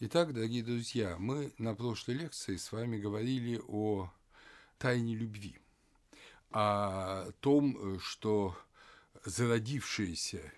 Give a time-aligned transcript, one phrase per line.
[0.00, 4.10] Итак, дорогие друзья, мы на прошлой лекции с вами говорили о
[4.76, 5.56] тайне любви,
[6.50, 8.58] о том, что
[9.24, 10.52] зародившееся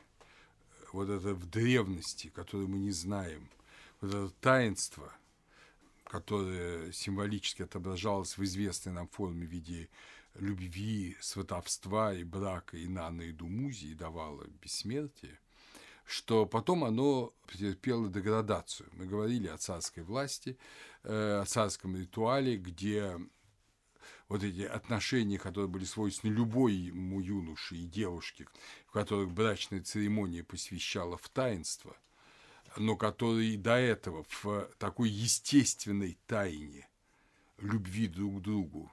[0.90, 3.50] вот это в древности, которое мы не знаем,
[4.00, 5.12] вот это таинство,
[6.04, 9.90] которое символически отображалось в известной нам форме в виде
[10.36, 15.38] любви, сватовства и брака Инана и Думузи и давало бессмертие,
[16.06, 18.88] что потом оно претерпело деградацию.
[18.92, 20.56] Мы говорили о царской власти,
[21.02, 23.18] э, о царском ритуале, где
[24.28, 28.46] вот эти отношения, которые были свойственны любому юноше и девушке,
[28.86, 31.96] в которых брачная церемония посвящала в таинство,
[32.76, 36.88] но которые до этого в такой естественной тайне
[37.58, 38.92] любви друг к другу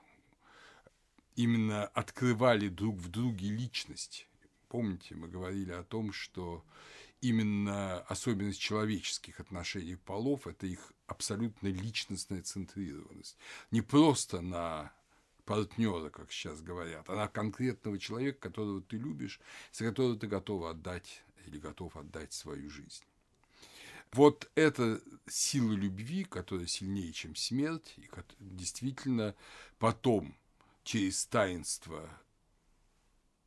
[1.36, 4.28] именно открывали друг в друге личность.
[4.68, 6.64] Помните, мы говорили о том, что
[7.24, 13.38] именно особенность человеческих отношений полов– это их абсолютно личностная центрированность.
[13.72, 14.92] Не просто на
[15.46, 19.40] партнера, как сейчас говорят, а на конкретного человека, которого ты любишь,
[19.72, 23.04] за которого ты готов отдать или готов отдать свою жизнь.
[24.12, 28.10] Вот эта сила любви, которая сильнее, чем смерть, и
[28.40, 29.34] действительно
[29.80, 30.36] потом
[30.84, 32.10] через таинство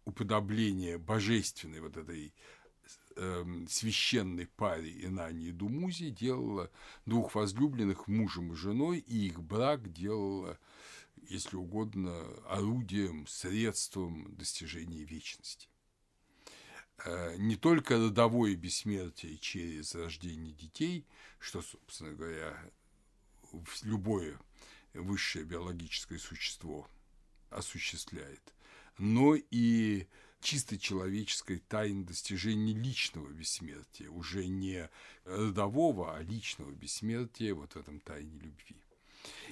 [0.07, 2.33] уподобления божественной вот этой
[3.17, 6.71] э, священной паре Инани и Думузи делала
[7.07, 10.59] двух возлюбленных мужем и женой, и их брак делала,
[11.29, 12.15] если угодно,
[12.49, 15.69] орудием, средством достижения вечности.
[17.05, 21.07] Э, не только родовое бессмертие через рождение детей,
[21.39, 22.57] что, собственно говоря,
[23.83, 24.39] любое
[24.95, 26.89] высшее биологическое существо
[27.51, 28.55] осуществляет,
[28.99, 30.07] но и
[30.41, 34.89] чисто человеческой тайны достижения личного бессмертия, уже не
[35.25, 38.77] родового, а личного бессмертия вот в этом тайне любви.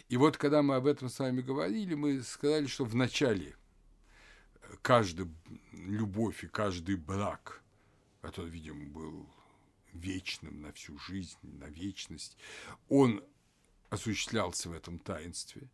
[0.09, 3.57] И вот когда мы об этом с вами говорили, мы сказали, что в начале
[4.83, 5.29] каждая
[5.73, 7.63] любовь и каждый брак,
[8.21, 9.29] который, видимо, был
[9.93, 12.37] вечным на всю жизнь, на вечность,
[12.89, 13.23] он
[13.91, 15.69] осуществлялся в этом таинстве.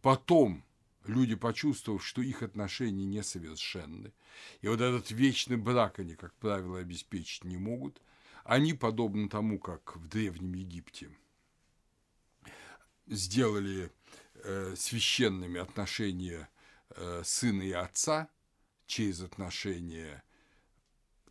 [0.00, 0.64] Потом
[1.04, 4.12] люди, почувствовав, что их отношения несовершенны,
[4.60, 8.00] и вот этот вечный брак они, как правило, обеспечить не могут,
[8.44, 11.10] они, подобно тому, как в Древнем Египте,
[13.06, 13.90] сделали
[14.34, 16.48] э, священными отношения
[16.90, 18.28] э, сына и отца
[18.86, 20.22] через отношения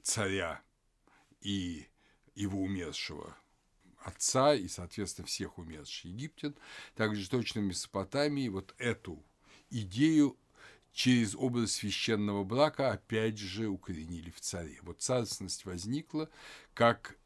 [0.01, 0.61] царя
[1.41, 1.87] и
[2.35, 3.35] его умершего
[4.03, 6.55] отца и, соответственно, всех умерших египтян,
[6.95, 9.23] также точно Месопотамии вот эту
[9.73, 10.37] идею
[10.93, 14.79] через образ священного брака опять же укоренили в царе.
[14.83, 16.29] Вот царственность возникла
[16.73, 17.17] как,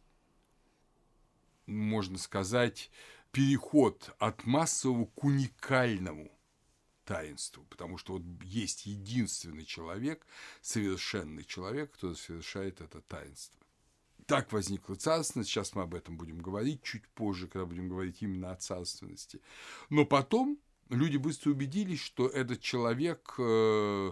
[1.65, 2.89] можно сказать,
[3.31, 6.31] переход от массового к уникальному
[7.03, 10.25] таинству, потому что вот есть единственный человек,
[10.61, 13.57] совершенный человек, который совершает это таинство.
[14.25, 18.51] Так возникла царственность, сейчас мы об этом будем говорить, чуть позже, когда будем говорить именно
[18.51, 19.41] о царственности.
[19.89, 20.59] Но потом
[20.89, 24.11] люди быстро убедились, что этот человек э,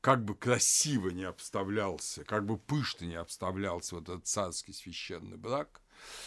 [0.00, 5.82] как бы красиво не обставлялся, как бы пышно не обставлялся вот этот царский священный брак,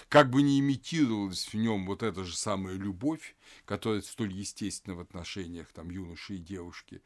[0.09, 4.99] как бы не имитировалась в нем вот эта же самая любовь, которая столь естественна в
[4.99, 7.01] отношениях там юноши и девушки,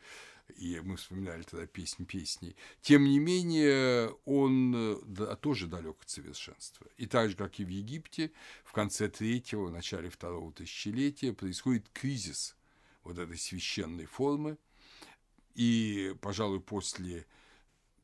[0.58, 6.88] и мы вспоминали тогда песнь песней, тем не менее он да, тоже далек от совершенства.
[6.98, 8.32] И так же, как и в Египте,
[8.64, 12.56] в конце третьего, начале второго тысячелетия происходит кризис
[13.04, 14.58] вот этой священной формы.
[15.56, 17.26] И, пожалуй, после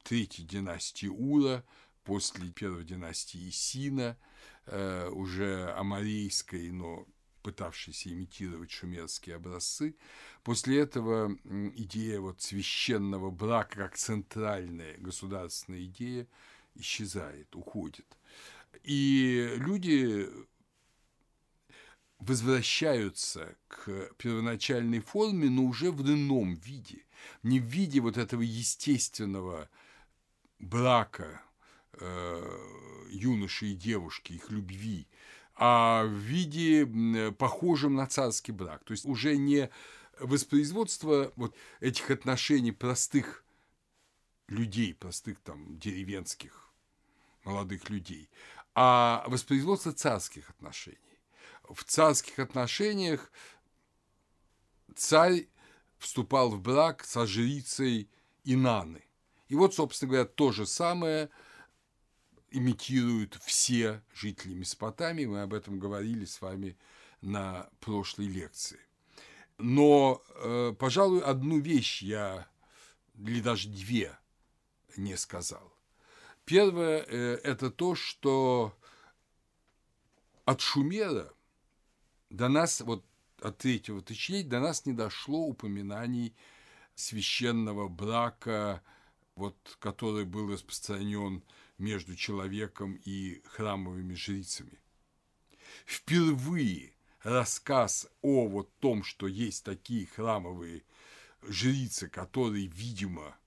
[0.04, 1.64] третьей династии Ура,
[2.04, 4.18] после первой династии Исина,
[4.66, 7.08] э, уже амарейской, но
[7.42, 9.96] пытавшейся имитировать шумерские образцы.
[10.44, 11.36] После этого
[11.76, 16.28] идея вот священного брака как центральная государственная идея
[16.76, 18.06] исчезает, уходит.
[18.84, 20.30] И люди
[22.20, 27.06] возвращаются к первоначальной форме, но уже в ином виде.
[27.44, 29.70] Не в виде вот этого естественного
[30.60, 31.42] брака
[31.94, 35.08] э, юноши и девушки, их любви,
[35.56, 36.86] а в виде
[37.38, 38.84] похожем на царский брак.
[38.84, 39.70] То есть уже не
[40.20, 43.46] воспроизводство вот этих отношений простых
[44.48, 46.70] людей, простых там деревенских
[47.44, 48.30] молодых людей,
[48.76, 51.09] а воспроизводство царских отношений
[51.70, 53.32] в царских отношениях
[54.96, 55.48] царь
[55.98, 58.10] вступал в брак со жрицей
[58.44, 59.04] Инаны.
[59.48, 61.30] И вот, собственно говоря, то же самое
[62.52, 65.26] имитируют все жители Месопотамии.
[65.26, 66.78] Мы об этом говорили с вами
[67.22, 68.80] на прошлой лекции.
[69.58, 72.48] Но, э, пожалуй, одну вещь я,
[73.18, 74.18] или даже две,
[74.96, 75.74] не сказал.
[76.46, 78.74] Первое э,– это то, что
[80.46, 81.32] от Шумера
[82.30, 83.06] до нас, вот
[83.42, 86.36] от третьего тысячелетия, до нас не дошло упоминаний
[86.96, 88.84] священного брака,
[89.36, 91.44] вот, который был распространен
[91.78, 94.80] между человеком и храмовыми жрицами.
[95.86, 96.94] Впервые
[97.24, 100.84] рассказ о вот том, что есть такие храмовые
[101.44, 103.38] жрицы, которые, видимо,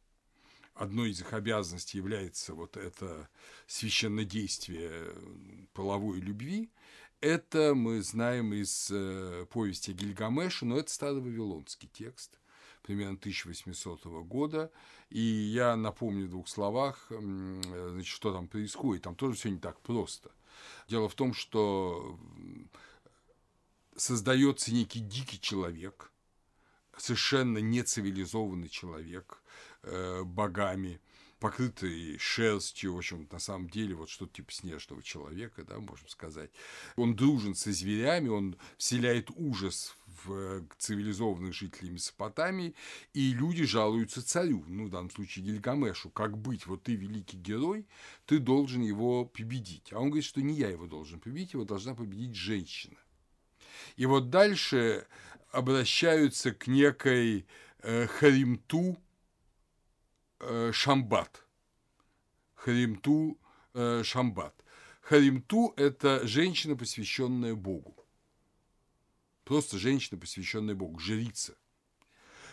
[0.75, 3.29] одной из их обязанностей является вот это
[3.67, 5.15] священнодействие
[5.75, 6.71] половой любви,
[7.23, 12.39] это мы знаем из э, повести Гильгамеша, но это старовавилонский текст,
[12.83, 14.71] примерно 1800 года.
[15.09, 19.05] И я напомню в двух словах, значит, что там происходит.
[19.05, 20.33] Там тоже все не так просто.
[20.89, 22.19] Дело в том, что
[23.97, 26.11] создается некий дикий человек,
[26.97, 29.43] совершенно нецивилизованный человек
[29.83, 31.01] э, богами,
[31.43, 36.53] покрытый шерстью, в общем, на самом деле, вот что-то типа снежного человека, да, можем сказать.
[36.95, 42.77] Он дружен со зверями, он вселяет ужас в э, цивилизованных жителей Месопотамии,
[43.13, 47.89] и люди жалуются царю, ну, в данном случае Гильгамешу, как быть, вот ты великий герой,
[48.25, 49.93] ты должен его победить.
[49.93, 52.97] А он говорит, что не я его должен победить, его должна победить женщина.
[53.97, 55.09] И вот дальше
[55.51, 57.47] обращаются к некой
[57.81, 58.97] э, Харимту
[60.73, 61.45] Шамбат.
[62.55, 63.39] Харимту
[63.75, 64.55] э, Шамбат.
[65.01, 67.97] Харимту– это женщина, посвященная Богу.
[69.45, 71.55] Просто женщина, посвященная Богу, жрица.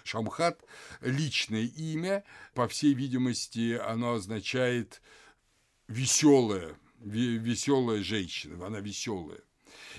[0.03, 0.63] Шамхат–
[1.01, 2.23] личное имя,
[2.55, 5.01] по всей видимости, оно означает
[5.87, 9.41] веселая, веселая женщина, она веселая.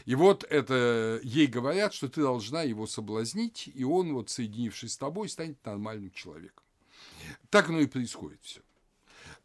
[0.07, 4.99] И вот это ей говорят, что ты должна его соблазнить, и он, вот соединившись с
[4.99, 6.65] тобой, станет нормальным человеком.
[7.51, 8.61] Так оно и происходит все.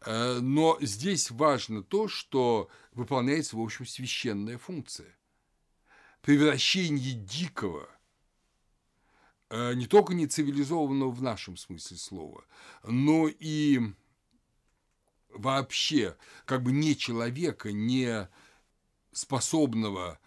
[0.04, 5.16] Э, но здесь важно то, что выполняется, в общем, священная функция.
[6.22, 7.88] Превращение дикого,
[9.50, 12.44] э, не только нецивилизованного в нашем смысле слова,
[12.84, 13.80] но и
[15.28, 18.28] вообще как бы не человека, не
[19.12, 20.18] способного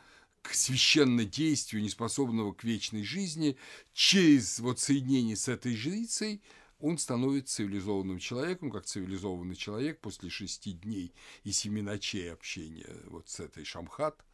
[0.41, 3.57] к священнодействию, неспособного к вечной жизни,
[3.93, 6.41] через вот соединение с этой жрицей
[6.79, 13.29] он становится цивилизованным человеком, как цивилизованный человек после шести дней и семи ночей общения вот
[13.29, 14.25] с этой Шамхат,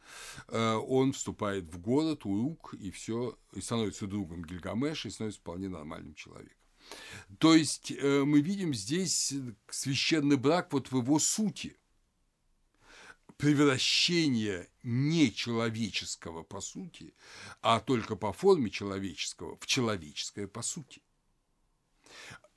[0.48, 5.68] э, он вступает в город, Урук, и все, и становится другом Гильгамеша, и становится вполне
[5.68, 6.56] нормальным человеком.
[7.38, 9.34] То есть э, мы видим здесь
[9.68, 11.76] священный брак вот в его сути–
[13.36, 17.14] превращение нечеловеческого по сути,
[17.60, 21.02] а только по форме человеческого в человеческое по сути.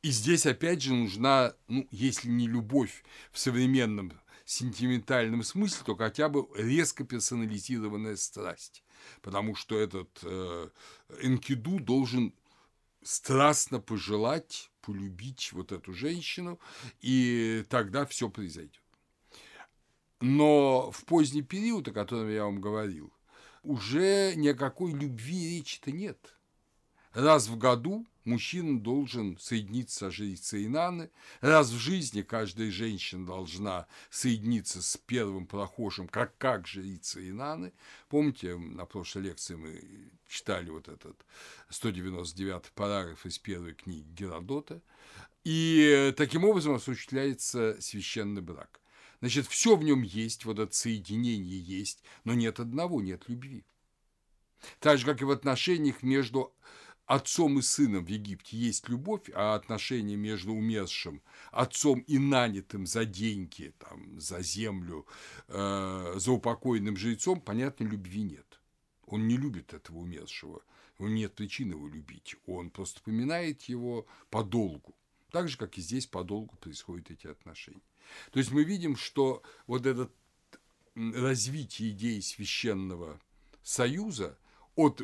[0.01, 4.13] И здесь опять же нужна, ну, если не любовь в современном
[4.45, 8.83] сентиментальном смысле, то хотя бы резко персонализированная страсть.
[9.21, 10.69] Потому что этот э,
[11.21, 12.33] Энкиду должен
[13.03, 16.59] страстно пожелать, полюбить вот эту женщину,
[17.01, 18.81] и тогда все произойдет.
[20.21, 23.13] Но в поздний период, о котором я вам говорил,
[23.63, 26.35] уже никакой любви речи-то нет.
[27.13, 31.09] Раз в году мужчина должен соединиться с жрицей Инаны,
[31.41, 37.73] раз в жизни каждая женщина должна соединиться с первым прохожим, как, как жрица Инаны.
[38.07, 41.25] Помните, на прошлой лекции мы читали вот этот
[41.69, 44.81] 199 параграф из первой книги Геродота,
[45.43, 48.79] и таким образом осуществляется священный брак.
[49.21, 53.65] Значит, все в нем есть, вот это соединение есть, но нет одного, нет любви.
[54.79, 56.53] Так же, как и в отношениях между
[57.09, 63.03] отцом и сыном в Египте есть любовь, а отношения между умершим отцом и нанятым за
[63.03, 65.07] деньги, там, за землю,
[65.47, 68.61] э, за упокойным жрецом, понятно, любви нет.
[69.07, 70.61] Он не любит этого умершего,
[70.99, 74.93] у него нет причин его любить, он просто поминает его подолгу.
[75.31, 77.81] Так же, как и здесь подолгу происходят эти отношения.
[78.31, 80.11] То есть мы видим, что вот это
[80.93, 83.19] развитие идеи священного
[83.63, 84.37] союза
[84.75, 85.01] от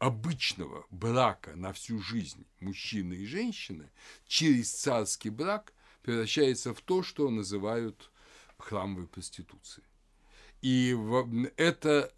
[0.00, 3.90] обычного брака на всю жизнь мужчины и женщины
[4.26, 8.10] через царский брак превращается в то, что называют
[8.58, 9.86] храмовой проституцией.
[10.62, 10.96] И
[11.56, 12.12] это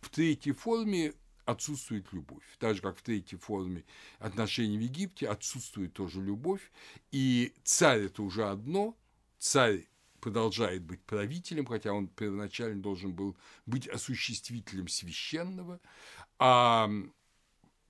[0.00, 1.14] в третьей форме
[1.44, 2.44] отсутствует любовь.
[2.58, 3.84] Так же, как в третьей форме
[4.20, 6.70] отношений в Египте отсутствует тоже любовь.
[7.10, 8.96] И царь– это уже одно,
[9.38, 9.88] царь
[10.20, 15.80] продолжает быть правителем, хотя он первоначально должен был быть осуществителем священного,
[16.38, 16.90] а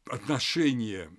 [0.06, 1.10] отношения,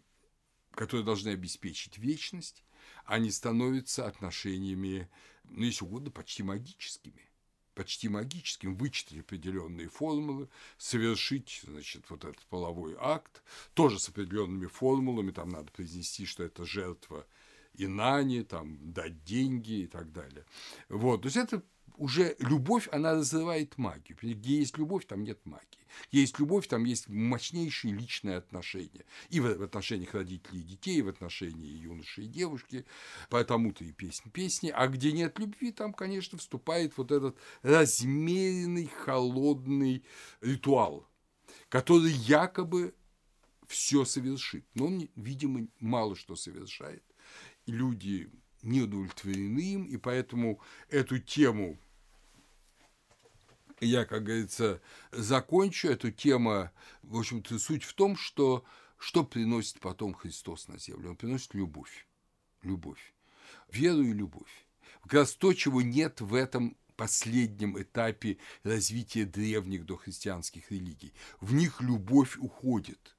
[0.72, 2.64] которые должны обеспечить вечность,
[3.06, 5.10] они становятся отношениями,
[5.44, 7.28] ну, если угодно, почти магическими
[7.78, 13.44] почти магическим, вычитать определенные формулы, совершить, значит, вот этот половой акт,
[13.76, 17.28] тоже с определенными формулами, там надо произнести, что это жертва
[17.76, 20.44] Инани, там, дать деньги и так далее.
[20.90, 21.62] Вот, то есть это
[21.98, 24.18] уже любовь, она разрывает магию.
[24.22, 25.66] Где есть любовь, там нет магии.
[26.12, 29.06] Где есть любовь, там есть мощнейшие личные отношения.
[29.30, 32.86] И в отношениях родителей и детей, и в отношении юноши и девушки.
[33.30, 34.70] Поэтому-то и песни песни.
[34.74, 40.06] А где нет любви, там, конечно, вступает вот этот размеренный, холодный
[40.42, 41.08] ритуал,
[41.70, 42.94] который якобы
[43.68, 44.66] все совершит.
[44.76, 47.04] Но он, видимо, мало что совершает.
[47.66, 51.80] Люди не удовлетворены им, и поэтому эту тему
[53.80, 54.82] я, как говорится,
[55.12, 56.72] закончу эту тему.
[57.04, 58.66] В общем-то, суть в том, что
[58.98, 61.12] что приносит потом Христос на землю?
[61.12, 62.08] Он приносит любовь.
[62.64, 63.14] Любовь.
[63.70, 64.66] Веру и любовь.
[65.04, 71.14] Как раз то, чего нет в этом последнем этапе развития древних дохристианских религий.
[71.40, 73.16] В них любовь уходит,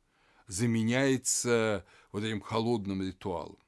[0.48, 3.58] заменяется вот этим холодным ритуалом.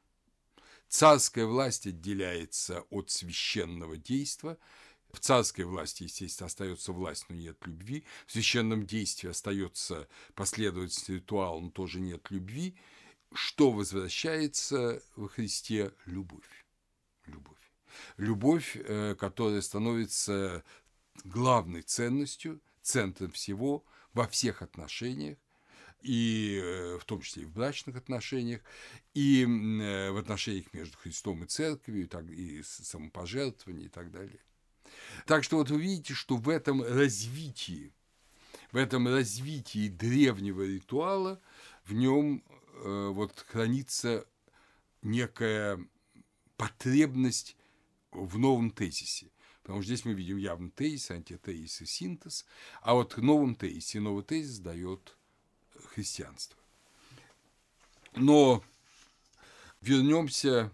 [0.89, 4.59] Царская власть отделяется от священного действия,
[5.13, 8.05] в царской власти, естественно, остается власть, но нет любви.
[8.27, 12.77] В священном действии остается последовательность ритуал, но тоже нет любви.
[13.33, 15.93] Что возвращается во Христе?
[16.07, 16.65] Любовь.
[17.27, 17.57] Любовь.
[18.17, 20.65] Любовь, э, которая становится
[21.25, 25.39] главной ценностью, центром всего во всех отношениях,
[26.03, 28.63] и э, в том числе и в брачных отношениях,
[29.15, 34.41] и э, в отношениях между Христом и Церковью, и, так, и самопожертвование и так далее.
[35.27, 37.93] Так что вот вы видите, что в этом развитии,
[38.73, 41.41] в этом развитии древнего ритуала,
[41.85, 42.43] в нем
[42.85, 44.27] э, вот хранится
[45.03, 45.79] некая
[46.57, 47.57] потребность
[48.11, 49.31] в новом тезисе.
[49.63, 52.47] Потому что здесь мы видим явно тезис, антитезис и синтез,
[52.81, 55.17] а вот в новом тезисе новый тезис дает
[55.87, 56.59] христианство.
[58.17, 58.65] Но
[59.81, 60.73] вернемся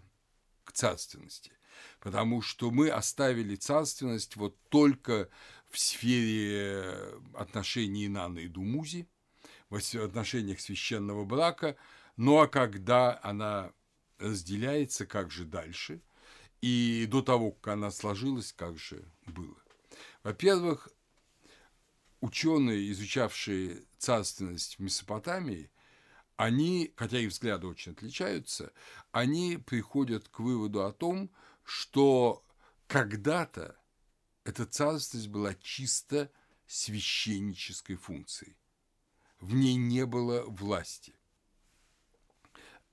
[0.63, 1.56] к царственности
[1.99, 5.29] потому что мы оставили царственность вот только
[5.69, 6.93] в сфере
[7.33, 9.07] отношений Наны и Думузи,
[9.69, 11.75] в отношениях священного брака,
[12.15, 13.71] ну а когда она
[14.17, 16.01] разделяется, как же дальше,
[16.61, 19.57] и до того, как она сложилась, как же было.
[20.23, 20.89] Во-первых,
[22.21, 25.69] ученые, изучавшие царственность в Месопотамии,
[26.35, 28.71] они, хотя их взгляды очень отличаются,
[29.11, 31.31] они приходят к выводу о том,
[31.67, 32.45] что
[32.87, 33.77] когда-то
[34.45, 36.31] эта царственность была чисто
[36.65, 38.55] священнической функцией.
[39.41, 41.13] В ней не было власти.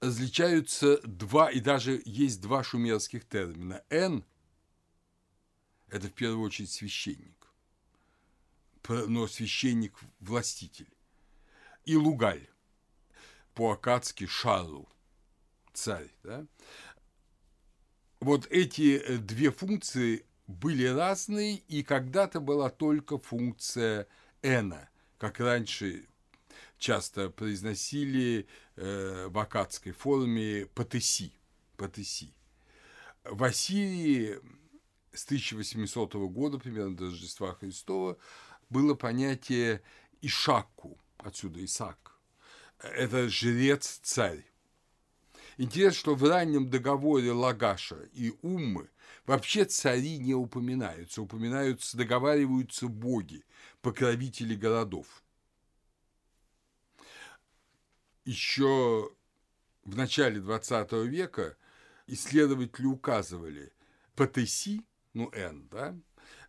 [0.00, 3.84] Различаются два, и даже есть два шумерских термина.
[3.90, 4.24] «Эн»–
[5.88, 7.46] это в первую очередь священник,
[8.88, 10.92] но священник-властитель.
[11.84, 12.50] И «лугаль»
[13.54, 14.88] по-акадски «шару»–
[15.74, 16.10] царь.
[16.22, 16.46] Да?
[18.24, 24.06] Вот эти э, две функции были разные, и когда-то была только функция
[24.42, 24.88] «эна»,
[25.18, 26.06] как раньше
[26.78, 31.34] часто произносили э, в акадской форме «патеси».
[31.76, 32.32] «патеси».
[33.24, 34.38] В Ассирии
[35.12, 38.16] с 1800 года, примерно до Рождества Христова,
[38.70, 39.82] было понятие
[40.22, 42.18] «ишаку», отсюда «исак».
[42.78, 44.44] Это жрец-царь.
[45.56, 48.90] Интересно, что в раннем договоре Лагаша и Уммы
[49.26, 53.44] вообще цари не упоминаются, упоминаются, договариваются боги,
[53.80, 55.06] покровители городов.
[58.24, 59.10] Еще
[59.84, 61.56] в начале XX века
[62.06, 63.72] исследователи указывали,
[64.16, 64.82] Патеси,
[65.12, 65.96] ну Н, да,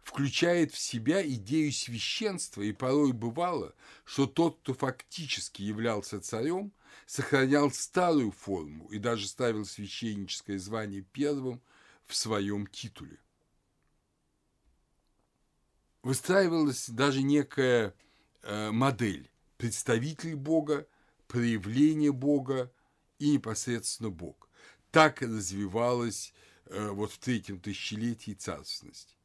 [0.01, 6.71] включает в себя идею священства, и порой бывало, что тот, кто фактически являлся царем,
[7.05, 11.61] сохранял старую форму и даже ставил священническое звание первым
[12.05, 13.19] в своем титуле.
[16.03, 17.95] Выстраивалась даже некая
[18.43, 20.87] э, модель– представитель Бога,
[21.27, 22.71] проявление Бога
[23.17, 24.49] и непосредственно Бог.
[24.91, 26.33] Так развивалась
[26.65, 29.17] э, вот в третьем тысячелетии царственность.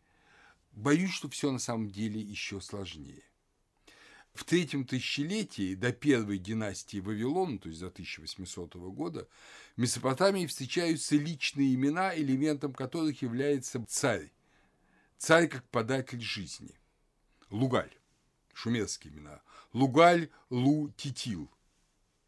[0.72, 3.24] Боюсь, что все на самом деле еще сложнее.
[4.32, 9.28] В третьем тысячелетии до первой династии Вавилона, то есть до 1800 года,
[9.76, 14.32] в Месопотамии встречаются личные имена, элементом которых является царь,
[15.18, 16.74] царь как податель жизни.
[17.50, 17.92] Лугаль,
[18.54, 19.42] шумерские имена.
[19.72, 21.50] Лугаль Лу Титил.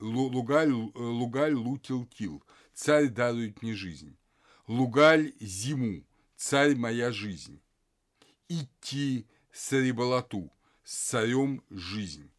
[0.01, 2.43] Лугаль, Лугаль Лу Тилтил.
[2.75, 4.17] Царь дарует мне жизнь.
[4.67, 6.05] Лугаль Зиму.
[6.37, 7.61] Царь моя жизнь.
[8.49, 10.51] Идти Сарибалату.
[10.85, 11.15] С
[11.71, 12.31] жизнь.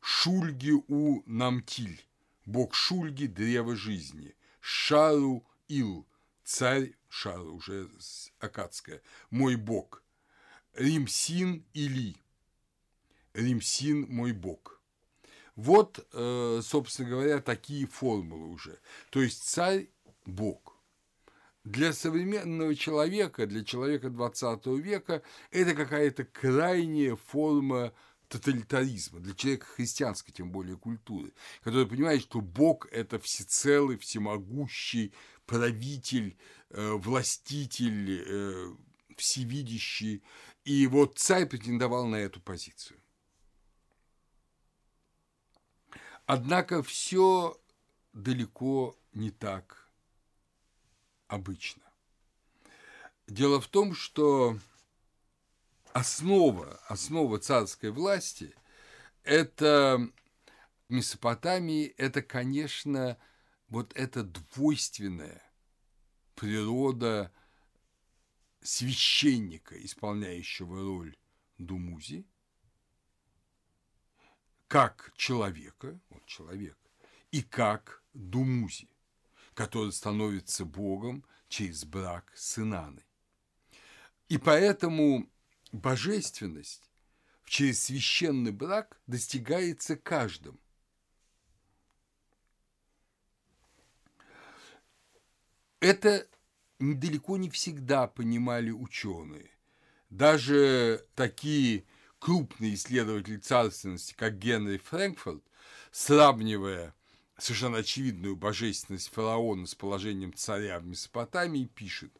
[0.00, 2.04] Шульги у Намтиль.
[2.44, 4.34] Бог Шульги– древо жизни.
[4.60, 6.06] Шару Ил.
[6.44, 7.88] Царь Шару, уже
[8.40, 9.00] акадская.
[9.30, 10.02] Мой бог.
[10.74, 12.16] Римсин Или.
[13.32, 14.80] Римсин мой бог.
[15.54, 18.78] Вот, э, собственно говоря, такие формулы уже.
[19.10, 19.88] То есть царь–
[20.26, 20.71] бог.
[21.64, 27.92] Для современного человека, для человека 20 века, это какая-то крайняя форма
[28.28, 35.12] тоталитаризма, для человека христианской, тем более, культуры, который понимает, что Бог– это всецелый, всемогущий
[35.46, 36.36] правитель,
[36.70, 38.74] э, властитель, э,
[39.16, 40.22] всевидящий.
[40.64, 42.98] И вот царь претендовал на эту позицию.
[46.26, 47.60] Однако все
[48.12, 49.81] далеко не так
[51.32, 51.82] обычно.
[53.26, 54.58] Дело в том, что
[55.94, 58.54] основа, основа царской власти–
[59.24, 60.10] это
[60.90, 63.16] Месопотамии, это, конечно,
[63.68, 65.42] вот эта двойственная
[66.34, 67.32] природа
[68.60, 71.16] священника, исполняющего роль
[71.56, 72.26] Думузи,
[74.68, 76.76] как человека, вот человек,
[77.30, 78.91] и как Думузи,
[79.54, 83.04] который становится Богом через брак с Инаной.
[84.28, 85.28] И поэтому
[85.72, 86.88] божественность
[87.44, 90.58] через священный брак достигается каждым.
[95.80, 96.26] Это
[96.78, 99.50] далеко не всегда понимали ученые.
[100.10, 101.84] Даже такие
[102.18, 105.42] крупные исследователи царственности, как Генри Фрэнкфорд,
[105.90, 106.94] сравнивая
[107.42, 112.12] совершенно очевидную божественность фараона с положением царя в Месопотамии, пишет,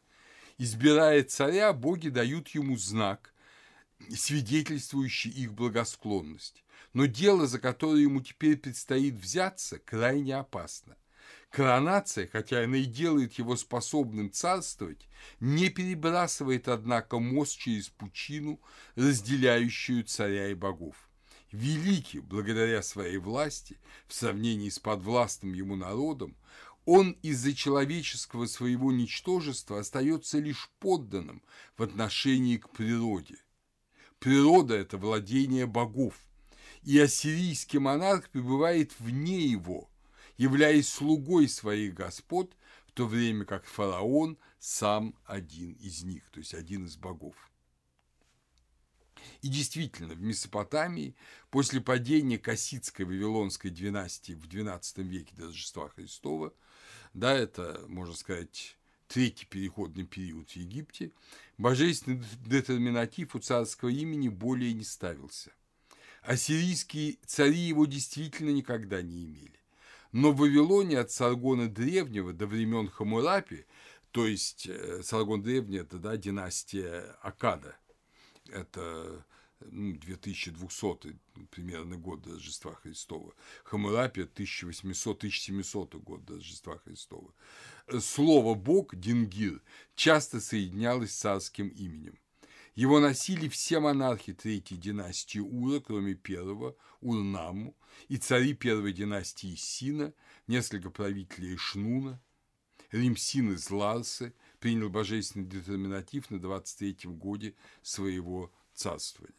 [0.57, 3.33] избирая царя, боги дают ему знак,
[4.09, 6.63] свидетельствующий их благосклонность.
[6.93, 10.97] Но дело, за которое ему теперь предстоит взяться, крайне опасно.
[11.49, 15.07] Коронация, хотя она и делает его способным царствовать,
[15.39, 18.59] не перебрасывает, однако, мост через пучину,
[18.95, 20.95] разделяющую царя и богов.
[21.53, 26.35] Великий, благодаря своей власти, в сравнении с подвластным ему народом,
[26.83, 31.41] он из-за человеческого своего ничтожества остается лишь подданным
[31.77, 33.37] в отношении к природе.
[34.19, 36.15] Природа– это владение богов,
[36.81, 39.89] и ассирийский монарх пребывает вне его–
[40.37, 42.55] являясь слугой своих господ,
[42.87, 47.35] в то время как фараон сам один из них, то есть один из богов.
[49.41, 51.15] И действительно, в Месопотамии
[51.49, 56.53] после падения Кассидской Вавилонской династии в XII веке до Рождества Христова,
[57.13, 61.11] да, это, можно сказать, третий переходный период в Египте,
[61.57, 65.51] божественный детерминатив у царского имени более не ставился.
[66.23, 69.59] Ассирийские цари его действительно никогда не имели.
[70.13, 73.65] Но в Вавилоне от Саргона Древнего до времен Хамурапи,
[74.11, 77.75] то есть э, Саргон Древний– это да, династия Акада,
[78.53, 79.25] это
[79.71, 81.17] ну, 2200
[81.49, 83.33] примерно год до Рождества Христова.
[83.63, 87.33] Хамурапи 1800-1700 год до Рождества Христова.
[87.99, 89.61] Слово «бог»– Дингир
[89.95, 92.17] часто соединялось с царским именем.
[92.75, 97.75] Его носили все монархи третьей династии Ура, кроме первого, Урнаму,
[98.07, 100.13] и цари первой династии Сина,
[100.47, 102.19] несколько правителей Шнуна.
[102.91, 104.33] Римсин из Ларсы
[104.63, 109.35] принял божественный детерминатив на 23-м годе своего царствования.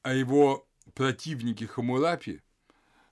[0.00, 2.40] А его противники Хамурапи,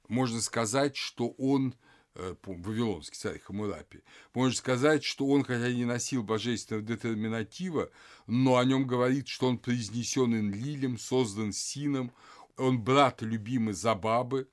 [0.09, 1.75] можно сказать, что он–
[2.17, 7.91] Э, вавилонский царь Хамурапи, можно сказать, что он, хотя не носил божественного детерминатива,
[8.29, 12.13] но о нем говорит, что он произнесен Энлилем, создан Сином,
[12.57, 14.49] он брат любимый Забабы,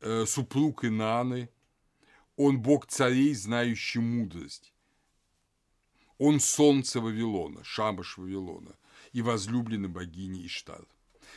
[0.00, 1.50] э, супруг Инаны,
[2.36, 4.71] он бог царей, знающий мудрость.
[6.24, 8.76] Он солнце Вавилона, шабаш Вавилона
[9.10, 10.86] и возлюбленный богини Иштар.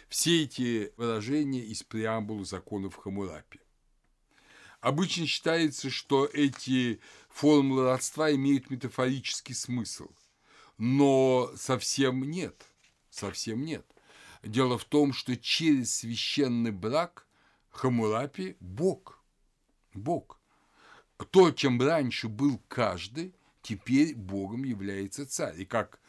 [0.10, 3.62] Все эти выражения из преамбулы законов Хамурапи.
[4.82, 10.08] Обычно считается, что эти формулы родства имеют метафорический смысл,
[10.78, 12.68] но совсем нет,
[13.10, 13.88] совсем нет.
[14.44, 17.26] Дело в том, что через священный брак
[17.72, 19.20] Хамурапи– Бог,
[19.96, 20.40] Бог.
[21.32, 23.34] То, чем раньше был каждый,
[23.66, 25.62] теперь Богом является царь.
[25.62, 26.00] И как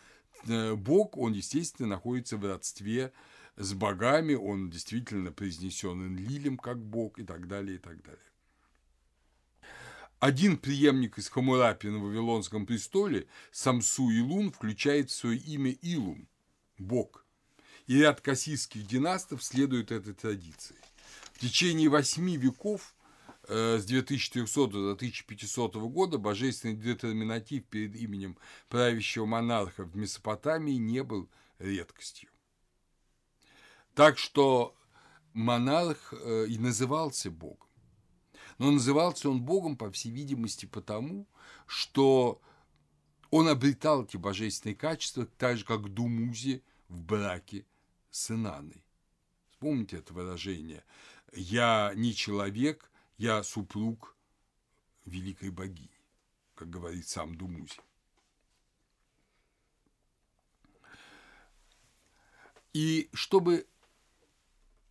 [0.46, 3.12] э, Бог, он, естественно, находится в родстве
[3.56, 8.20] с богами, он действительно произнесен Энлилем как Бог и так далее, и так далее.
[10.18, 16.28] Один преемник из Хамурапи на Вавилонском престоле, Самсу Илун, включает в свое имя Илум–
[16.78, 17.24] Бог.
[17.86, 20.76] И ряд кассийских династов следует этой традиции.
[21.32, 22.95] В течение восьми веков
[23.48, 28.36] с 2400 до 1500 года божественный детерминатив перед именем
[28.68, 31.28] правящего монарха в Месопотамии не был
[31.58, 32.30] редкостью.
[33.94, 34.76] Так что
[35.32, 37.68] монарх э, и назывался Богом.
[38.58, 41.26] Но назывался он Богом, по всей видимости, потому,
[41.66, 42.40] что
[43.30, 47.66] он обретал эти божественные качества, так же, как Думузи в браке
[48.10, 48.84] с Инаной.
[49.50, 50.84] Вспомните это выражение
[51.32, 54.16] «Я не человек, я супруг
[55.04, 55.90] великой богини,
[56.54, 57.80] как говорит сам Думузи.
[62.72, 63.66] И чтобы,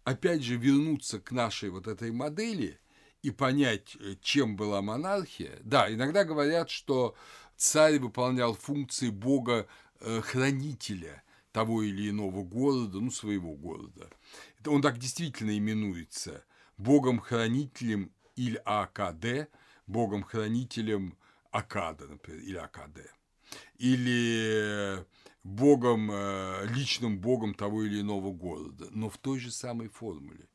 [0.04, 2.82] опять же, вернуться к нашей вот этой модели
[3.22, 7.16] и понять, чем была монархия, да, иногда говорят, что
[7.58, 14.10] царь выполнял функции бога-хранителя того или иного города, ну, своего города.
[14.66, 16.44] Он так действительно именуется–
[16.78, 19.48] богом-хранителем Иль-Акаде,
[19.88, 21.18] богом-хранителем
[21.52, 23.12] Акада, например, или Акаде,
[23.78, 25.06] или
[25.44, 30.48] богом, э, личным богом того или иного города, но в той же самой формуле.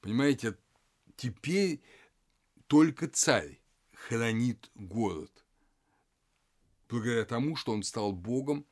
[0.00, 0.56] Понимаете,
[1.16, 1.82] теперь
[2.66, 3.60] только царь
[3.92, 5.44] хранит город,
[6.88, 8.64] благодаря тому, что он стал богом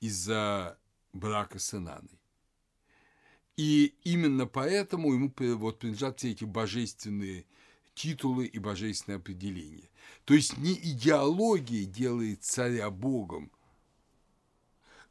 [0.00, 0.78] из-за
[1.12, 2.20] брака с Инаной.
[3.56, 7.46] И именно поэтому ему вот принадлежат все эти божественные
[7.94, 9.88] титулы и божественные определения.
[10.24, 13.50] То есть не идеология делает царя Богом,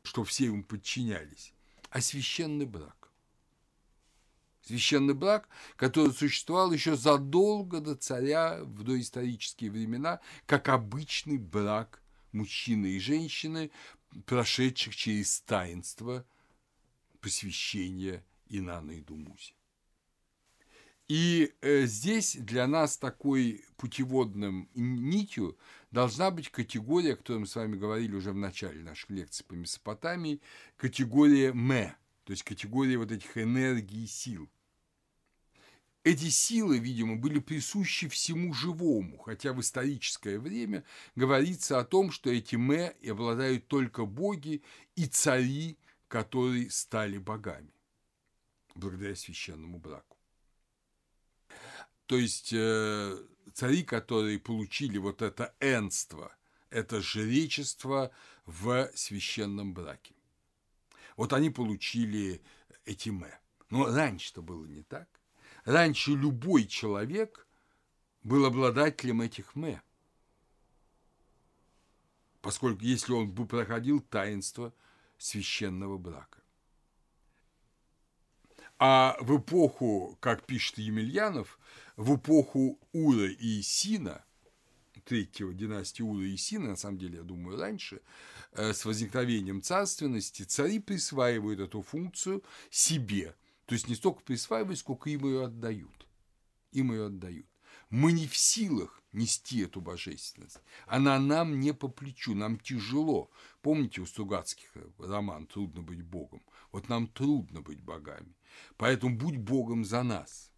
[0.03, 1.53] что все ему подчинялись,
[1.89, 3.11] а священный брак.
[4.61, 12.87] Священный брак, который существовал еще задолго до царя в доисторические времена, как обычный брак мужчины
[12.87, 13.71] и женщины,
[14.25, 16.25] прошедших через таинство
[17.19, 19.53] посвящения Инана и Думузи.
[21.09, 25.57] И э, здесь для нас такой путеводным нитью
[25.89, 29.53] должна быть категория, о которой мы с вами говорили уже в начале наших лекций по
[29.53, 30.39] Месопотамии,
[30.77, 31.95] категория «мэ»,
[32.25, 34.47] то есть категория вот этих энергий и сил.
[36.03, 40.83] Эти силы, видимо, были присущи всему живому, хотя в историческое время
[41.15, 44.61] говорится о том, что эти «мэ» обладают только боги
[44.95, 47.73] и цари, которые стали богами
[48.75, 50.08] благодаря священному браку.
[52.09, 56.35] То есть э, цари, которые получили вот это энство,
[56.71, 58.09] это жречество
[58.47, 60.15] в священном браке.
[61.17, 62.41] Вот они получили
[62.83, 63.39] эти мэ.
[63.69, 65.07] Но раньше-то было не так.
[65.65, 67.45] Раньше любой человек
[68.23, 69.79] был обладателем этих мэ.
[72.41, 74.73] Поскольку если он бы проходил таинство
[75.19, 76.41] священного брака.
[78.79, 81.59] А в эпоху, как пишет Емельянов,
[81.97, 84.23] в эпоху Ура и Сина,
[85.03, 88.01] третьего династии Ура и Сина, на самом деле, я думаю, раньше,
[88.53, 93.35] э, с возникновением царственности, цари присваивают эту функцию себе.
[93.65, 96.07] То есть не столько присваивают, сколько им ее отдают.
[96.71, 97.45] Им ее отдают.
[97.89, 100.59] Мы не в силах нести эту божественность.
[100.85, 103.31] Она нам не по плечу, нам тяжело.
[103.61, 106.43] Помните у Стругацких роман «Трудно быть Богом»?
[106.71, 108.35] Вот нам трудно быть богами.
[108.77, 110.51] Поэтому будь Богом за нас.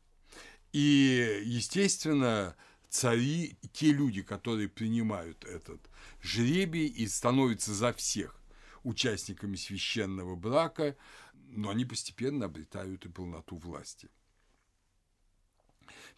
[0.73, 2.55] И, естественно,
[2.89, 5.89] цари, те люди, которые принимают этот
[6.21, 8.41] жребий и становятся за всех
[8.83, 10.97] участниками священного брака,
[11.33, 14.09] но они постепенно обретают и полноту власти.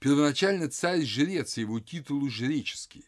[0.03, 3.05] Первоначально царь-жрец, его титулы жреческие.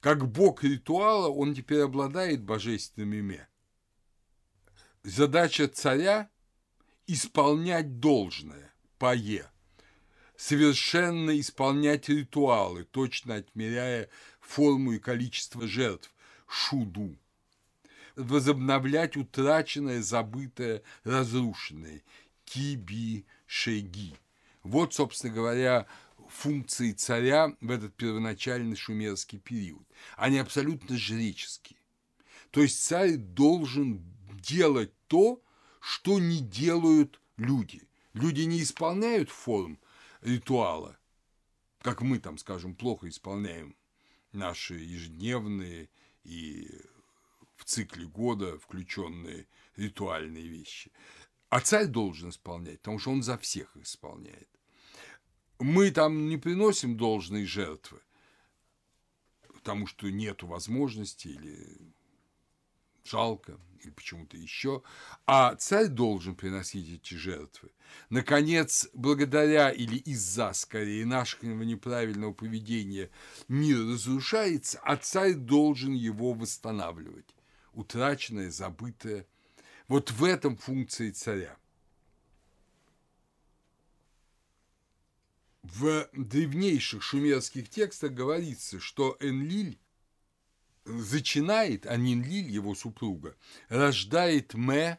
[0.00, 3.48] Как бог ритуала он теперь обладает божественным имя.
[5.04, 6.28] Задача царя
[7.06, 9.48] исполнять должное, пае,
[10.36, 14.08] совершенно исполнять ритуалы, точно отмеряя
[14.40, 16.12] форму и количество жертв,
[16.48, 17.16] шуду,
[18.16, 22.02] возобновлять утраченное, забытое, разрушенное,
[22.46, 24.16] киби-шеги.
[24.64, 25.86] Вот, собственно говоря,
[26.28, 29.86] функции царя в этот первоначальный шумерский период.
[30.16, 31.78] Они абсолютно жреческие.
[32.50, 35.42] То есть царь должен делать то,
[35.80, 37.82] что не делают люди.
[38.14, 39.78] Люди не исполняют форм
[40.22, 40.96] ритуала,
[41.80, 43.76] как мы там, скажем, плохо исполняем
[44.32, 45.90] наши ежедневные
[46.22, 46.70] и
[47.56, 49.46] в цикле года включенные
[49.76, 50.90] ритуальные вещи.
[51.54, 54.48] А царь должен исполнять, потому что он за всех исполняет.
[55.60, 58.00] Мы там не приносим должные жертвы,
[59.52, 61.78] потому что нет возможности или
[63.04, 64.82] жалко, или почему-то еще,
[65.26, 67.70] а царь должен приносить эти жертвы.
[68.10, 73.10] Наконец, благодаря или из-за, скорее, нашего неправильного поведения
[73.46, 77.32] мир разрушается, а царь должен его восстанавливать.
[77.74, 79.28] Утраченное, забытое.
[79.88, 81.56] Вот в этом функции царя.
[85.62, 89.78] В древнейших шумерских текстах говорится, что Энлиль
[90.84, 93.36] зачинает, а Нинлиль, его супруга,
[93.68, 94.98] рождает Мэ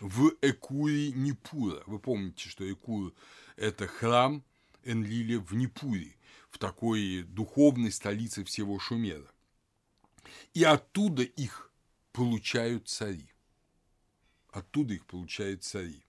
[0.00, 1.82] в Экуре Нипура.
[1.86, 3.14] Вы помните, что Экур–
[3.56, 4.42] это храм
[4.84, 6.16] Энлиля в Нипуре,
[6.50, 9.30] в такой духовной столице всего Шумера.
[10.54, 11.70] И оттуда их
[12.12, 13.30] получают цари.
[14.50, 16.04] Оттуда их получают цари.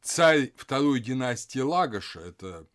[0.00, 2.66] Царь второй династии Лагоша, это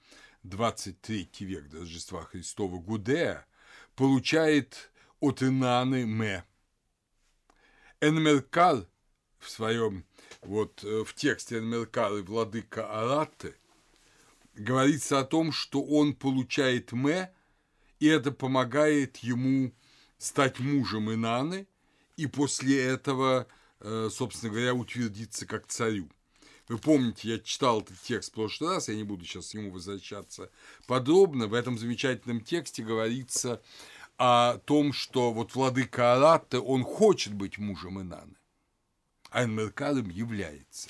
[0.44, 3.46] 23 век до Рождества Христова, Гудея,
[3.96, 6.44] получает от Инаны Ме.
[8.02, 8.88] Энмеркал
[9.40, 10.06] в своем,
[10.42, 13.56] вот э, в тексте Энмеркал и владыка Аратты
[14.56, 17.32] говорится о том, что он получает Ме,
[18.00, 19.74] и это помогает ему
[20.18, 21.68] стать мужем Инаны,
[22.22, 23.48] и после этого,
[23.80, 26.08] э, собственно говоря, утвердиться как царю.
[26.68, 29.72] Вы помните, я читал этот текст в прошлый раз, я не буду сейчас к нему
[29.72, 30.52] возвращаться
[30.86, 31.48] подробно.
[31.48, 33.60] В этом замечательном тексте говорится
[34.18, 38.36] о том, что вот владыка Аратта, он хочет быть мужем Инаны,
[39.32, 40.90] а Энмеркалом является.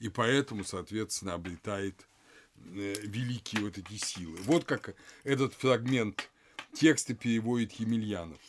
[0.00, 2.08] И поэтому, соответственно, обретает
[2.56, 4.36] э, великие вот эти силы.
[4.42, 6.28] Вот как этот фрагмент
[6.74, 8.40] текста переводит Емельянов.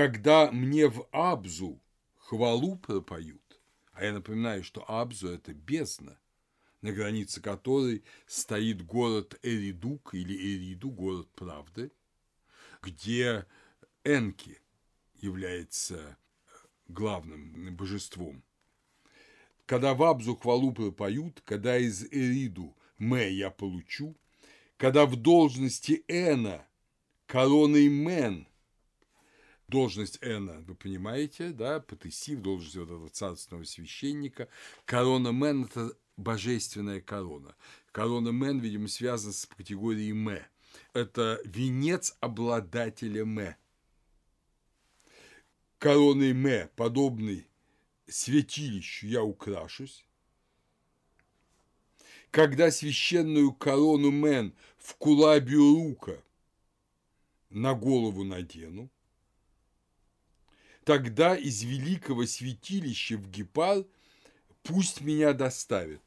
[0.00, 1.78] Когда мне в Абзу
[2.16, 3.60] хвалу пропоют,
[3.92, 6.18] а я напоминаю, что Абзу– это бездна,
[6.80, 11.92] на границе которой стоит город Эридук или Эриду, город правды,
[12.80, 13.44] где
[14.02, 14.62] Энки
[15.16, 16.16] является
[16.88, 18.42] главным божеством.
[19.66, 24.16] Когда в Абзу хвалу пропоют, когда из Эриду Мэ я получу,
[24.78, 26.66] когда в должности Эна
[27.26, 28.46] короной Мен
[29.70, 34.48] должность Эна, вы понимаете, да, Патыси в должности вот этого царственного священника.
[34.84, 37.54] Корона Мен– это божественная корона.
[37.92, 40.46] Корона Мен, видимо, связана с категорией Мэ.
[40.92, 43.56] Это венец обладателя Мэ.
[45.78, 47.46] Короной Мэ, подобный
[48.06, 50.04] святилищу, я украшусь.
[52.30, 56.22] Когда священную корону Мен в кулабию рука
[57.48, 58.90] на голову надену,
[60.90, 63.84] тогда из великого святилища в Гепар
[64.64, 66.02] пусть меня доставят.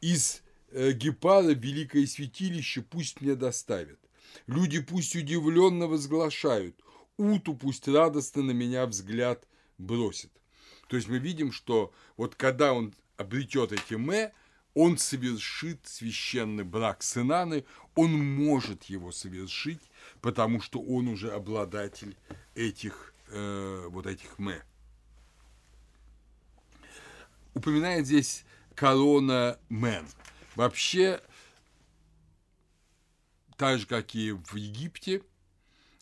[0.00, 3.98] Из э, Гепара в великое святилище пусть меня доставят.
[4.46, 6.82] Люди пусть удивленно возглашают,
[7.18, 10.32] Уту пусть радостно на меня взгляд бросит.
[10.88, 14.32] То есть мы видим, что вот когда он обретет эти мэ,
[14.74, 19.82] он совершит священный брак с Инаны, он может его совершить,
[20.20, 22.16] потому что он уже обладатель
[22.54, 24.62] этих, э, вот этих мэ.
[27.54, 30.06] Упоминает здесь корона Мен.
[30.54, 31.20] Вообще,
[33.56, 35.22] так же, как и в Египте,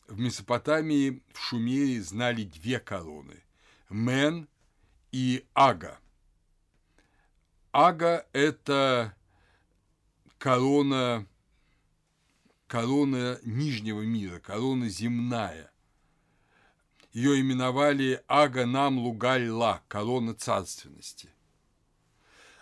[0.07, 3.43] в Месопотамии, в Шумере знали две короны–
[3.91, 4.49] Мен
[5.13, 5.99] и Ага.
[7.73, 9.15] Ага– это
[10.39, 11.27] корона
[12.67, 15.73] корона нижнего мира, корона земная.
[17.19, 21.29] Ее именовали Ага Нам Лугаль Ла, корона царственности.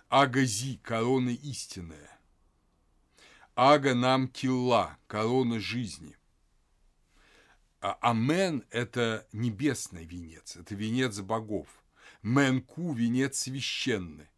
[0.08, 2.18] Агази, корона истинная.
[3.54, 6.16] Ага Нам Килла, корона жизни.
[7.82, 11.68] А Амен– это небесный венец, это венец богов.
[12.22, 14.30] Менку– венец священный.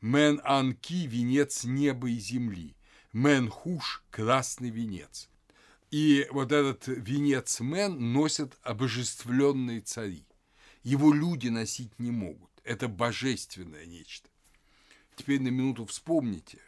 [0.00, 2.76] Мен Анки– венец неба и земли.
[3.12, 5.28] Мен-Хуш– красный венец.
[5.90, 10.26] И вот этот венец Мен носят обожествленные цари.
[10.82, 12.50] Его люди носить не могут.
[12.62, 14.28] Это божественное нечто.
[15.16, 16.60] Теперь на минуту вспомните,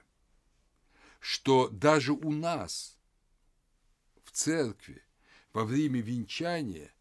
[1.20, 2.96] что даже у нас
[4.24, 5.02] в церкви
[5.52, 6.92] во время венчания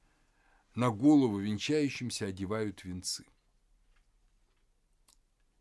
[0.75, 3.25] на голову венчающимся одевают венцы.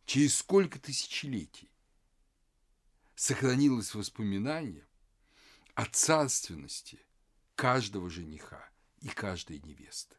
[0.04, 1.70] Через сколько тысячелетий
[3.14, 4.87] сохранилось воспоминание
[5.78, 6.98] о царственности
[7.54, 8.68] каждого жениха
[9.00, 10.16] и каждой невесты.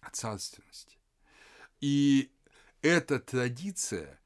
[0.00, 0.96] О царственности.
[1.80, 2.30] И
[2.80, 4.20] эта традиция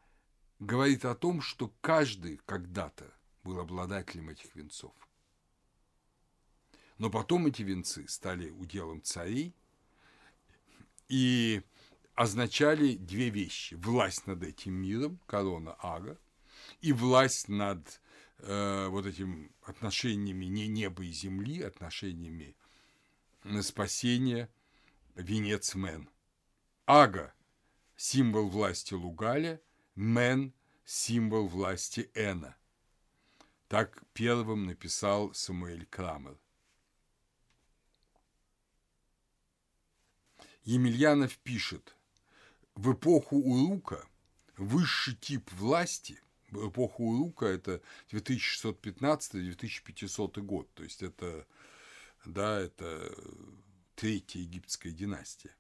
[0.59, 3.11] говорит о том, что каждый когда-то
[3.43, 4.93] был обладателем этих венцов.
[6.99, 9.55] Но потом эти венцы стали уделом царей
[11.09, 11.63] и
[12.15, 13.77] означали две вещи.
[13.77, 16.19] Власть над этим миром, корона Ага,
[16.83, 18.03] и власть над
[18.43, 22.57] э, вот этим отношениями не неба и земли, отношениями
[23.45, 24.49] на спасение,
[25.15, 26.09] венец Мен.
[26.87, 27.33] Ага–
[27.97, 29.61] символ власти Лугаля,
[29.95, 30.53] Мен–
[30.85, 32.57] символ власти Эна.
[33.69, 36.37] Так первым написал Самуэль Крамер.
[40.65, 41.97] Емельянов пишет,
[42.75, 44.07] в эпоху Урука
[44.57, 46.21] высший тип власти,
[46.53, 51.47] эпоху Урука это 2615-2500 год, то есть это,
[52.25, 53.15] да, это
[53.95, 55.55] третья египетская династия.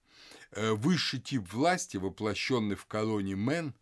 [0.53, 3.75] Э, высший тип власти, воплощенный в короне Мен,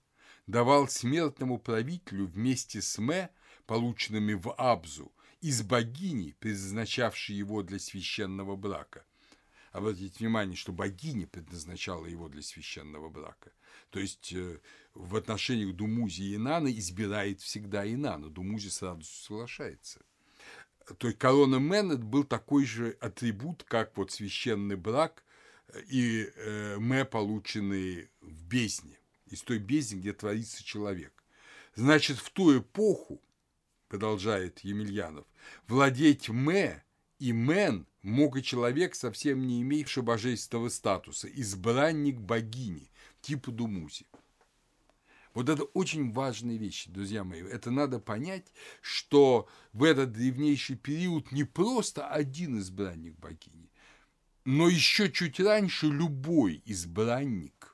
[0.47, 3.31] давал смертному правителю вместе с Ме
[3.67, 9.05] полученными в Абзу, из богини, предназначавшей его для священного брака.
[9.73, 13.53] Обратите внимание, что богиня предназначала его для священного брака.
[13.91, 14.61] То есть э,
[14.95, 20.01] в отношениях Думузи и Инана избирает всегда Инана, Думузи сразу соглашается.
[20.99, 25.25] То есть корона Менет был такой же атрибут, как вот священный брак
[25.89, 31.13] и э, Мэ, полученные в бездне, из той бездни, где творится человек.
[31.77, 33.21] Значит, в ту эпоху
[33.89, 35.27] продолжает Емельянов,
[35.69, 36.83] владеть Мэ
[37.19, 44.07] и Мен мог и человек, совсем не имевший божественного статуса, избранник богини, типа Думузи.
[45.33, 47.43] Вот это очень важные вещи, друзья мои.
[47.43, 53.71] Это надо понять, что в этот древнейший период не просто один избранник богини,
[54.45, 57.71] но еще чуть раньше любой избранник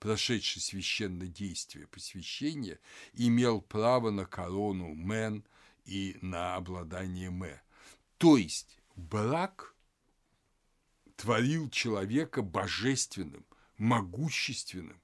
[0.00, 2.80] прошедший священное действие посвящения,
[3.12, 5.44] имел право на корону Мен
[5.84, 7.60] и на обладание Мэ.
[8.16, 9.76] То есть брак
[11.16, 13.44] творил человека божественным,
[13.80, 15.00] могущественным,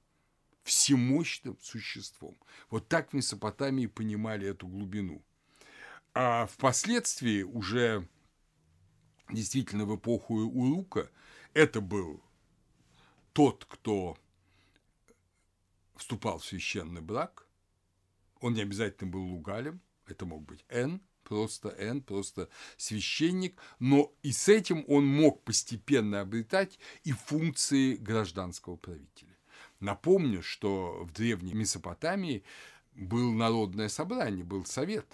[0.61, 2.37] всемощным существом.
[2.69, 5.23] Вот так в Месопотамии понимали эту глубину.
[6.13, 8.07] А впоследствии уже
[9.29, 11.09] действительно в эпоху Урука
[11.53, 12.23] это был
[13.33, 14.15] тот, кто
[15.95, 17.47] вступал в священный брак,
[18.41, 24.31] он не обязательно был лугалем, это мог быть Н, просто Н, просто священник, но и
[24.31, 29.35] с этим он мог постепенно обретать и функции гражданского правителя.
[29.79, 32.43] Напомню, что в древней Месопотамии
[32.93, 35.07] был народное собрание, был совет.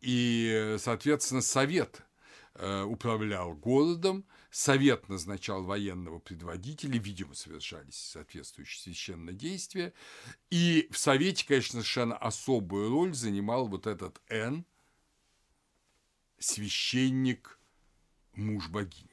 [0.00, 2.02] И, соответственно, совет
[2.54, 9.92] э, управлял городом, Совет назначал военного предводителя, видимо, совершались соответствующие священные действия.
[10.50, 14.64] И в Совете, конечно, совершенно особую роль занимал вот этот Н,
[16.40, 17.60] священник,
[18.34, 19.08] муж богини.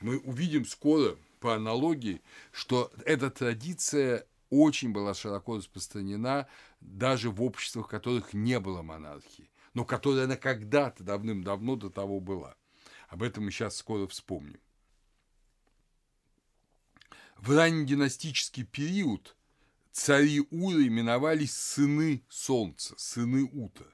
[0.00, 6.48] Мы увидим скоро по аналогии, что эта традиция очень была широко распространена
[6.80, 12.18] даже в обществах, в которых не было монархии, но которая она когда-то давным-давно до того
[12.18, 12.56] была–
[13.08, 14.60] об этом мы сейчас скоро вспомним.
[17.36, 19.36] В раннединастический период
[19.92, 23.86] цари Уры именовались сыны Солнца, сыны Ута.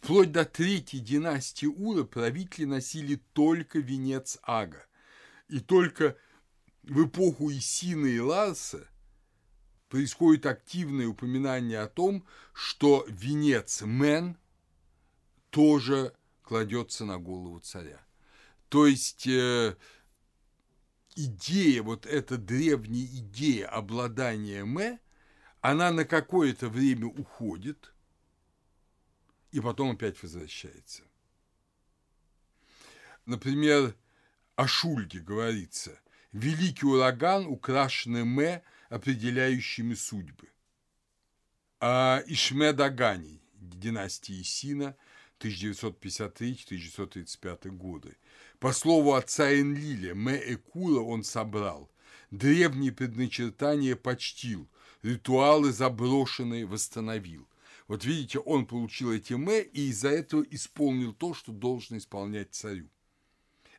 [0.00, 4.84] Вплоть до третьей династии Ура правители носили только венец Ага.
[5.48, 6.16] И только
[6.82, 8.88] в эпоху Исина и Ларса
[9.88, 14.36] происходит активное упоминание о том, что венец Мен
[15.50, 18.00] тоже кладется на голову царя.
[18.68, 19.76] То есть э,
[21.16, 24.98] идея, вот эта древняя идея обладания Мэ,
[25.60, 27.92] она на какое-то время уходит
[29.52, 31.02] и потом опять возвращается.
[33.24, 33.94] Например,
[34.54, 35.98] о Шульге говорится
[36.32, 40.48] «Великий ураган, украшенный Мэ, определяющими судьбы».
[41.80, 44.96] А Ишмедагани, династии Сина,
[45.40, 48.16] 1953-1935 годы.
[48.58, 51.90] По слову отца Энлиля, Мэ Экула он собрал.
[52.30, 54.66] Древние предначертания почтил,
[55.02, 57.46] ритуалы заброшенные восстановил.
[57.88, 62.88] Вот видите, он получил эти Мэ и из-за этого исполнил то, что должен исполнять царю.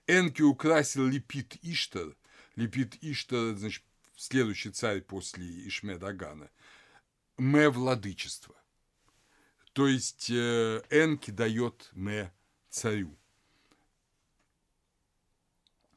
[0.08, 2.16] Энки украсил Лепит Иштар.
[2.56, 3.84] Лепит Иштар, значит,
[4.16, 6.50] следующий царь после Ишмедагана.
[7.38, 8.56] мэ владычество.
[9.74, 12.32] То есть э, Энки дает мэ
[12.70, 13.16] царю.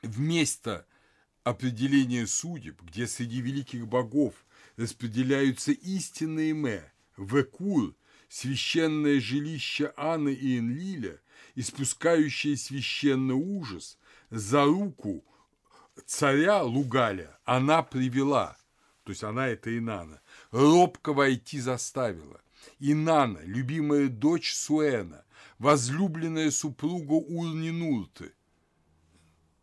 [0.02, 0.86] Вместо
[1.44, 4.34] определения судеб, где среди великих богов
[4.76, 7.94] распределяются истинные мэ, Векур,
[8.30, 11.20] священное жилище Анны и Энлиля,
[11.56, 13.98] испускающее священный ужас,
[14.30, 15.22] за руку
[16.06, 18.56] царя Лугаля она привела,
[19.02, 20.22] то есть она это Инана,
[20.52, 22.40] робко войти заставила.
[22.78, 25.24] Инана, любимая дочь Суэна,
[25.58, 28.32] возлюбленная супруга Урнинурты,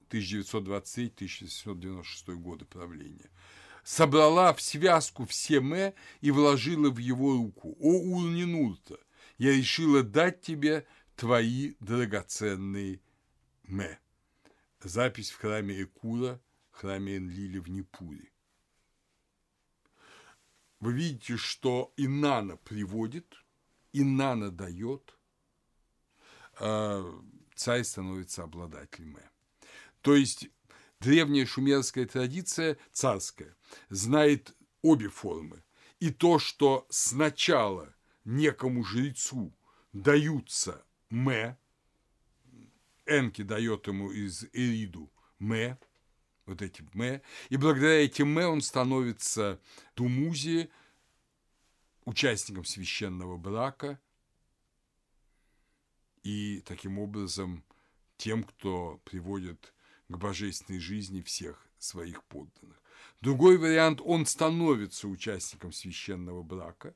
[0.10, 3.30] 1923-1996 годы правления,
[3.88, 7.78] собрала в связку все мэ и вложила в его руку.
[7.80, 9.00] «О, Урнинурта,
[9.38, 10.86] я решила дать тебе
[11.16, 13.00] твои драгоценные
[13.64, 13.98] мэ».
[14.84, 18.30] Запись в храме Экура, храме Энлили в Непуре.
[20.82, 23.38] Вы видите, что Инана приводит,
[23.94, 25.18] Инана дает,
[26.60, 27.06] а
[27.56, 29.30] царь становится обладателем мэ.
[30.02, 30.50] То есть
[31.00, 33.56] древняя шумерская традиция, царская,
[33.90, 35.64] знает обе формы.
[36.00, 37.94] И то, что сначала
[38.24, 39.54] некому жрецу
[39.94, 41.58] даются мэ,
[43.06, 45.78] Энки дает ему из Эриду мэ,
[46.46, 49.60] вот эти мэ, и благодаря этим мэ он становится
[49.96, 50.70] Тумузи,
[52.06, 54.00] участником священного брака,
[56.24, 57.64] и таким образом
[58.18, 59.74] тем, кто приводит
[60.10, 62.82] к божественной жизни всех своих подданных.
[63.22, 66.96] Другой вариант, он становится участником священного брака,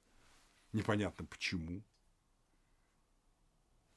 [0.72, 1.84] непонятно почему,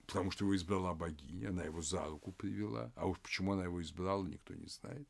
[0.07, 3.83] потому что его избрала богиня, она его за руку привела, а уж почему она его
[3.83, 5.09] избрала, никто не знает.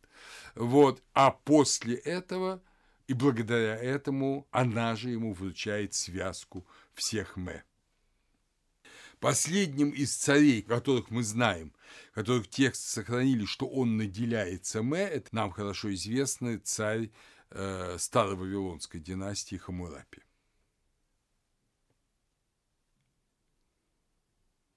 [0.54, 2.62] Вот, а после этого
[3.06, 7.62] и благодаря этому она же ему вручает связку всех мэ.
[9.24, 11.72] Последним из царей, которых мы знаем,
[12.12, 17.10] которых тексты сохранили, что он наделяется мэ, это нам хорошо известный царь
[17.48, 20.20] э, старой вавилонской династии Хамурапи.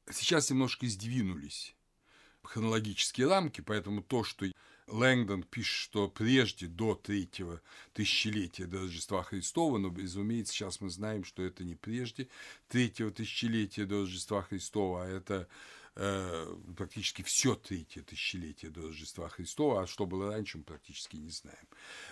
[0.10, 1.76] Сейчас немножко сдвинулись
[2.42, 4.46] хронологические рамки, поэтому то, что
[4.88, 7.62] Лэнгдон пишет, что прежде, до третьего
[7.94, 12.30] тысячелетия до Рождества Христова, но, разумеется, сейчас мы знаем, что это не прежде
[12.70, 15.48] третьего тысячелетия до Рождества Христова, а это
[15.96, 21.30] э, практически все третье тысячелетие до Рождества Христова, а что было раньше, мы практически не
[21.32, 21.68] знаем.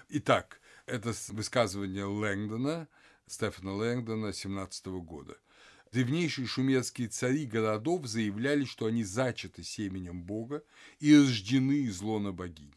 [0.10, 2.90] Итак, это высказывание Лэнгдона,
[3.26, 5.38] Стефана Лэнгдона 17 года.
[5.92, 10.64] Древнейшие шумерские цари городов заявляли, что они зачаты семенем Бога
[11.00, 12.74] и рождены из лона богини.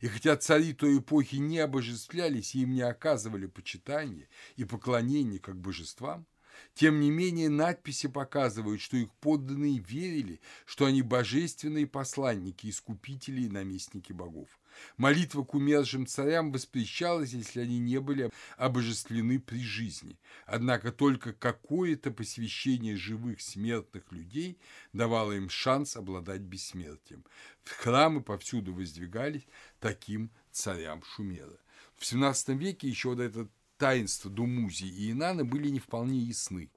[0.00, 5.56] И хотя цари той эпохи не обожествлялись и им не оказывали почитания и поклонения как
[5.56, 6.26] божествам,
[6.74, 13.48] тем не менее, надписи показывают, что их подданные верили, что они божественные посланники, искупители и
[13.48, 14.48] наместники богов.
[14.96, 20.18] Молитва к умершим царям воспрещалась, если они не были обожествлены при жизни.
[20.46, 24.58] Однако только какое-то посвящение живых смертных людей
[24.92, 27.24] давало им шанс обладать бессмертием.
[27.64, 29.46] Храмы повсюду воздвигались
[29.80, 31.58] таким царям Шумера.
[31.96, 33.48] В XVII веке еще вот это
[33.78, 36.70] таинства Думузи и Инаны были не вполне ясны.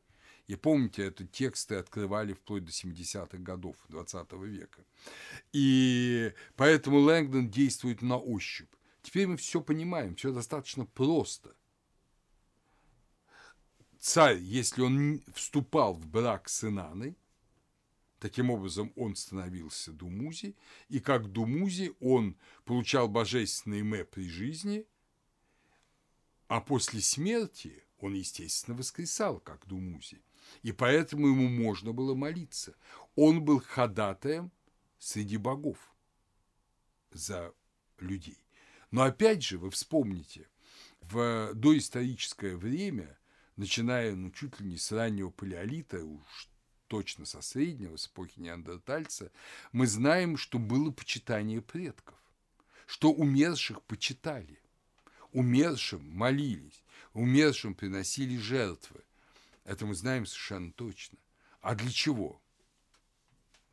[0.47, 4.83] И помните, это тексты открывали вплоть до 70-х годов 20 века.
[5.53, 8.73] И поэтому Лэнгдон действует на ощупь.
[9.03, 11.55] Теперь мы все понимаем, все достаточно просто.
[13.99, 17.15] Царь, если он вступал в брак с Инаной,
[18.19, 20.55] Таким образом, он становился Думузи,
[20.89, 22.35] и как Думузи он
[22.65, 24.85] получал божественный мэ при жизни,
[26.49, 30.21] а после смерти он, естественно, воскресал, как Думузи.
[30.63, 32.75] И поэтому ему можно было молиться.
[33.15, 34.51] Он был ходатаем
[34.97, 35.77] среди богов
[37.11, 37.53] за
[37.99, 38.43] людей.
[38.89, 40.49] Но опять же, вы вспомните,
[41.01, 43.19] в доисторическое время,
[43.55, 46.49] начиная ну, чуть ли не с раннего палеолита, уж
[46.87, 49.31] точно со среднего, с эпохи неандертальца,
[49.71, 52.17] мы знаем, что было почитание предков,
[52.87, 54.59] что умерших почитали,
[55.31, 59.01] умершим молились, умершим приносили жертвы.
[59.63, 61.17] Это мы знаем совершенно точно.
[61.61, 62.41] А для чего?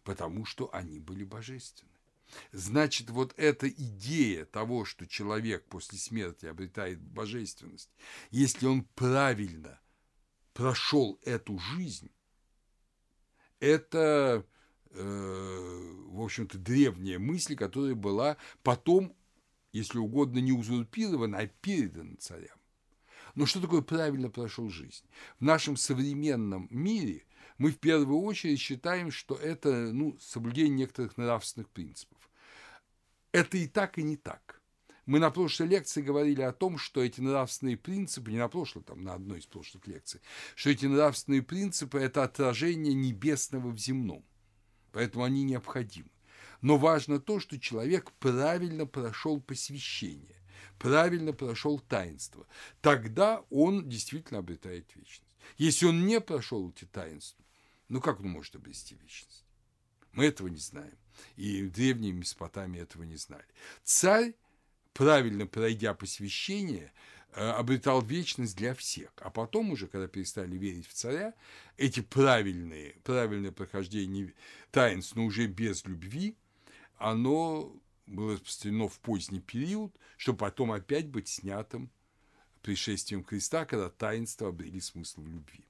[0.04, 1.90] Потому что они были божественны.
[2.52, 7.90] Значит, вот эта идея того, что человек после смерти обретает божественность,
[8.30, 9.80] если он правильно
[10.52, 12.10] прошел эту жизнь,
[13.60, 14.44] это,
[14.90, 19.14] э, в общем-то, древняя мысль, которая была потом,
[19.76, 22.58] если угодно, не узурпирована, а передана царям.
[23.34, 25.04] Но что такое правильно прошел жизнь?
[25.38, 27.24] В нашем современном мире
[27.58, 32.18] мы в первую очередь считаем, что это ну, соблюдение некоторых нравственных принципов.
[33.32, 34.62] Это и так, и не так.
[35.04, 39.04] Мы на прошлой лекции говорили о том, что эти нравственные принципы, не на прошлой, там,
[39.04, 40.20] на одной из прошлых лекций,
[40.54, 44.24] что эти нравственные принципы– это отражение небесного в земном.
[44.92, 46.08] Поэтому они необходимы.
[46.60, 50.36] Но важно то, что человек правильно прошел посвящение,
[50.78, 52.46] правильно прошел таинство.
[52.80, 55.22] Тогда он действительно обретает вечность.
[55.58, 57.44] Если он не прошел эти таинства,
[57.88, 59.44] ну как он может обрести вечность?
[60.12, 60.96] Мы этого не знаем.
[61.36, 63.44] И в древней Месопотамии этого не знали.
[63.84, 64.34] Царь,
[64.92, 66.92] правильно пройдя посвящение,
[67.32, 69.10] э, обретал вечность для всех.
[69.16, 71.34] А потом уже, когда перестали верить в царя,
[71.76, 74.32] эти правильные, правильное прохождение
[74.70, 76.36] таинств, но уже без любви,
[76.98, 77.72] оно
[78.06, 81.90] было распространено в поздний период, чтобы потом опять быть снятым
[82.62, 85.64] пришествием Христа, когда таинства обрели смысл в любви.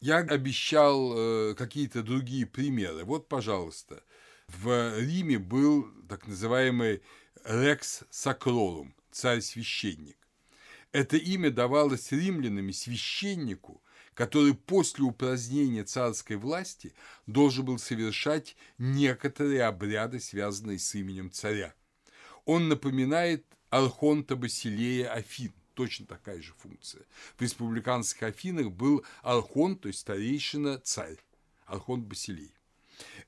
[0.00, 3.04] Я обещал э, какие-то другие примеры.
[3.04, 4.02] Вот, пожалуйста,
[4.46, 7.02] в Риме был так называемый
[7.44, 10.16] Рекс Сакролум, царь-священник.
[10.92, 13.82] Это имя давалось римлянами священнику,
[14.18, 16.92] который после упразднения царской власти
[17.28, 21.72] должен был совершать некоторые обряды, связанные с именем царя.
[22.44, 27.04] Он напоминает Архонта Басилея Афин, точно такая же функция.
[27.36, 31.18] В республиканских Афинах был архонт, то есть старейшина, царь,
[31.66, 32.52] архонт Басилей.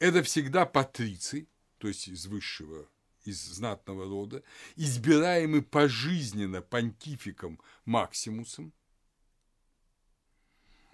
[0.01, 1.47] Это всегда патриций,
[1.79, 2.89] то есть из высшего,
[3.25, 4.43] из знатного рода,
[4.75, 8.73] избираемый пожизненно понтификом Максимусом,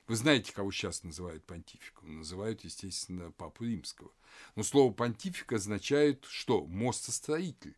[0.06, 2.18] вы знаете, кого сейчас называют понтификом?
[2.18, 4.12] Называют, естественно, папу римского.
[4.54, 6.64] Но слово понтифик означает что?
[6.66, 7.76] Мостостроитель.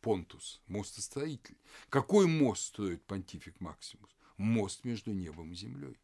[0.00, 1.56] Понтус, мостостроитель.
[1.88, 4.10] Какой мост строит понтифик Максимус?
[4.36, 5.98] Мост между небом и землей.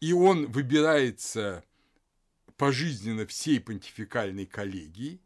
[0.00, 1.64] И он выбирается
[2.56, 5.20] пожизненно всей понтификальной коллегии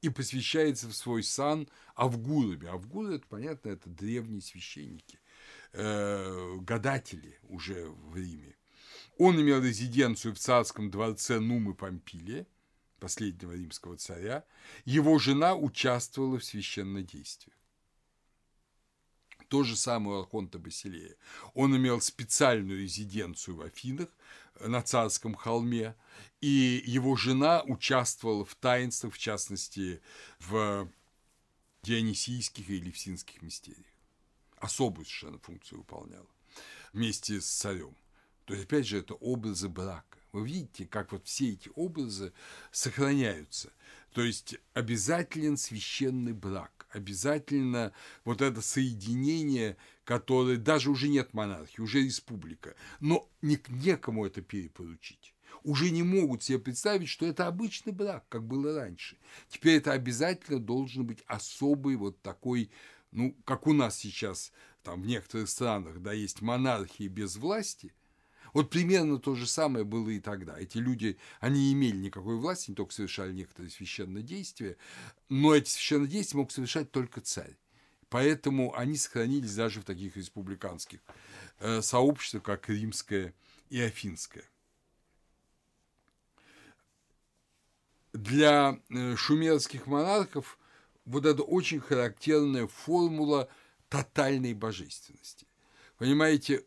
[0.00, 2.66] и посвящается в свой сан Авгурами.
[2.66, 5.20] Авгуры, это понятно, это древние священники,
[5.72, 8.56] э, гадатели уже в Риме.
[9.18, 12.46] Он имел резиденцию в царском дворце Нумы Помпилия,
[12.98, 14.44] последнего римского царя,
[14.84, 17.52] его жена участвовала в священнодействии.
[19.48, 21.14] То же самое у Архонта Басилея.
[21.52, 24.08] Он имел специальную резиденцию в Афинах,
[24.60, 25.94] на царском холме,
[26.40, 30.00] и его жена участвовала в таинствах, в частности,
[30.38, 30.88] в
[31.82, 33.91] дионисийских и элевсинских мистериях.
[34.62, 36.28] Особую совершенно функцию выполняла
[36.92, 37.96] вместе с царем.
[38.44, 40.18] То есть, опять же, это образы брака.
[40.30, 42.32] Вы видите, как вот все эти образы
[42.70, 43.72] сохраняются.
[44.12, 47.92] То есть обязателен священный брак, обязательно
[48.24, 55.34] вот это соединение, которое даже уже нет монархии, уже республика, но не, некому это перепоручить.
[55.64, 59.16] Уже не могут себе представить, что это обычный брак, как было раньше.
[59.48, 62.70] Теперь это обязательно должен быть особый вот такой,
[63.12, 64.52] ну, как у нас сейчас
[64.82, 67.94] там в некоторых странах, да, есть монархии без власти–
[68.52, 70.58] вот примерно то же самое было и тогда.
[70.58, 74.76] Эти люди, они не имели никакой власти, не только совершали некоторые священные действия,
[75.28, 77.56] но эти священные действия мог совершать только царь.
[78.10, 81.00] Поэтому они сохранились даже в таких республиканских
[81.60, 83.34] э, сообществах, как римское
[83.70, 84.44] и афинское.
[88.12, 90.58] Для э, шумерских монархов
[91.04, 93.48] вот это очень характерная формула
[93.88, 95.46] тотальной божественности.
[95.98, 96.64] Понимаете,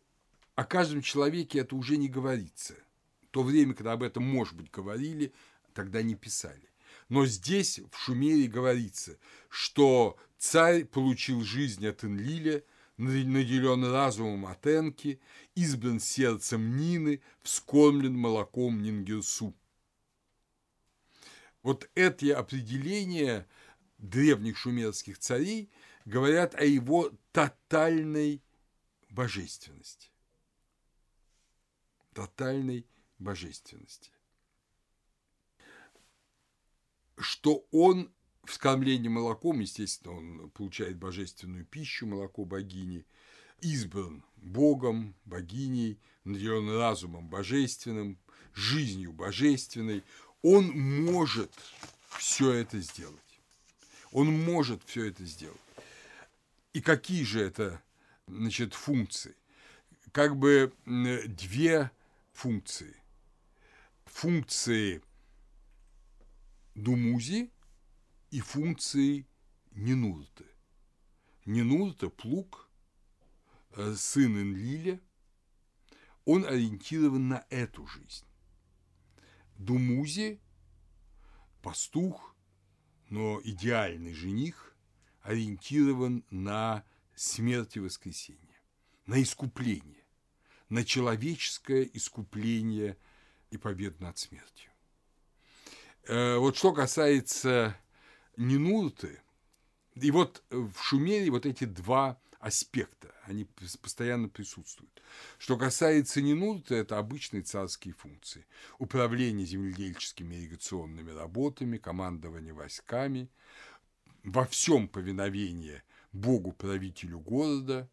[0.54, 2.74] о каждом человеке это уже не говорится.
[3.22, 5.32] В то время, когда об этом, может быть, говорили,
[5.74, 6.70] тогда не писали.
[7.08, 9.18] Но здесь, в Шумере, говорится,
[9.48, 12.64] что царь получил жизнь от Энлиля,
[12.96, 15.20] наделен разумом от Энки,
[15.54, 19.54] избран сердцем Нины, вскормлен молоком Нингерсу.
[21.62, 23.46] Вот эти определения
[23.98, 25.70] древних шумерских царей
[26.04, 28.42] говорят о его тотальной
[29.10, 30.10] божественности
[32.16, 32.86] тотальной
[33.18, 34.10] божественности.
[37.18, 38.10] Что он
[38.42, 43.04] в кормлении молоком, естественно, он получает божественную пищу, молоко богини,
[43.60, 48.18] избран Богом, богиней, наделен разумом божественным,
[48.54, 50.02] жизнью божественной,
[50.40, 51.52] он может
[52.18, 53.20] все это сделать.
[54.10, 55.60] Он может все это сделать.
[56.72, 57.82] И какие же это
[58.26, 59.34] значит, функции?
[60.12, 61.90] Как бы две
[62.32, 62.96] функции.
[64.04, 65.02] Функции
[66.74, 67.50] Думузи
[68.30, 69.26] и функции
[69.72, 70.44] Нинурты.
[71.46, 72.68] Нинурта, плуг,
[73.70, 75.00] э, сын Энлиля,
[76.26, 78.26] он ориентирован на эту жизнь.
[79.56, 80.40] Думузи,
[81.62, 82.35] пастух,
[83.08, 84.74] но идеальный жених,
[85.22, 86.84] ориентирован на
[87.14, 88.60] смерть и воскресение,
[89.06, 90.04] на искупление,
[90.68, 92.96] на человеческое искупление
[93.50, 94.70] и победу над смертью.
[96.04, 97.76] Э, вот что касается
[98.36, 99.20] Нинурты,
[99.94, 103.44] и вот в Шумере вот эти два аспекта, они
[103.82, 105.02] постоянно присутствуют.
[105.36, 108.46] Что касается Нинурта, это обычные царские функции.
[108.78, 113.28] Управление земледельческими ирригационными работами, командование войсками,
[114.22, 115.82] во всем повиновение
[116.12, 117.90] Богу-правителю города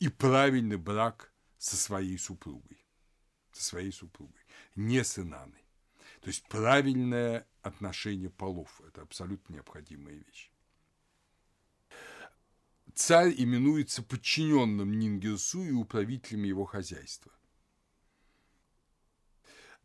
[0.00, 2.84] и правильный брак со своей супругой,
[3.52, 4.42] со своей супругой,
[4.74, 5.64] не с Инаной.
[6.22, 10.49] То есть правильное отношение полов– это абсолютно необходимая вещь.
[12.94, 17.32] Царь именуется подчиненным Нингерсу и управителем его хозяйства.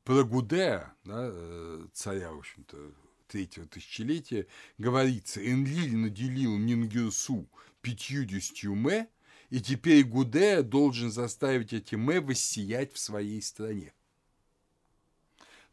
[0.03, 2.93] Про да, э, царя, в общем-то,
[3.27, 4.47] третьего тысячелетия,
[4.77, 7.49] говорится, Энлиль наделил Нингерсу
[7.81, 9.07] пятьюдесятью мэ,
[9.49, 13.93] и теперь Гудея должен заставить эти мэ воссиять в своей стране.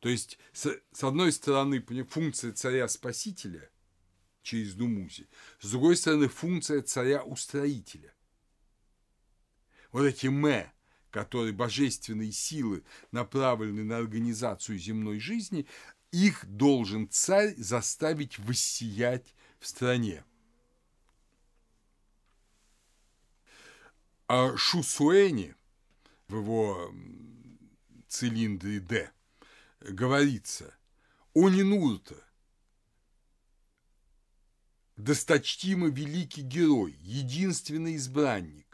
[0.01, 3.71] То есть, с одной стороны, функция царя-спасителя
[4.43, 5.29] через Думузи,
[5.61, 8.13] с другой стороны, функция царя-устроителя.
[9.93, 10.73] Вот эти мэ,
[11.11, 15.67] которые божественные силы направлены на организацию земной жизни,
[16.11, 20.25] их должен царь заставить воссиять в стране.
[24.29, 25.55] А Шусуэни
[26.29, 26.93] в его
[28.09, 29.13] цилиндре «Д»
[29.81, 30.75] говорится
[31.35, 32.17] о Нинурта,
[34.97, 38.67] досточтимый великий герой, единственный избранник.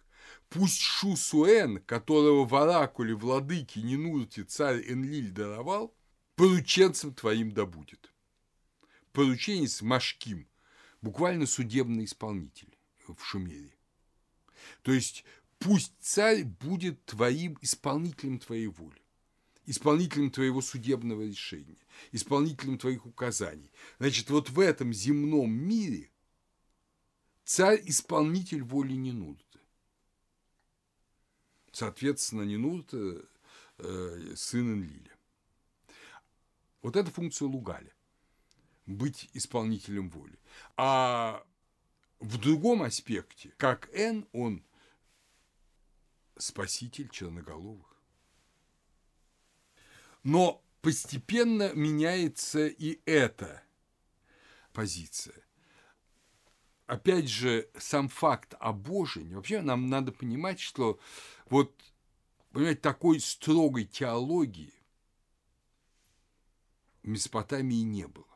[0.49, 5.95] Пусть Шусуэн, которого в оракуле владыки Нинурте царь Энлиль даровал,
[6.37, 8.12] порученцем твоим да будет.
[9.12, 10.49] Порученец Машким,
[11.03, 13.77] буквально судебный исполнитель в Шумере.
[14.83, 15.25] То есть
[15.59, 19.03] пусть царь будет твоим исполнителем твоей воли
[19.69, 21.77] исполнителем твоего судебного решения,
[22.12, 23.71] исполнителем твоих указаний.
[23.99, 26.11] Значит, вот в этом земном мире
[27.45, 29.61] царь– исполнитель воли Нинурта.
[31.71, 33.29] Соответственно, Нинурта
[33.77, 35.16] э, сын Энлиля.
[36.81, 37.93] Вот это функция Лугаля–
[38.87, 40.39] быть исполнителем воли.
[40.79, 41.45] А
[42.21, 44.64] в другом аспекте, как Н, он
[46.39, 47.98] спаситель черноголовых.
[50.29, 53.62] Но постепенно меняется и эта
[54.74, 55.43] позиция.
[56.87, 61.01] Опять же, сам факт обожения, вообще нам надо понимать, что
[61.49, 61.83] вот,
[62.51, 64.74] понимаете, такой строгой теологии
[67.03, 68.26] в Месопотамии не было.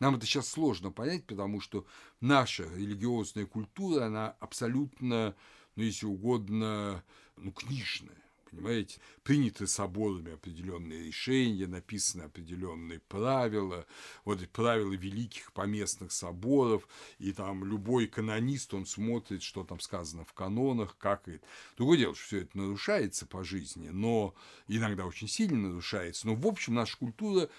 [0.00, 1.86] Нам это сейчас сложно понять, потому что
[2.20, 5.34] наша религиозная культура, она абсолютно,
[5.76, 7.02] ну, если угодно,
[7.36, 8.25] ну, книжная.
[8.56, 13.86] Понимаете, приняты соборами определенные решения, написаны определенные правила,
[14.24, 16.88] вот правила великих поместных соборов,
[17.18, 21.40] и там любой канонист, он смотрит, что там сказано в канонах, как и...
[21.76, 24.34] Другое дело, что все это нарушается по жизни, но
[24.68, 27.50] иногда очень сильно нарушается, но в общем наша культура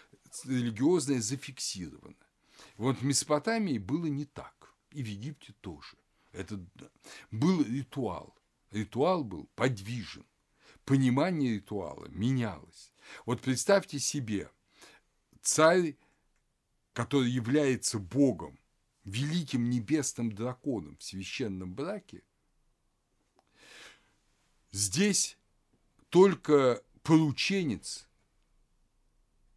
[0.45, 2.15] религиозная зафиксирована.
[2.77, 5.95] Вот в Месопотамии было не так, и в Египте тоже.
[6.31, 6.59] Это
[7.29, 8.35] был ритуал.
[8.71, 10.25] Ритуал был подвижен
[10.87, 12.93] понимание ритуала менялось.
[13.25, 14.49] Вот представьте себе,
[15.41, 15.97] царь,
[16.93, 18.57] который является Богом,
[19.03, 22.23] великим небесным драконом в священном браке,
[24.71, 25.37] здесь
[26.09, 28.07] только порученец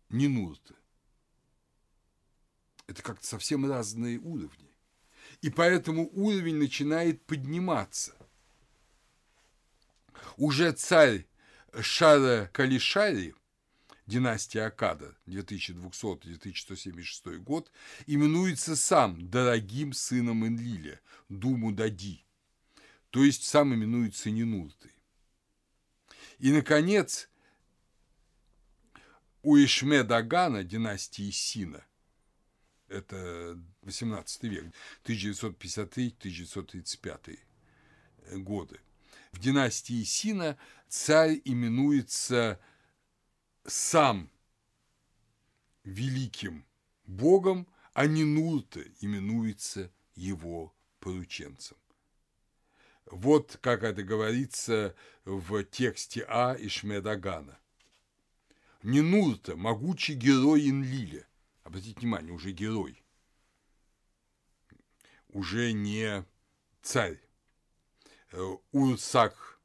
[0.08, 0.74] Нинурта.
[2.88, 4.68] Это как-то совсем разные уровни.
[5.42, 8.16] И поэтому уровень начинает подниматься
[10.36, 11.26] уже царь
[11.80, 13.34] Шара Калишари,
[14.06, 17.72] династия Акада, 2200-2176 год,
[18.06, 22.24] именуется сам дорогим сыном Энлиля, Думу Дади,
[23.10, 24.92] то есть сам именуется Нинуртой.
[26.38, 27.28] И, наконец,
[29.42, 31.84] у Ишме Дагана, династии Сина,
[32.88, 34.72] это 18 век,
[35.04, 37.38] 1953-1935
[38.38, 38.80] годы,
[39.32, 40.58] в династии Сина
[40.88, 42.60] царь именуется
[43.66, 44.30] сам
[45.84, 46.66] великим
[47.06, 51.76] богом, а Нинурта именуется его порученцем.
[53.06, 57.58] Вот как это говорится в тексте А Ишмедагана.
[58.82, 61.26] Нинурта, могучий герой Инлиля.
[61.64, 63.02] Обратите внимание, уже герой.
[65.28, 66.24] Уже не
[66.82, 67.20] царь.
[68.32, 69.58] Э, Урсак.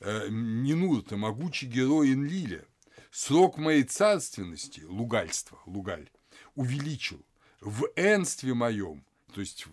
[0.00, 2.64] Э, Нинурта, могучий герой Инлиля.
[3.10, 6.10] Срок моей царственности, лугальства, лугаль,
[6.54, 7.24] увеличил.
[7.60, 9.04] В энстве моем,
[9.34, 9.66] то есть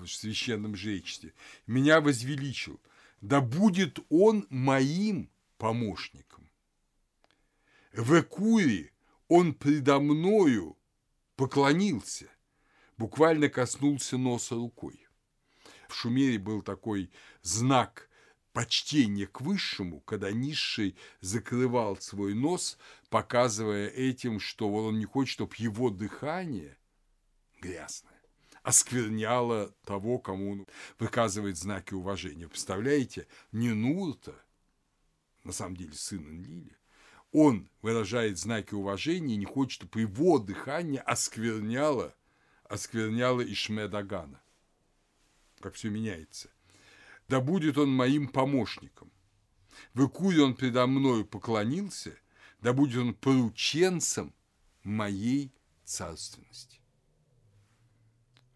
[0.00, 1.34] в священном жречестве,
[1.66, 2.80] меня возвеличил.
[3.20, 6.36] Да будет он моим помощником
[7.96, 8.92] в Экуре
[9.28, 10.76] он предо мною
[11.34, 12.26] поклонился,
[12.98, 15.05] буквально коснулся носа рукой.
[15.88, 17.10] В Шумере был такой
[17.42, 18.08] знак
[18.52, 22.78] почтения к высшему, когда низший закрывал свой нос,
[23.10, 26.78] показывая этим, что он не хочет, чтобы его дыхание
[27.60, 28.16] грязное
[28.66, 30.66] оскверняло того, кому он
[30.98, 32.48] выказывает знаки уважения.
[32.48, 33.72] Представляете, не
[35.44, 36.76] на самом деле сын Энлили,
[37.30, 42.16] он выражает знаки уважения и не хочет, чтобы его дыхание оскверняло,
[42.64, 44.40] оскверняло Ишмедагана.
[45.60, 46.50] Как все меняется.
[47.28, 49.12] Да будет он моим помощником.
[49.94, 52.16] В Икуре он предо мною поклонился,
[52.60, 54.34] да будет он порученцем
[54.82, 55.52] моей
[55.84, 56.80] царственности.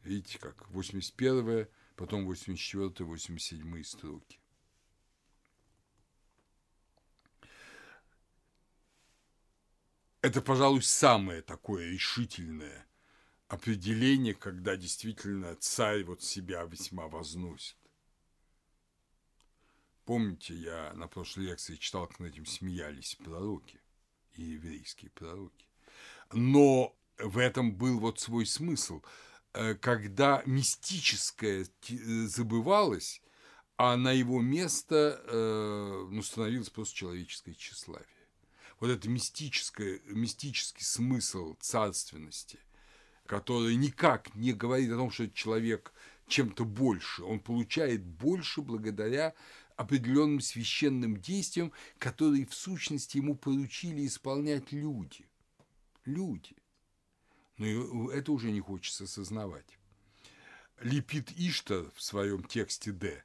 [0.02, 4.40] Видите, как 81 потом 84 87 строки.
[10.22, 12.86] Это, пожалуй, самое такое решительное
[13.50, 17.76] определение, когда действительно царь вот себя весьма возносит.
[20.04, 23.80] Помните, я на прошлой лекции читал, как над этим смеялись пророки
[24.34, 25.66] и еврейские пророки.
[26.32, 29.02] Но в этом был вот свой смысл.
[29.52, 31.66] Э, когда мистическое
[32.26, 33.20] забывалось,
[33.76, 38.06] а на его место э, ну, становилось просто человеческое тщеславие
[38.78, 42.58] вот этот мистический смысл царственности,
[43.30, 45.92] который никак не говорит о том, что человек
[46.26, 49.34] чем-то больше, он получает больше благодаря
[49.76, 55.28] определенным священным действиям, которые в сущности ему поручили исполнять люди.
[56.04, 56.56] Люди.
[57.56, 59.78] Но это уже не хочется осознавать.
[60.80, 63.22] Липит Ишта в своем тексте «Д»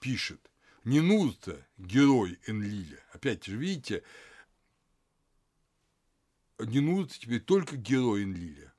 [0.00, 0.50] пишет,
[0.82, 2.98] не Нурта, герой Энлиля.
[3.12, 4.02] Опять же, видите,
[6.58, 8.74] не нужен тебе только герой Энлиля,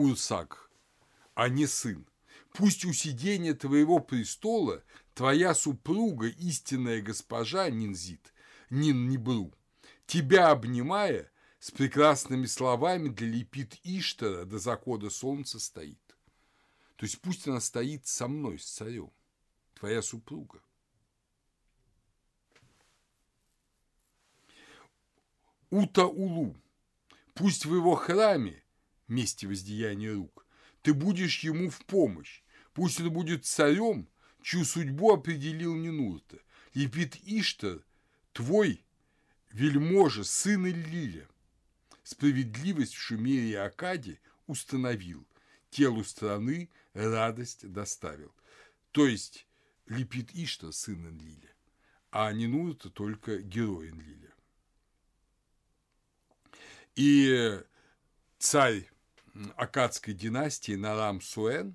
[0.00, 0.70] Урсак,
[1.34, 2.06] а не сын.
[2.52, 4.82] Пусть у сидения твоего престола
[5.14, 8.32] твоя супруга, истинная госпожа Нинзит,
[8.70, 9.52] Нин Нибру,
[10.06, 16.16] тебя обнимая, с прекрасными словами для лепит Иштара до захода солнца стоит.
[16.96, 19.12] То есть пусть она стоит со мной, с царем,
[19.74, 20.62] твоя супруга.
[25.68, 26.56] Ута-улу
[27.34, 28.62] Пусть в его храме,
[29.10, 30.46] месте воздеяния рук,
[30.82, 32.42] ты будешь ему в помощь.
[32.72, 34.08] Пусть он будет царем,
[34.42, 36.38] чью судьбу определил Нинурта.
[36.72, 37.84] Епит Иштар,
[38.32, 38.84] твой
[39.50, 41.28] вельможа, сын Иллиля.
[42.02, 45.26] Справедливость в Шумере и Акаде установил,
[45.70, 48.34] телу страны радость доставил.
[48.92, 49.46] То есть
[49.86, 51.54] Лепит Ишта сын Энлиля,
[52.10, 54.32] а Нинурта только герой Энлиля.
[56.94, 57.60] И
[58.38, 58.88] царь
[59.56, 61.74] Акадской династии Нарам Суэн,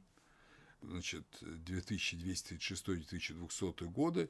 [0.81, 4.29] значит, 2236-2200 годы,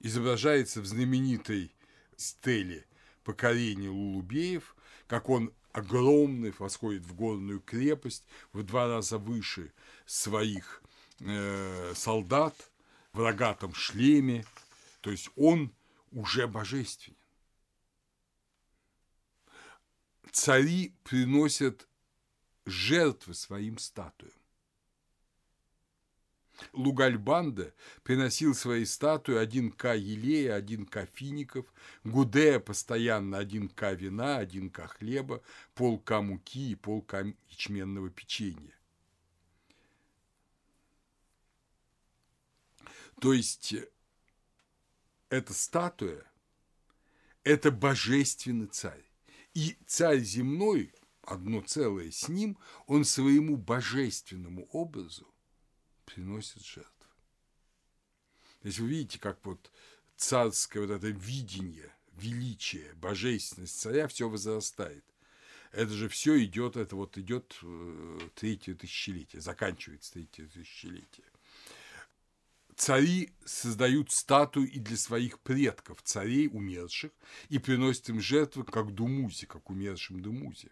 [0.00, 1.74] изображается в знаменитой
[2.16, 2.86] стеле
[3.24, 9.72] покорения Лулубеев, как он огромный, восходит в горную крепость, в два раза выше
[10.06, 10.82] своих
[11.20, 12.70] э, солдат,
[13.12, 14.46] в рогатом шлеме,
[15.02, 15.70] то есть он
[16.10, 17.16] уже божественен.
[20.32, 21.86] цари приносят
[22.64, 24.32] жертвы своим статуям.
[26.72, 31.66] Лугальбанда приносил свои статуи один к елея, один к фиников,
[32.04, 35.42] Гудея постоянно один к вина, один к хлеба,
[35.74, 38.74] пол к муки и пол к ячменного печенья.
[43.20, 43.74] То есть
[45.28, 46.24] эта статуя–
[47.44, 49.04] это божественный царь.
[49.54, 50.92] И царь земной,
[51.22, 55.32] одно целое с ним, он своему божественному образу
[56.04, 56.90] приносит жертвы.
[58.60, 59.70] То есть вы видите, как вот
[60.16, 65.04] царское вот это видение, величие, божественность царя все возрастает.
[65.72, 71.26] Это же все идет, это вот идет э, третье тысячелетие, заканчивается третье тысячелетие.
[72.76, 77.10] цари создают статуи и для своих предков, царей умерших,
[77.48, 80.70] и приносят им жертвы, как Думузе, как умершим Думузе.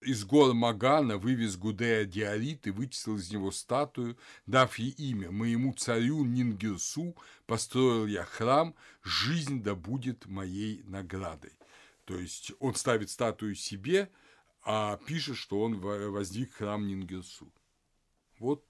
[0.00, 5.72] Из гор Магана вывез Гудея Диорит и вычислил из него статую, дав ей имя «Моему
[5.72, 11.52] царю Нингирсу построил я храм, жизнь да будет моей наградой».
[12.04, 14.08] То есть он ставит статую себе,
[14.62, 17.52] а пишет, что он воздвиг храм Нингирсу.
[18.38, 18.64] Вот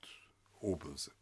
[0.61, 1.13] образы.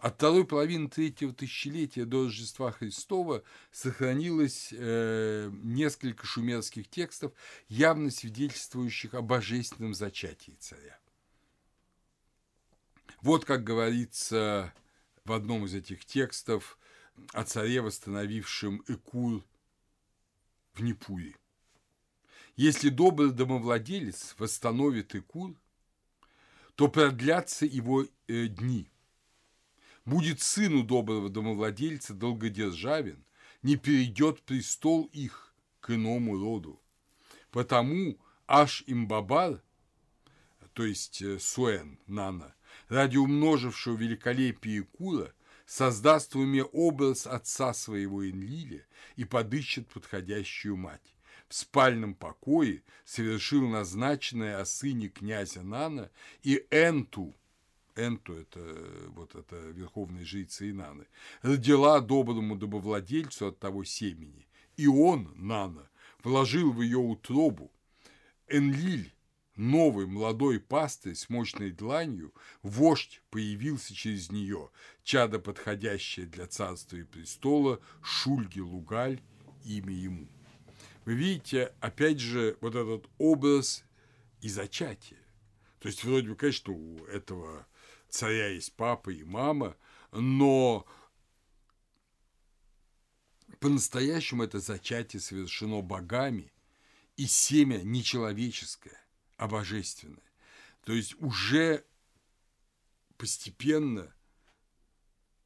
[0.00, 7.34] От второй половины третьего тысячелетия до Рождества Христова сохранилось э, несколько шумерских текстов,
[7.68, 10.98] явно свидетельствующих о божественном зачатии царя.
[13.20, 14.72] Вот как говорится
[15.26, 16.78] в одном из этих текстов
[17.34, 19.44] о царе, восстановившем Экур
[20.72, 21.36] в Непуре.
[22.56, 25.54] Если добрый домовладелец восстановит Экур,
[26.74, 28.90] то продлятся его э, дни–
[30.10, 33.24] будет сыну доброго домовладельца долгодержавен,
[33.62, 36.82] не перейдет престол их к иному роду.
[37.52, 39.62] Потому аж имбабар,
[40.74, 42.54] то есть э, Суэн, Нана,
[42.88, 45.32] ради умножившего великолепие Кура,
[45.64, 48.84] создаст в уме образ отца своего Энлиля
[49.14, 51.14] и подыщет подходящую мать.
[51.48, 56.10] В спальном покое совершил назначенное о сыне князя Нана
[56.42, 57.34] и Энту,
[58.06, 58.60] Энту, это
[59.08, 61.06] вот это верховная жрица Инаны,
[61.42, 64.46] родила доброму добовладельцу от того семени,
[64.76, 65.88] и он, Нана,
[66.22, 67.70] вложил в ее утробу.
[68.48, 69.12] Энлиль,
[69.56, 74.70] новый молодой пастырь с мощной дланью, вождь появился через нее,
[75.04, 79.20] чадо подходящее для царства и престола, Шульги Лугаль,
[79.64, 80.28] имя ему.
[81.04, 83.84] Вы видите, опять же, вот этот образ
[84.40, 85.18] и зачатия.
[85.80, 87.66] То есть, вроде бы, конечно, у этого
[88.10, 89.76] царя есть папа и мама,
[90.12, 90.86] но
[93.58, 96.52] по-настоящему это зачатие совершено богами,
[97.16, 98.98] и семя не человеческое,
[99.36, 100.22] а божественное.
[100.84, 101.84] То есть уже
[103.18, 104.14] постепенно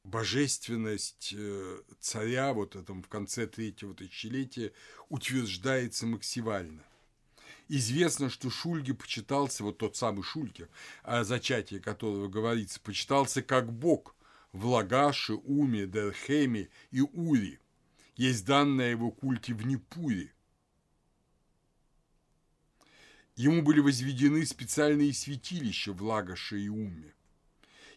[0.05, 4.73] божественность э, царя вот этом в конце третьего тысячелетия
[5.09, 6.85] утверждается максимально.
[7.69, 10.69] Известно, что Шульги почитался, вот тот самый Шульги,
[11.03, 14.15] о зачатии которого говорится, почитался как бог
[14.53, 17.59] в Лагаше, Уме, Дерхеме и Ури.
[18.17, 20.33] Есть данные о его культе в Непуре.
[23.35, 27.15] Ему были возведены специальные святилища в Лагаше и Уме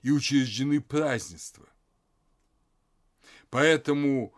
[0.01, 1.68] и учреждены празднества.
[3.49, 4.34] Поэтому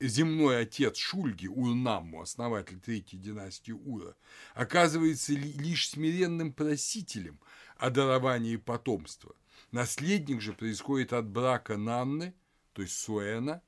[0.00, 4.14] земной отец Шульги, Урнамму, основатель третьей династии Ура,
[4.54, 7.40] оказывается лишь смиренным просителем
[7.76, 9.34] о даровании потомства.
[9.72, 12.34] Наследник же происходит от брака Нанны,
[12.72, 13.62] то есть Суэна,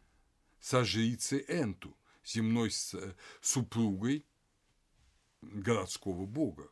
[0.61, 2.72] со жрицей Энту, земной
[3.41, 4.24] супругой
[5.43, 6.68] городского бога.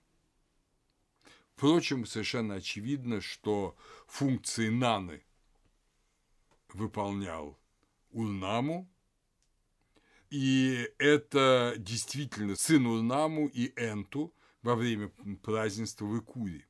[1.54, 3.76] Впрочем, совершенно очевидно, что
[4.08, 5.22] функции Наны
[6.72, 7.56] выполнял
[8.10, 8.90] Урнаму,
[10.34, 15.12] и это действительно сын Урнаму и Энту во время
[15.42, 16.66] празднества в Икуре.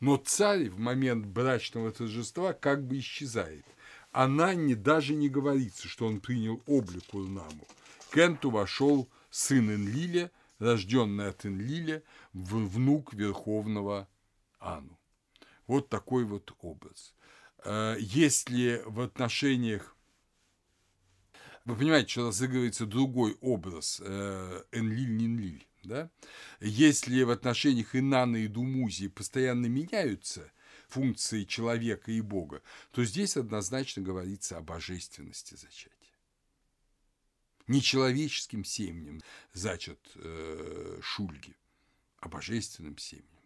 [0.00, 3.66] Но царь в момент брачного торжества как бы исчезает.
[4.10, 7.66] А Нанне даже не говорится, что он принял облик Урнаму.
[8.08, 12.02] К Энту вошел сын Энлиля, рожденный от Энлиля,
[12.32, 14.08] внук верховного
[14.58, 14.98] Ану.
[15.66, 17.14] Вот такой вот образ.
[17.66, 19.95] Э, если в отношениях
[21.66, 25.66] вы понимаете, что разыгрывается другой образ э, Энлиль-Нинлиль.
[25.82, 26.10] Да?
[26.60, 30.50] Если в отношениях Инана и Думузи постоянно меняются
[30.88, 32.62] функции человека и Бога,
[32.92, 35.92] то здесь однозначно говорится о божественности зачатия.
[37.66, 39.20] Не человеческим семенем
[39.52, 41.56] зачат э, Шульги,
[42.20, 43.36] а божественным семенем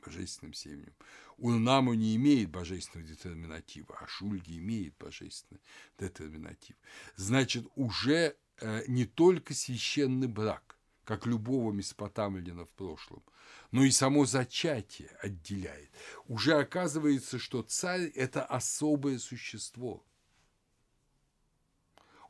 [0.00, 0.94] божественным семенем.
[1.40, 5.62] Урнаму не имеет божественного детерминатива, а Шульги имеет божественный
[5.98, 6.76] детерминатив.
[7.16, 13.22] Значит, уже э, не только священный брак, как любого месопотамлина в прошлом,
[13.70, 15.90] но и само зачатие отделяет.
[16.28, 20.04] Уже оказывается, что царь– это особое существо.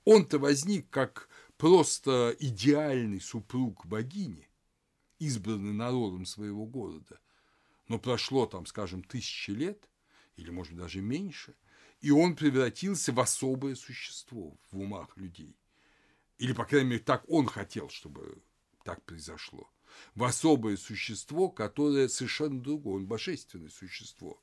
[0.05, 4.49] Он-то возник как просто идеальный супруг богини,
[5.19, 7.19] избранный народом своего города–
[7.91, 9.91] но прошло там, скажем, тысячи лет,
[10.36, 11.57] или, может даже меньше,
[12.01, 15.57] и он превратился в особое существо в умах людей.
[16.38, 18.41] Или, по крайней мере, так он хотел, чтобы
[18.84, 19.68] так произошло.
[20.14, 24.41] В особое существо, которое совершенно другое, он божественное существо.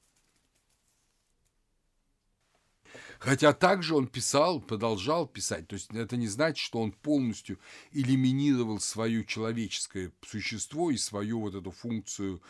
[3.19, 5.67] Хотя также он писал, продолжал писать.
[5.67, 7.59] То есть это не значит, что он полностью
[7.91, 12.41] элиминировал свое человеческое существо и свою вот эту функцию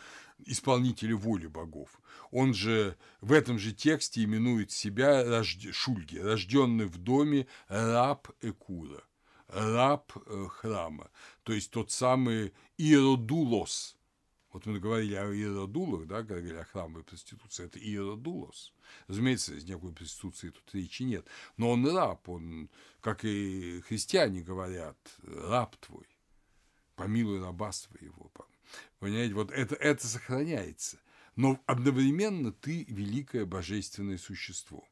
[0.46, 2.00] исполнителя воли богов.
[2.30, 5.72] Он же в этом же тексте именует себя рожд...
[5.72, 9.02] Шульги, рожденный в доме раб Экура,
[9.48, 11.10] раб э, храма,
[11.42, 13.97] то есть тот самый Иродулос.
[14.52, 18.72] Вот мы говорили о Иродулах, да, говорили о храмовой проституции, это Иродулос.
[19.06, 21.26] Разумеется, из никакой проституции тут речи нет.
[21.58, 22.70] Но он раб, он,
[23.00, 26.06] как и христиане говорят, раб твой,
[26.96, 28.30] помилуй раба своего.
[28.98, 30.98] Понимаете, вот это, это сохраняется.
[31.36, 34.88] Но одновременно ты великое божественное существо.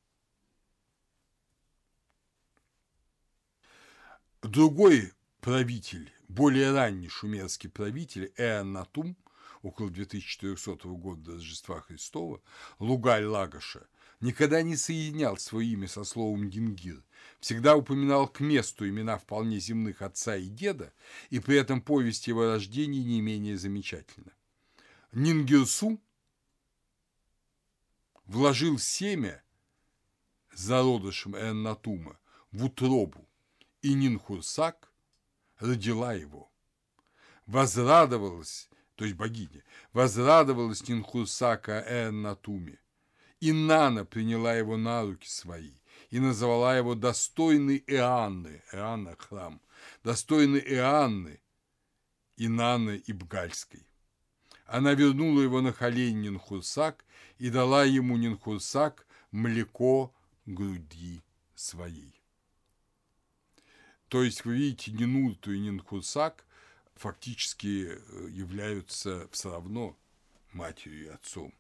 [4.43, 9.17] Другой правитель, более ранний шумерский правитель Эанатум,
[9.67, 12.41] около 2400 года до Рождества Христова,
[12.79, 13.89] Лугаль Лагоша,
[14.21, 17.03] никогда не соединял свое имя со словом Дингир,
[17.41, 20.93] всегда упоминал к месту имена вполне земных отца и деда,
[21.31, 24.33] и при этом повесть его рождения не менее замечательна.
[25.11, 26.01] Нингирсу
[28.27, 29.43] вложил семя
[30.53, 32.19] зародышем Эннатума
[32.53, 33.29] в утробу,
[33.83, 34.93] и Нинхурсак
[35.59, 36.51] родила его.
[37.47, 42.79] Возрадовалась, то есть богиня, возрадовалась Нинхурсака Эннатуме,
[43.41, 45.73] и Нана приняла его на руки свои
[46.11, 49.61] и назвала его достойный Иоанны, Иоанна– храм,
[50.03, 51.41] достойный Иоанны,
[52.39, 53.87] Инаны Ибгальской.
[54.65, 57.05] Она вернула его на колени Нинхурсак
[57.39, 60.15] и дала ему Нинхурсак млеко
[60.47, 61.23] груди
[61.55, 62.15] своей.
[64.09, 66.46] То есть, вы видите, Нинурту и Нинхурсак
[66.97, 69.97] фактически э, являются все равно
[70.53, 71.55] матерью и отцом.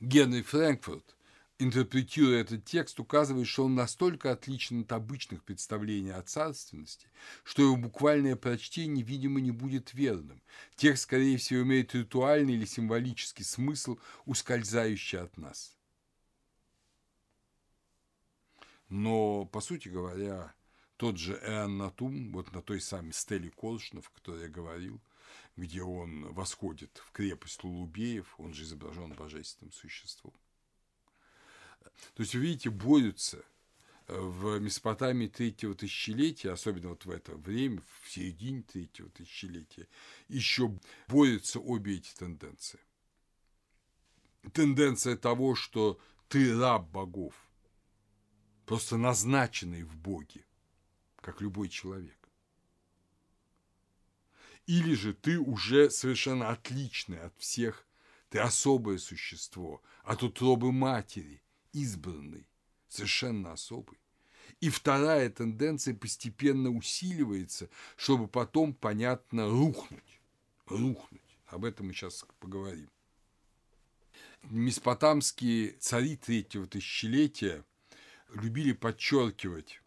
[0.00, 1.16] Генри Фрэнкфурт,
[1.58, 7.08] интерпретируя этот текст, указывает, что он настолько отличен от обычных представлений о царственности,
[7.42, 10.42] что его буквальное прочтение, видимо, не будет верным.
[10.76, 15.76] Текст, скорее всего, имеет ритуальный или символический смысл, ускользающий от нас.
[18.88, 20.54] Но, по сути говоря,
[21.04, 25.02] тот же Эан Натум, вот на той самой стеле Колшнов, о которой я говорил,
[25.54, 30.32] где он восходит в крепость Лулубеев, он же изображен божественным существом.
[32.14, 33.44] То есть, вы видите, борются
[34.08, 39.86] в Месопотамии третьего тысячелетия, особенно вот в это время, в середине третьего тысячелетия,
[40.28, 40.74] еще
[41.08, 42.80] борются обе эти тенденции.
[44.54, 47.34] Тенденция того, что ты раб богов,
[48.64, 50.46] просто назначенный в Боге,
[51.24, 52.18] как любой человек.
[54.66, 57.86] Или же ты уже совершенно отличный от всех,
[58.28, 62.46] ты особое существо, от утробы матери, избранный,
[62.88, 63.98] совершенно особый.
[64.60, 70.20] И вторая тенденция постепенно усиливается, чтобы потом, понятно, рухнуть.
[70.66, 71.38] Рухнуть.
[71.46, 72.90] Об этом мы сейчас поговорим.
[74.42, 77.64] Месопотамские цари третьего тысячелетия
[78.34, 79.80] любили подчеркивать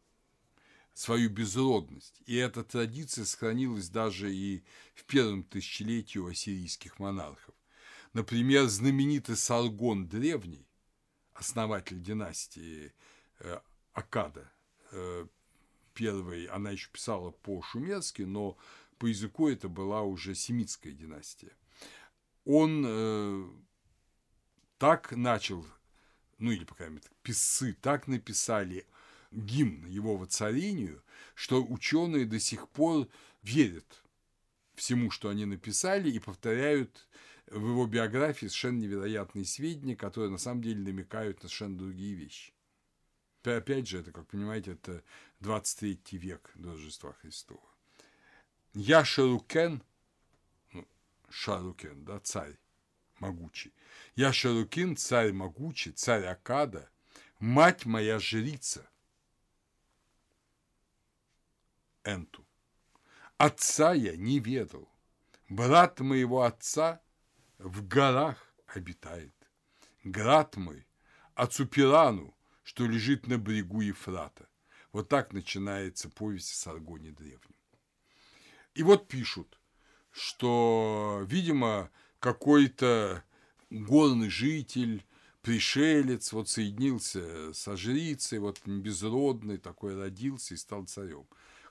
[0.97, 2.23] свою безродность.
[2.25, 4.63] И эта традиция сохранилась даже и
[4.95, 7.53] в первом тысячелетии у ассирийских монархов.
[8.13, 10.67] Например, знаменитый Саргон Древний,
[11.35, 12.93] основатель династии
[13.41, 13.59] э,
[13.93, 14.51] Акада,
[14.91, 15.27] э,
[15.93, 18.57] первой, она еще писала по-шумерски, но
[18.97, 21.55] по языку это была уже семитская династия.
[22.43, 23.47] Он э,
[24.79, 25.63] так начал,
[26.39, 28.87] ну или, по крайней мере, писцы так написали
[29.31, 31.03] гимн его воцарению,
[31.35, 33.07] что ученые до сих пор
[33.41, 34.03] верят
[34.75, 37.07] всему, что они написали, и повторяют
[37.47, 42.53] в его биографии совершенно невероятные сведения, которые на самом деле намекают на совершенно другие вещи.
[43.43, 45.03] Опять же, это, как понимаете, это
[45.39, 47.61] 23 век до Рождества Христова.
[48.73, 49.81] Я Шарукен,
[50.73, 50.85] ну,
[51.29, 52.57] Шарукен, да, царь
[53.19, 53.73] могучий.
[54.15, 56.89] Я Шарукин, царь могучий, царь Акада,
[57.39, 58.87] мать моя жрица–
[62.07, 62.45] Энту.
[63.37, 64.89] Отца я не ведал.
[65.49, 67.01] Брат моего отца
[67.57, 68.37] в горах
[68.67, 69.33] обитает.
[70.03, 70.87] Град мой
[71.35, 74.47] Ацупирану, что лежит на берегу Ефрата.
[74.91, 77.55] Вот так начинается повесть о Саргоне древнем.
[78.73, 79.59] И вот пишут,
[80.11, 83.23] что, видимо, какой-то
[83.69, 85.05] горный житель,
[85.41, 91.27] пришелец, вот соединился со жрицей, вот безродный такой родился и стал царем.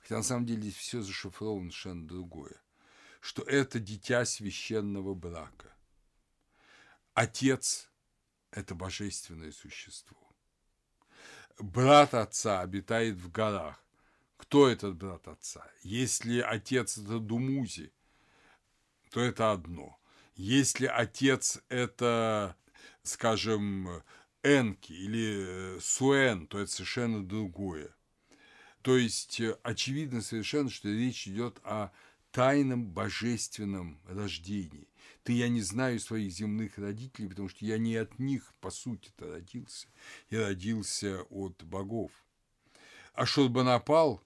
[0.06, 2.62] Хотя на самом деле все зашифровано совершенно другое.
[3.18, 5.74] Что это дитя священного брака.
[7.14, 7.90] Отец–
[8.52, 10.32] это божественное существо.
[11.58, 13.84] брат отца обитает в горах.
[14.36, 15.68] Кто этот брат отца?
[15.82, 17.92] Если отец– это Думузи,
[19.10, 19.98] то это одно.
[20.36, 22.54] Если отец– это,
[23.02, 24.04] скажем,
[24.44, 27.95] Энки или Суэн, то это совершенно другое.
[28.86, 31.90] То есть очевидно совершенно, что речь идет о
[32.30, 34.86] тайном божественном рождении.
[35.24, 39.28] Ты, я не знаю своих земных родителей, потому что я не от них, по сути-то,
[39.28, 39.88] родился.
[40.30, 42.12] Я родился от богов.
[43.12, 44.22] А Шурбанапал,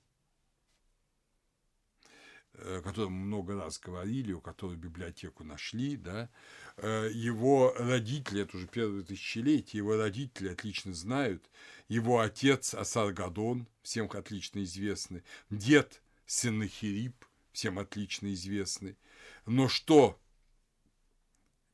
[2.52, 6.28] о котором много раз говорили, у которого библиотеку нашли, да,
[6.76, 11.48] э, его родители, это уже первое тысячелетие, его родители отлично знают,
[11.90, 18.96] его отец Асаргадон, всем отлично известный, дед Сенахирип, всем отлично известный.
[19.44, 20.18] Но что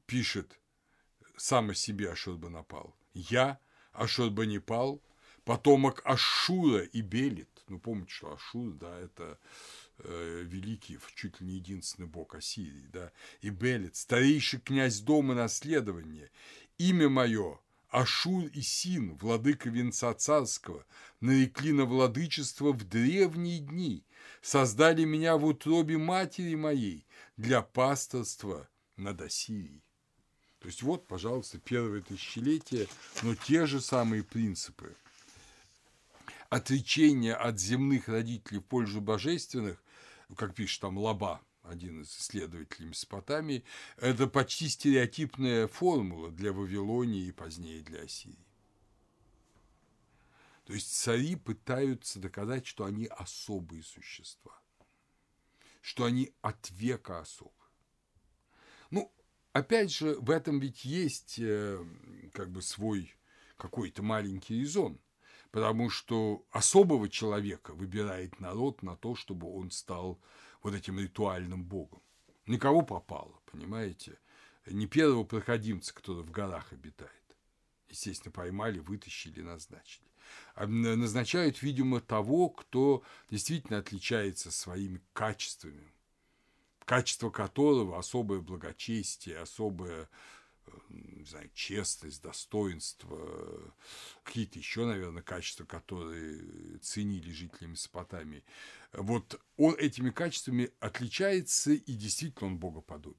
[0.06, 0.58] пишет
[1.36, 2.96] сам о себе Ашурбанапал.
[3.12, 3.60] Я,
[3.92, 5.02] Ашурбанипал,
[5.44, 7.50] потомок Ашура и Белит.
[7.68, 9.38] Ну, помните, что Ашур, да, это
[9.98, 13.12] э, великий, чуть ли не единственный бог Ассирии, да,
[13.42, 16.30] и Белит, старейший князь дома наследования.
[16.78, 17.60] Имя мое
[17.96, 20.84] Ашур и Син, владыка венца царского,
[21.22, 24.04] нарекли на владычество в древние дни,
[24.42, 27.06] создали меня в утробе матери моей
[27.38, 28.68] для пасторства
[28.98, 29.82] над Ассирией.
[30.58, 32.86] То есть вот, пожалуйста, первое тысячелетие,
[33.22, 34.94] но те же самые принципы.
[36.50, 39.82] Отречение от земных родителей в пользу божественных,
[40.36, 43.64] как пишет там Лаба, один из исследователей Месопотамии,
[43.96, 48.46] это почти стереотипная формула для Вавилонии и позднее для Ассирии.
[50.64, 54.60] То есть цари пытаются доказать, что они особые существа,
[55.80, 57.52] что они от века особы.
[58.90, 59.12] Ну,
[59.52, 61.84] опять же, в этом ведь есть э,
[62.32, 63.14] как бы свой
[63.56, 65.00] какой-то маленький резон,
[65.52, 70.20] потому что особого человека выбирает народ на то, чтобы он стал
[70.66, 72.02] вот этим ритуальным богом.
[72.46, 74.18] Никого попало, понимаете?
[74.66, 77.12] Не первого проходимца, который в горах обитает.
[77.88, 80.08] Естественно, поймали, вытащили, назначили.
[80.56, 85.86] А назначают, видимо, того, кто действительно отличается своими качествами,
[86.84, 90.06] качество которого особое благочестие, особая э,
[90.88, 93.74] не знаю, честность, достоинство,
[94.22, 98.44] какие-то еще, наверное, качества, которые ценили жители Месопотамии.
[98.92, 103.16] Вот он этими качествами отличается, и действительно он богоподобен.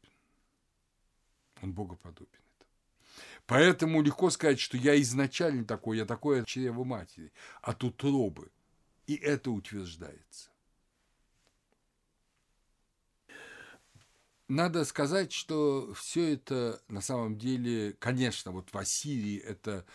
[1.62, 2.28] Он богоподобен.
[3.46, 7.32] Поэтому легко сказать, что я изначально такой, я такой от чрева матери,
[7.62, 8.52] от утробы.
[9.08, 10.50] И это утверждается.
[14.48, 19.86] Надо сказать, что все это на самом деле, конечно, вот в Ассирии это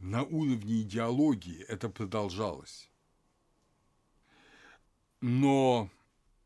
[0.00, 2.90] на уровне идеологии это продолжалось.
[5.20, 5.88] Но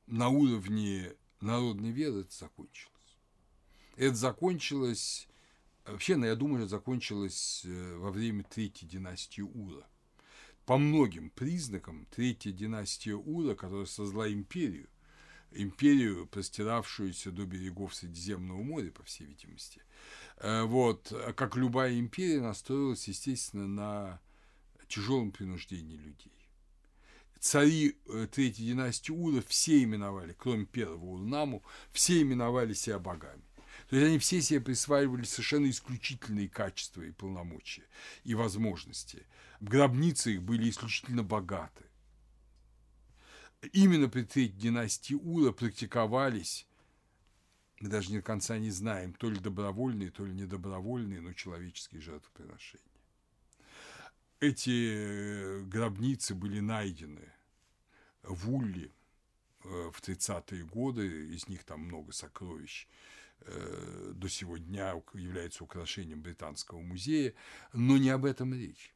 [0.06, 2.90] на уровне народной веры это закончилось.
[3.96, 5.26] Это закончилось,
[5.86, 9.86] вообще, ну, я думаю, это закончилось э, во время Третьей династии Ура.
[10.66, 14.88] По многим признакам Третья династия Ура, которая создала империю,
[15.52, 19.82] империю, простиравшуюся до берегов Средиземного моря, по всей видимости.
[20.38, 24.20] Э, вот, как любая империя, настроилась, естественно, на
[24.88, 26.32] тяжелом принуждении людей.
[27.38, 33.42] Цари э, Третьей династии Ура все именовали, кроме первого Урнаму, все именовали себя богами.
[33.88, 37.84] То есть они все себе присваивали совершенно исключительные качества и полномочия,
[38.24, 39.26] и возможности.
[39.60, 41.84] Гробницы их были исключительно богаты
[43.72, 46.66] именно третьей династии Ура практиковались,
[47.80, 52.84] мы даже до конца не знаем, то ли добровольные, то ли недобровольные, но человеческие жертвоприношения.
[54.38, 57.32] Эти э, гробницы были найдены
[58.22, 58.90] в Улле
[59.64, 62.86] э, в 30-е годы, из них там много сокровищ,
[63.40, 67.34] э, до сего дня являются украшением Британского музея,
[67.72, 68.94] но не об этом речь.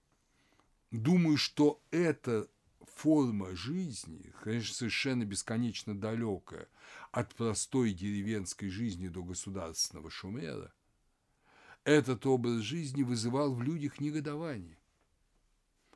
[0.91, 2.49] Думаю, что это
[2.95, 6.69] форма жизни, конечно, совершенно бесконечно далекая
[7.13, 10.73] от простой деревенской жизни до государственного шумера,
[11.85, 14.79] этот образ жизни вызывал в людях негодование.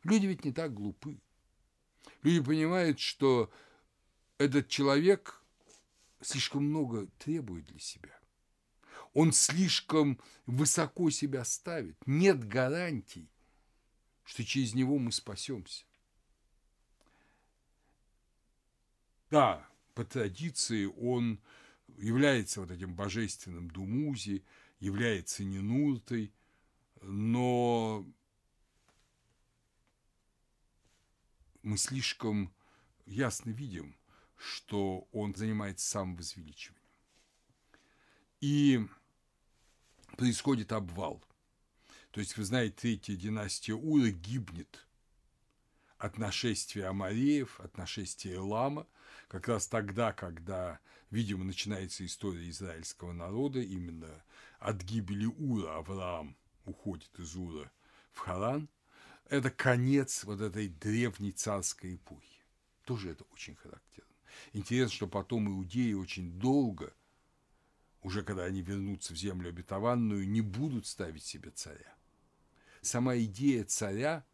[0.05, 1.19] Люди ведь не так глупы.
[2.23, 3.51] Люди понимают, что
[4.39, 5.43] этот человек
[6.20, 8.19] слишком много требует для себя.
[9.15, 11.97] Он слишком высоко себя ставит.
[12.07, 13.29] Нет гарантий,
[14.25, 15.85] что через него мы спасемся.
[19.31, 21.41] Да, по традиции он
[21.99, 24.45] является вот этим божественным Думузи,
[24.81, 26.33] является Нинуртой,
[27.03, 28.07] но
[31.63, 32.53] мы слишком
[33.07, 33.97] ясно видим,
[34.37, 36.83] что он занимается самовозвеличиванием.
[38.41, 38.87] И
[40.17, 41.23] происходит обвал.
[42.13, 44.87] То есть, вы знаете, третья династия Ура гибнет
[45.99, 48.87] от нашествия Амареев, от нашествия Лама,
[49.29, 50.81] как раз тогда, когда,
[51.11, 54.25] видимо, начинается история израильского народа, именно
[54.59, 57.71] от гибели Ура Авраам уходит из Ура
[58.13, 58.69] в Харан,
[59.29, 62.43] это конец вот этой древней царской эпохи.
[62.85, 64.11] Тоже это очень характерно.
[64.55, 66.95] Интересно, что потом иудеи очень долго,
[68.03, 71.95] уже когда они вернутся в землю обетованную, не будут ставить себе царя.
[72.81, 74.25] Сама идея царя,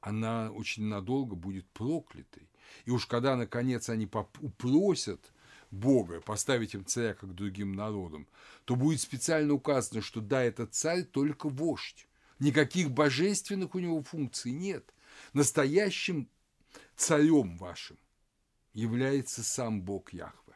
[0.00, 2.48] она очень надолго будет проклятой.
[2.84, 4.08] И уж когда, наконец, они
[4.40, 5.32] упросят
[5.70, 8.26] Бога поставить им царя, как другим народам,
[8.64, 12.06] то будет специально указано, что да, этот царь только вождь.
[12.38, 14.92] Никаких божественных у него функций нет.
[15.32, 16.28] Настоящим
[16.96, 17.98] царем вашим
[18.72, 20.54] является сам Бог Яхве,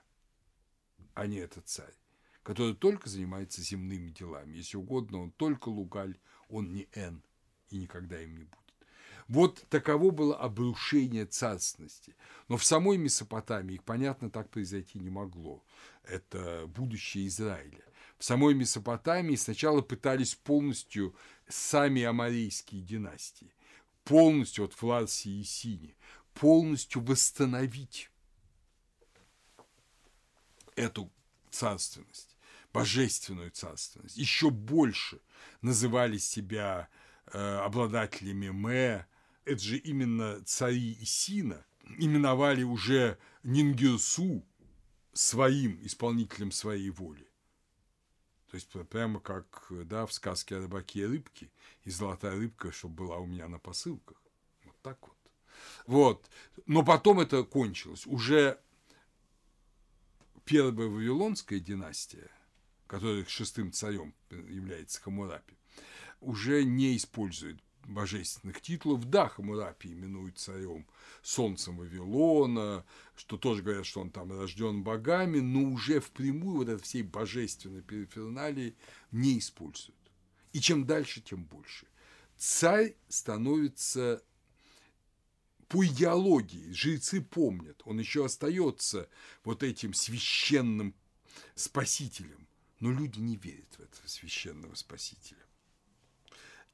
[1.14, 1.94] а не этот царь,
[2.42, 4.56] который только занимается земными делами.
[4.56, 6.18] Если угодно, он только лугаль,
[6.48, 7.22] он не Н
[7.70, 8.67] и никогда им не будет.
[9.28, 12.16] Вот таково было обрушение царственности.
[12.48, 15.62] Но в самой Месопотамии, понятно, так произойти не могло.
[16.02, 17.84] Это будущее Израиля.
[18.18, 21.14] В самой Месопотамии сначала пытались полностью
[21.46, 23.52] сами амарейские династии,
[24.05, 25.94] полностью от Фларсии и Сини,
[26.32, 28.10] полностью восстановить
[30.74, 31.12] эту
[31.50, 32.36] царственность,
[32.72, 34.16] божественную царственность.
[34.16, 35.20] Еще больше
[35.60, 36.88] называли себя
[37.26, 39.06] э, обладателями Мэ,
[39.48, 41.64] это же именно цари Исина,
[41.98, 44.44] именовали уже Нингирсу
[45.12, 47.26] своим исполнителем своей воли.
[48.50, 51.50] То есть прямо как да, в сказке о рыбаке и рыбке,
[51.84, 54.22] и золотая рыбка, чтобы была у меня на посылках.
[54.64, 55.16] Вот так вот.
[55.86, 56.30] Вот.
[56.66, 58.06] Но потом это кончилось.
[58.06, 58.58] Уже
[60.44, 62.30] первая Вавилонская династия,
[62.86, 65.56] которая шестым царем является Хамурапи,
[66.20, 69.05] уже не использует божественных титулов.
[69.06, 70.86] Да, Хамурапи именует царем
[71.23, 72.85] солнцем Вавилона,
[73.16, 77.82] что тоже говорят, что он там рожден богами, но уже впрямую вот этой всей божественной
[77.82, 78.77] периферналии
[79.10, 79.98] не используют.
[80.52, 81.86] И чем дальше, тем больше.
[82.36, 84.23] Царь становится
[85.69, 89.09] по идеологии, жрецы помнят, он еще остается
[89.44, 90.94] вот этим священным
[91.55, 92.48] спасителем,
[92.81, 95.44] но люди не верят в этого священного спасителя.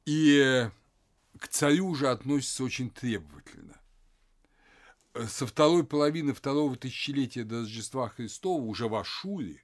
[0.05, 0.71] И
[1.39, 3.81] к царю уже относится очень требовательно.
[5.29, 9.63] Со второй половины второго тысячелетия до Рождества Христова уже в Ашуре,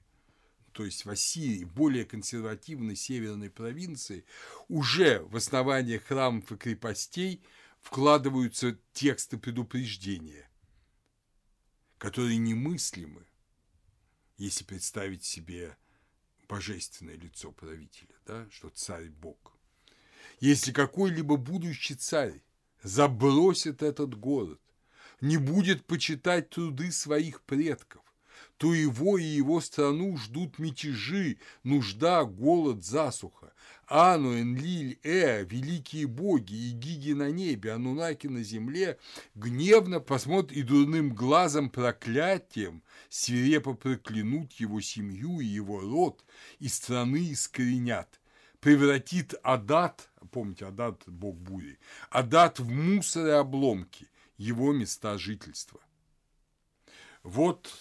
[0.71, 4.25] то есть в Ассирии, более консервативной северной провинции,
[4.69, 7.43] уже в основании храмов и крепостей
[7.81, 10.49] вкладываются тексты предупреждения,
[11.97, 13.25] которые немыслимы,
[14.37, 15.77] если представить себе
[16.47, 19.50] божественное лицо правителя, да, что царь Бог–
[20.41, 22.41] если какой-либо будущий царь
[22.83, 24.59] забросит этот город,
[25.21, 28.01] не будет почитать труды своих предков,
[28.57, 33.53] то его и его страну ждут мятежи, нужда, голод, засуха.
[33.87, 38.97] Ану, Энлиль, Э, великие боги и гиги на небе, Анунаки на земле,
[39.35, 46.23] гневно посмотрят и дурным глазом проклятием свирепо проклянут его семью и его род,
[46.59, 48.20] и страны искоренят
[48.61, 51.77] превратит Адат, помните, Адат– бог бури,
[52.09, 54.07] Адат в мусор и обломки,
[54.37, 55.81] его места жительства.
[57.23, 57.71] Вот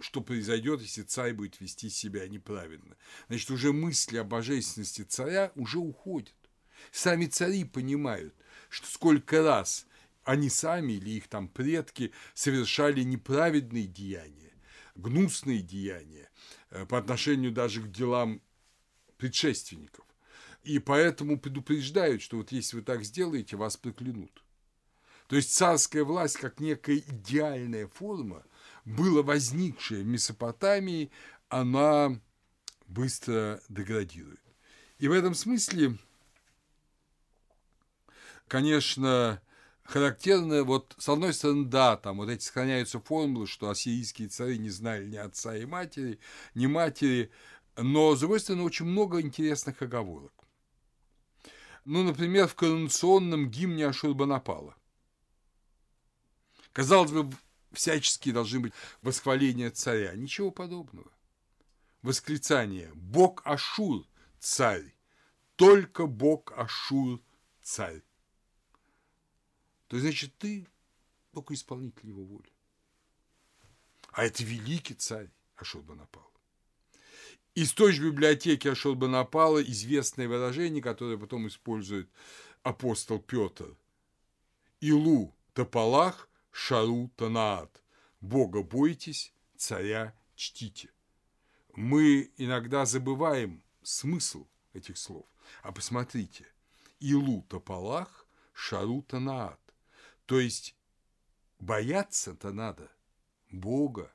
[0.00, 2.96] что произойдет, если царь будет вести себя неправильно.
[3.28, 6.34] Значит, уже мысли о божественности царя уже уходят.
[6.90, 8.34] Сами цари понимают,
[8.68, 9.86] что сколько раз
[10.24, 14.52] они сами или их там предки совершали неправедные деяния,
[14.96, 16.30] гнусные деяния
[16.70, 18.42] э, по отношению даже к делам
[19.22, 20.04] предшественников.
[20.64, 24.42] И поэтому предупреждают, что вот если вы так сделаете, вас проклянут.
[25.28, 28.42] То есть царская власть, как некая идеальная форма,
[28.84, 31.12] была возникшая в Месопотамии,
[31.48, 32.20] она
[32.88, 34.40] быстро деградирует.
[34.98, 35.98] И в этом смысле,
[38.48, 39.40] конечно,
[39.84, 44.70] характерно, вот с одной стороны, да, там вот эти сохраняются формулы, что ассирийские цари не
[44.70, 46.18] знали ни отца и матери,
[46.56, 47.30] ни матери,
[47.76, 50.32] но, с очень много интересных оговорок.
[51.84, 54.76] Ну, например, в коронационном гимне Ашурбанапала.
[56.72, 57.30] Казалось бы,
[57.72, 58.72] всяческие должны быть
[59.02, 60.14] восхваления царя.
[60.14, 61.10] Ничего подобного.
[62.02, 64.06] Восклицание «Бог Ашур–
[64.40, 64.94] царь,
[65.56, 67.20] только Бог Ашур–
[67.62, 68.02] царь».
[69.92, 70.66] то значит ты
[71.32, 72.50] только исполнитель его воли.
[74.12, 76.31] А это великий царь Ашурбанапал.
[77.54, 82.08] Из той же библиотеки Ашурбанапала известное выражение, которое потом использует
[82.62, 83.76] апостол Петр.
[84.80, 87.82] Илу Тополах Шару Танаат.
[88.22, 90.88] Бога бойтесь, царя чтите.
[91.74, 95.26] Мы иногда забываем смысл этих слов.
[95.62, 96.46] А посмотрите,
[97.00, 99.60] Илу Тополах Шару Танаат.
[100.24, 100.74] То есть
[101.58, 102.90] бояться-то надо
[103.50, 104.10] Бога.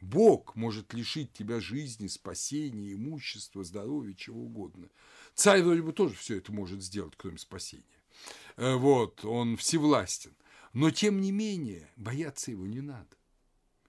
[0.00, 4.88] Бог может лишить тебя жизни, спасения, имущества, здоровья, чего угодно.
[5.34, 7.84] Царь вроде бы тоже все это может сделать, кроме спасения.
[8.56, 10.34] Э, вот, он всевластен.
[10.72, 13.16] Но, тем не менее, бояться его не надо.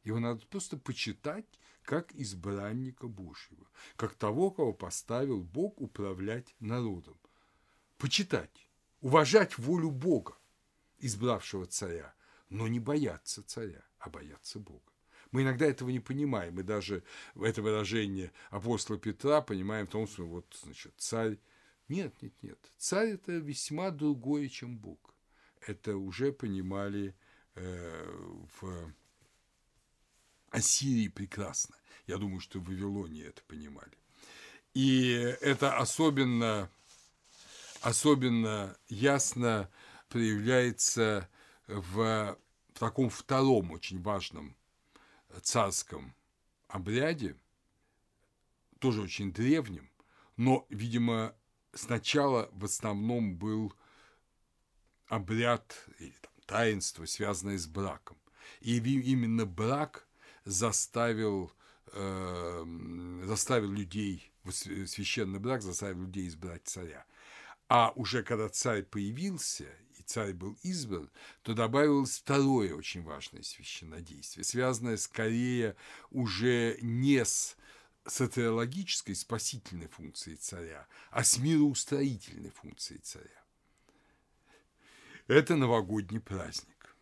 [0.03, 1.45] Его надо просто почитать
[1.83, 7.17] как избранника Божьего, как того, кого поставил Бог управлять народом.
[7.97, 8.69] Почитать,
[9.01, 10.37] уважать волю Бога,
[10.99, 12.13] избравшего царя,
[12.49, 14.88] но не бояться царя, а бояться Бога.
[15.31, 17.03] Мы иногда этого не понимаем, и даже
[17.39, 21.37] это выражение апостола Петра понимаем в том, что вот, значит, царь...
[21.87, 22.59] Нет, нет, нет.
[22.77, 25.13] Царь– это весьма другое, чем Бог.
[25.65, 27.15] Это уже понимали
[27.55, 28.93] э, в
[30.49, 31.75] Ассирии прекрасно.
[32.07, 33.97] Я думаю, что в Вавилоне это понимали.
[34.73, 35.11] И
[35.41, 36.69] это особенно,
[37.81, 39.69] особенно ясно
[40.09, 41.29] проявляется
[41.67, 42.37] в,
[42.73, 44.55] в таком втором очень важном
[45.41, 46.15] царском
[46.67, 47.35] обряде,
[48.79, 49.89] тоже очень древнем,
[50.37, 51.35] но, видимо,
[51.73, 53.73] сначала в основном был
[55.07, 58.17] обряд или там, таинство, связанное с браком.
[58.61, 60.07] И именно брак
[60.45, 61.51] заставил,
[61.87, 67.05] э, заставил людей, священный брак заставил людей избрать царя.
[67.67, 69.67] А уже когда царь появился,
[70.09, 71.09] царь был избран,
[71.43, 75.75] то добавилось второе очень важное священнодействие, связанное скорее
[76.09, 77.55] уже не с
[78.07, 83.43] сатирологической спасительной функцией царя, а с мироустроительной функцией царя.
[85.27, 86.95] Это новогодний праздник.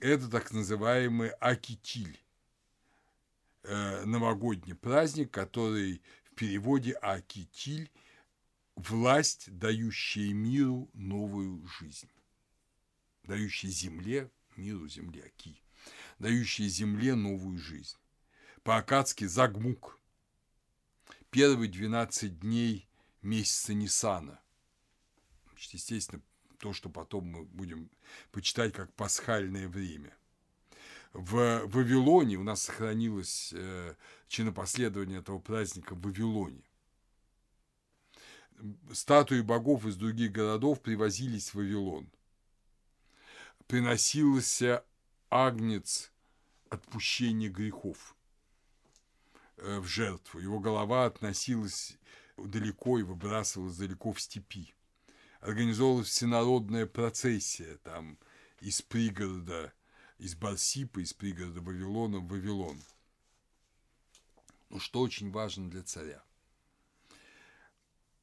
[0.00, 2.18] Это так называемый Акитиль,
[3.64, 7.90] э, новогодний праздник, который в переводе Акитиль–
[8.74, 12.08] власть, дающая миру новую жизнь
[13.24, 15.56] дающий земле, миру земли Аки,
[16.18, 17.96] дающий земле новую жизнь.
[18.62, 19.98] По-акадски Загмук.
[21.30, 22.88] Первые 12 дней
[23.22, 24.40] месяца Нисана.
[25.56, 26.20] Естественно,
[26.58, 27.90] то, что потом мы будем
[28.30, 30.14] почитать как пасхальное время.
[31.12, 33.94] В Вавилоне у нас сохранилось э,
[34.28, 36.62] чинопоследование этого праздника в Вавилоне.
[38.92, 42.10] Статуи богов из других городов привозились в Вавилон–
[43.72, 44.84] приносился
[45.30, 46.12] агнец
[46.68, 48.14] отпущения грехов
[49.56, 50.40] э, в жертву.
[50.40, 51.96] Его голова относилась
[52.36, 54.74] далеко и выбрасывалась далеко в степи.
[55.40, 58.18] Организовалась всенародная процессия там
[58.60, 59.72] из пригорода,
[60.18, 62.78] из Барсипа, из пригорода Вавилона в Вавилон.
[64.68, 66.22] Но что очень важно для царя.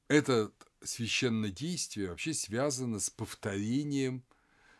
[0.09, 0.51] Это
[0.83, 4.23] священное действие вообще связано с повторением–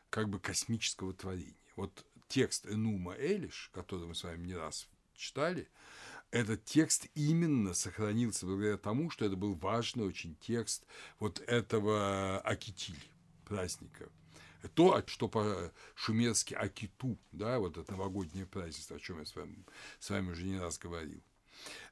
[0.10, 1.56] как бы космического творения.
[1.76, 5.70] Вот текст Энума Элиш, который мы с вами не раз читали,
[6.32, 10.86] этот текст именно сохранился благодаря тому, что это был важный очень текст
[11.20, 13.04] вот этого Акитиль
[13.46, 14.10] праздника.
[14.76, 19.66] То, что по-шумерски Акиту, да, вот это новогоднее празднество, о чем я с вами,
[20.00, 21.24] с вами уже не раз говорил.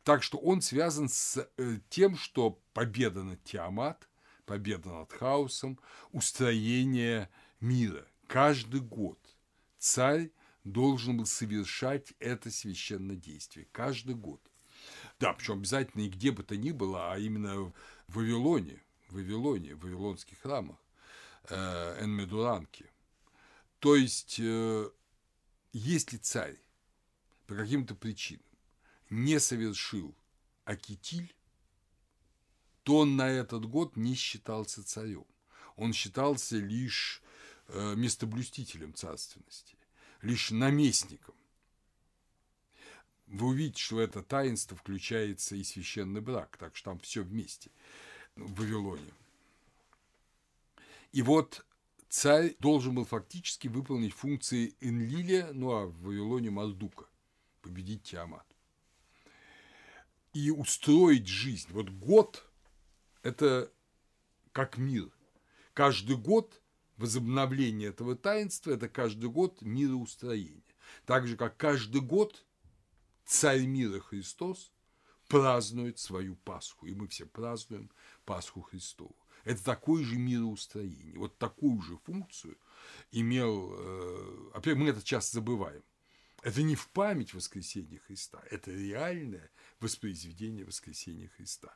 [0.04, 4.08] Так что он связан с э, тем, что победа над Тиамат,
[4.46, 5.80] победа над хаосом,
[6.12, 8.08] устроение мира.
[8.28, 9.20] Каждый год
[9.78, 10.32] царь
[10.64, 13.68] должен был совершать это священное действие.
[13.72, 14.42] Каждый год.
[15.20, 17.74] Да, причем обязательно и где бы то ни было, а именно в
[18.08, 20.78] Вавилоне, в Вавилоне, в вавилонских храмах,
[21.50, 22.90] э, Энмедуранке.
[23.80, 24.90] То есть, э,
[25.74, 26.58] если царь
[27.48, 28.44] по каким-то причинам
[29.10, 30.16] не совершил
[30.66, 31.34] акитиль,
[32.84, 35.26] то он на этот год не считался царем.
[35.76, 37.22] Он считался лишь
[37.68, 39.78] местоблюстителем царственности,
[40.22, 41.36] лишь наместником.
[43.28, 47.72] Вы увидите, что это таинство включается и священный брак, так что там все вместе
[48.36, 49.12] в Вавилоне.
[51.12, 51.66] И вот
[52.08, 57.06] царь должен был фактически выполнить функции Энлиля, ну а в Вавилоне Мардука,
[57.62, 58.46] победить Тиамат.
[60.32, 61.68] И устроить жизнь.
[61.72, 62.48] Вот год–
[63.24, 63.72] это
[64.52, 65.10] как мир.
[65.74, 66.62] Каждый год
[66.98, 70.64] возобновление этого таинства– это каждый год мироустроение.
[71.06, 72.46] Так же, как каждый год
[73.26, 74.72] царь мира Христос
[75.28, 77.92] празднует свою Пасху, и мы все празднуем
[78.26, 79.16] Пасху Христову.
[79.44, 81.18] Это такое же мироустроение.
[81.18, 82.58] Вот такую же функцию
[83.12, 85.84] имел, э, опять мы это часто забываем.
[86.44, 89.50] Это не в память воскресения Христа, это реальное
[89.80, 91.76] воспроизведение воскресения Христа.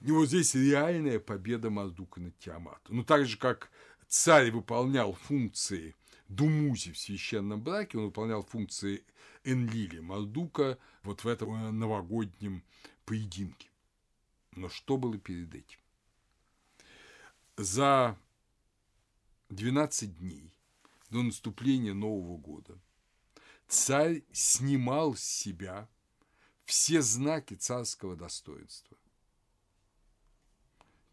[0.00, 2.96] И вот здесь реальная победа Мардука над Тиаматом.
[2.96, 3.70] Ну, так же, как
[4.08, 5.94] царь выполнял функции
[6.28, 9.04] Думузи в священном браке, он выполнял функции
[9.44, 12.64] Энлили Мардука вот в этом новогоднем
[13.04, 13.68] поединке.
[14.52, 15.78] Но что было перед этим?
[17.56, 18.18] За
[19.50, 20.52] 12 дней
[21.10, 22.78] до наступления Нового года
[23.68, 25.88] царь снимал с себя
[26.64, 28.96] все знаки царского достоинства.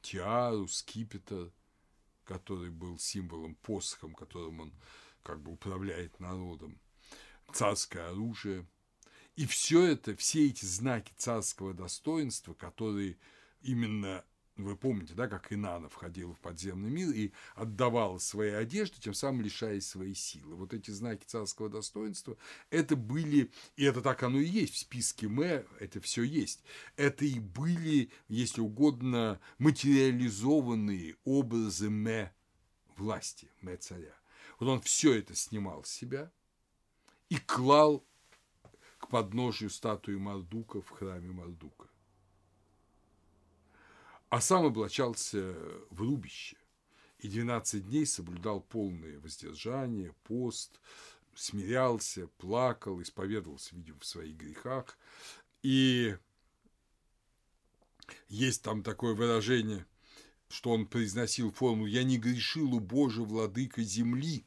[0.01, 1.51] Тиару, скипетр,
[2.31, 4.73] который был символом, посохом, которым он
[5.21, 6.79] как бы управляет народом,
[7.51, 8.65] царское оружие.
[9.35, 13.17] И все это, все эти знаки царского достоинства, которые
[13.61, 14.23] именно
[14.57, 19.41] вы помните, да, как Инана входила в подземный мир и отдавала свои одежды, тем самым
[19.41, 20.55] лишаясь своей силы.
[20.55, 22.37] Вот эти знаки царского достоинства,
[22.69, 26.63] это были, и это так оно и есть в списке Мэ, это все есть,
[26.95, 32.31] это и были, если угодно, материализованные образы Мэ
[32.97, 34.15] власти, Мэ царя.
[34.59, 36.31] Вот он все это снимал с себя
[37.29, 38.05] и клал
[38.99, 41.90] к подножию статуи Мардука в храме Мардука
[44.31, 45.53] а сам облачался
[45.89, 46.55] в рубище
[47.19, 50.79] и 12 дней соблюдал полное воздержание, пост,
[51.35, 54.97] смирялся, плакал, исповедовался, видимо, в своих грехах.
[55.63, 56.15] И
[58.29, 59.85] есть там такое выражение,
[60.47, 64.45] что он произносил формулу «Я не грешил у Божия, владыка земли,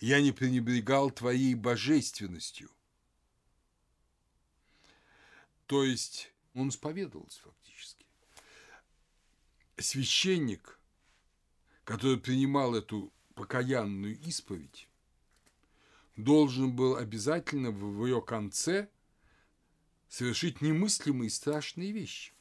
[0.00, 2.72] я не пренебрегал твоей божественностью».
[5.66, 7.65] То есть он исповедовался фактически
[9.78, 10.78] священник,
[11.84, 14.88] который принимал эту покаянную исповедь,
[16.16, 18.88] должен был обязательно в ее конце
[20.08, 22.32] совершить немыслимые страшные вещи.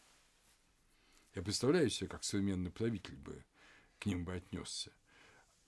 [1.34, 3.44] Я представляю себе, как современный правитель бы
[4.00, 4.92] к ним бы отнесся.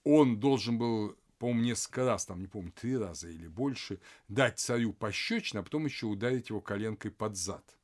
[0.04, 4.00] Он должен был, по-моему, несколько раз, там, не помню, три раза или больше,
[4.30, 7.77] дать царю пощечину, а потом еще ударить его коленкой под зад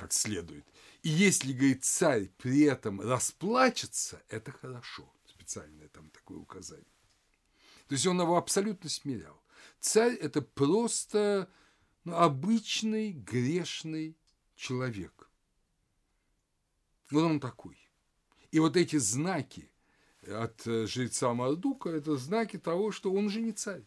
[0.00, 0.64] как следует.
[1.02, 5.12] И если, говорит, царь при этом расплачется, это хорошо.
[5.26, 6.86] Специальное там такое указание.
[7.86, 9.42] То есть он его абсолютно смирял.
[9.78, 11.50] Царь– это просто
[12.04, 14.16] ну, обычный грешный
[14.56, 15.28] человек.
[17.10, 17.76] Вот он такой.
[18.52, 19.70] И вот эти знаки
[20.26, 23.84] от э, жреца Мардука– это знаки того, что он же не царь.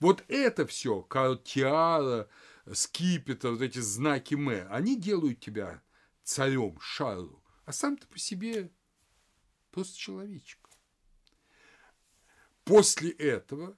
[0.00, 1.06] Вот это все,
[1.44, 2.28] тиара,
[2.72, 5.82] скипетр, вот эти знаки Мэ, они делают тебя
[6.22, 8.70] царем, шару, а сам ты по себе
[9.70, 10.58] просто человечек.
[12.64, 13.76] После этого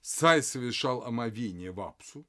[0.00, 2.26] царь совершал омовение в Апсу,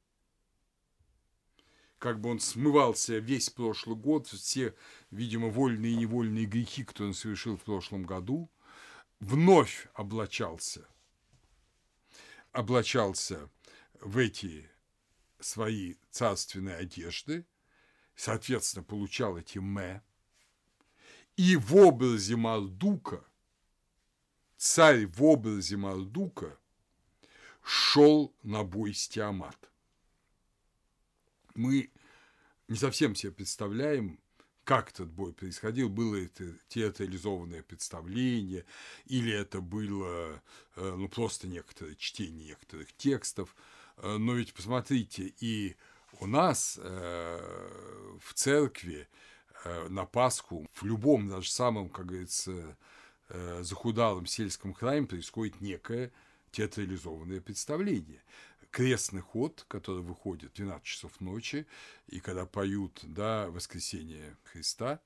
[1.97, 4.75] как бы он смывался весь прошлый год, все,
[5.11, 8.51] видимо, вольные и невольные грехи, которые он совершил в прошлом году,
[9.19, 10.87] вновь облачался,
[12.51, 13.49] облачался
[14.01, 14.69] в эти
[15.39, 17.45] свои царственные одежды,
[18.15, 20.01] соответственно, получал эти мэ,
[21.37, 23.23] и в образе Мардука,
[24.57, 26.57] царь в образе Мардука
[27.63, 29.71] шел на бой с Тиамат.
[31.55, 31.91] Мы
[32.67, 34.19] не совсем себе представляем,
[34.63, 38.65] как этот бой происходил, было это театрализованное представление,
[39.05, 40.41] или это было
[40.75, 43.55] э, ну, просто некоторое чтение некоторых текстов.
[43.97, 45.75] Э, но ведь посмотрите, и
[46.19, 49.07] у нас э, в церкви
[49.89, 52.75] на Пасху, в любом даже самом, как говорится,
[53.59, 56.11] захудалом сельском храме происходит некое
[56.51, 58.23] театрализованное представление.
[58.71, 61.67] Крестный ход, который выходит в 12 часов ночи,
[62.07, 64.99] и когда поют да, воскресение Христа,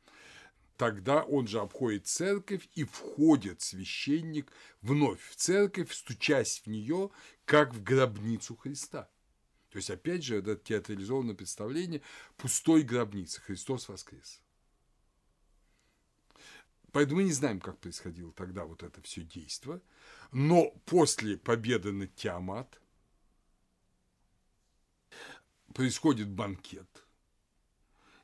[0.77, 4.51] тогда он же обходит церковь и входит священник
[4.81, 7.09] вновь в церковь, стучась в нее,
[7.45, 9.09] как в гробницу Христа.
[9.69, 12.01] То есть, опять же, это театрализованное представление
[12.37, 13.41] пустой гробницы.
[13.41, 14.41] Христос воскрес.
[16.91, 19.81] Поэтому мы не знаем, как происходило тогда вот это все действо.
[20.31, 22.79] Но после победы над Тиамат–
[25.75, 27.04] происходит банкет.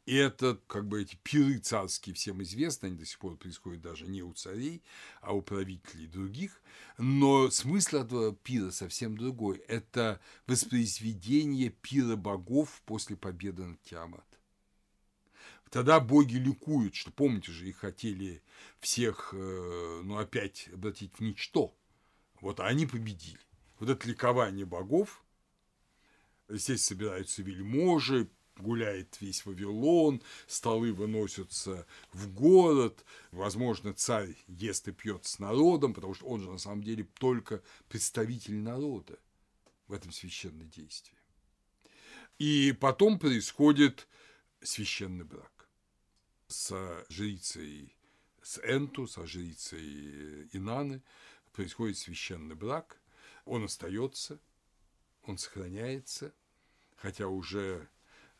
[0.06, 4.08] И это, как бы, эти пиры царские всем известны, они до сих пор происходят даже
[4.08, 4.82] не у царей,
[5.22, 6.60] а у правителей других.
[6.98, 9.58] Но смысл этого пира совсем другой.
[9.68, 14.26] Это воспроизведение пира богов после победы над Тиамат.
[15.70, 18.44] Тогда боги ликуют, что, помните же, их хотели
[18.82, 21.74] всех, э, ну, опять обратить в ничто.
[22.42, 23.40] Вот они победили.
[23.80, 25.24] Вот это ликование богов,
[26.50, 28.30] здесь собираются вельможи,
[28.62, 36.14] гуляет весь Вавилон, столы выносятся в город, возможно, царь ест и пьет с народом, потому
[36.14, 39.20] что он же на самом деле только представитель народа
[39.88, 41.18] в этом священном действии.
[42.40, 44.08] И потом происходит
[44.62, 45.68] священный брак
[46.48, 47.96] с жрицей,
[48.42, 51.02] с Энту, со жрицей Инаны,
[51.54, 53.00] происходит священный брак,
[53.46, 54.40] он остается,
[55.24, 56.34] он сохраняется,
[56.96, 57.88] хотя уже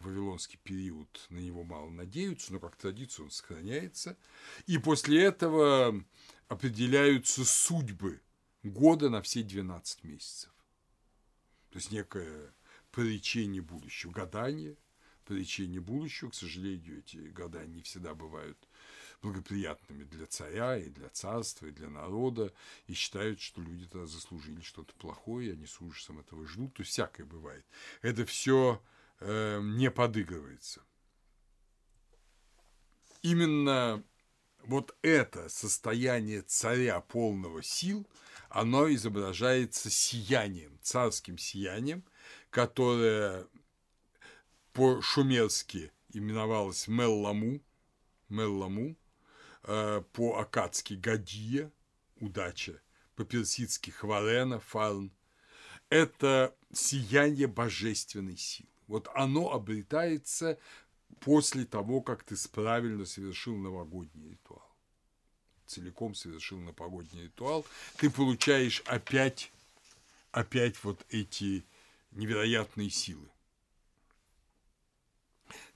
[0.02, 4.18] вавилонский период на него мало надеются, но как традиция он сохраняется.
[4.68, 6.04] И после этого
[6.48, 8.22] определяются судьбы
[8.64, 10.52] года на все 12 месяцев.
[11.70, 12.54] То есть некое
[12.92, 14.76] проречение будущего, гадание,
[15.26, 16.30] проречение будущего.
[16.30, 18.58] К сожалению, эти гадания не всегда бывают
[19.22, 22.52] благоприятными для царя и для царства, и для народа,
[22.88, 26.84] и считают, что люди тогда заслужили что-то плохое, и они с ужасом этого ждут, то
[26.84, 27.66] всякое бывает.
[28.02, 28.82] Это все
[29.22, 30.82] э, не подыгрывается.
[33.22, 34.04] Именно
[34.64, 38.08] вот это состояние царя полного сил,
[38.50, 42.04] оно изображается сиянием, царским сиянием,
[42.50, 43.48] которое
[44.74, 47.62] по-шумерски именовалось Мелламу,
[48.30, 48.98] Мелламу,
[49.64, 51.72] э, по-акадски Гадия,
[52.20, 52.82] удача,
[53.16, 55.12] по-персидски Хварена, Фарн.
[55.90, 58.71] Это сияние божественной силы.
[58.92, 60.60] Вот оно обретается
[61.22, 64.70] после того, как ты правильно совершил новогодний ритуал.
[65.66, 67.66] Целиком совершил новогодний ритуал,
[67.96, 69.54] ты получаешь опять,
[70.34, 71.64] опять вот эти
[72.12, 73.30] невероятные силы.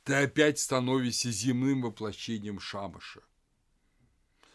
[0.04, 3.22] Ты опять становишься земным воплощением шамаша.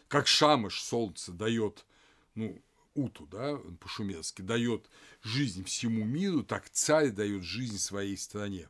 [0.07, 1.83] Как шамаш солнце дает,
[2.35, 2.61] ну,
[3.03, 4.89] Уту, да, по-шумерски, дает
[5.23, 8.69] жизнь всему миру, так царь дает жизнь своей стране.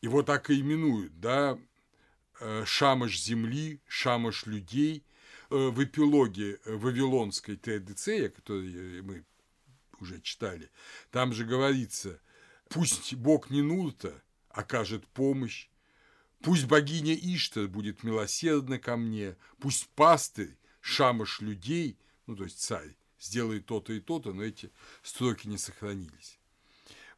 [0.00, 1.58] Его так и именуют, да,
[2.40, 5.04] э, шамаш земли, шамаш людей.
[5.50, 9.24] Э, в эпилоге Вавилонской Теодицея, который мы
[9.98, 10.70] уже читали,
[11.10, 12.20] там же говорится,
[12.68, 15.68] пусть Бог Нинурта окажет помощь,
[16.42, 22.96] пусть богиня Иштар будет милосердна ко мне, пусть пастырь шамыш людей, ну, то есть царь,
[23.20, 24.70] сделает то-то и то-то, но эти
[25.02, 26.38] строки не сохранились.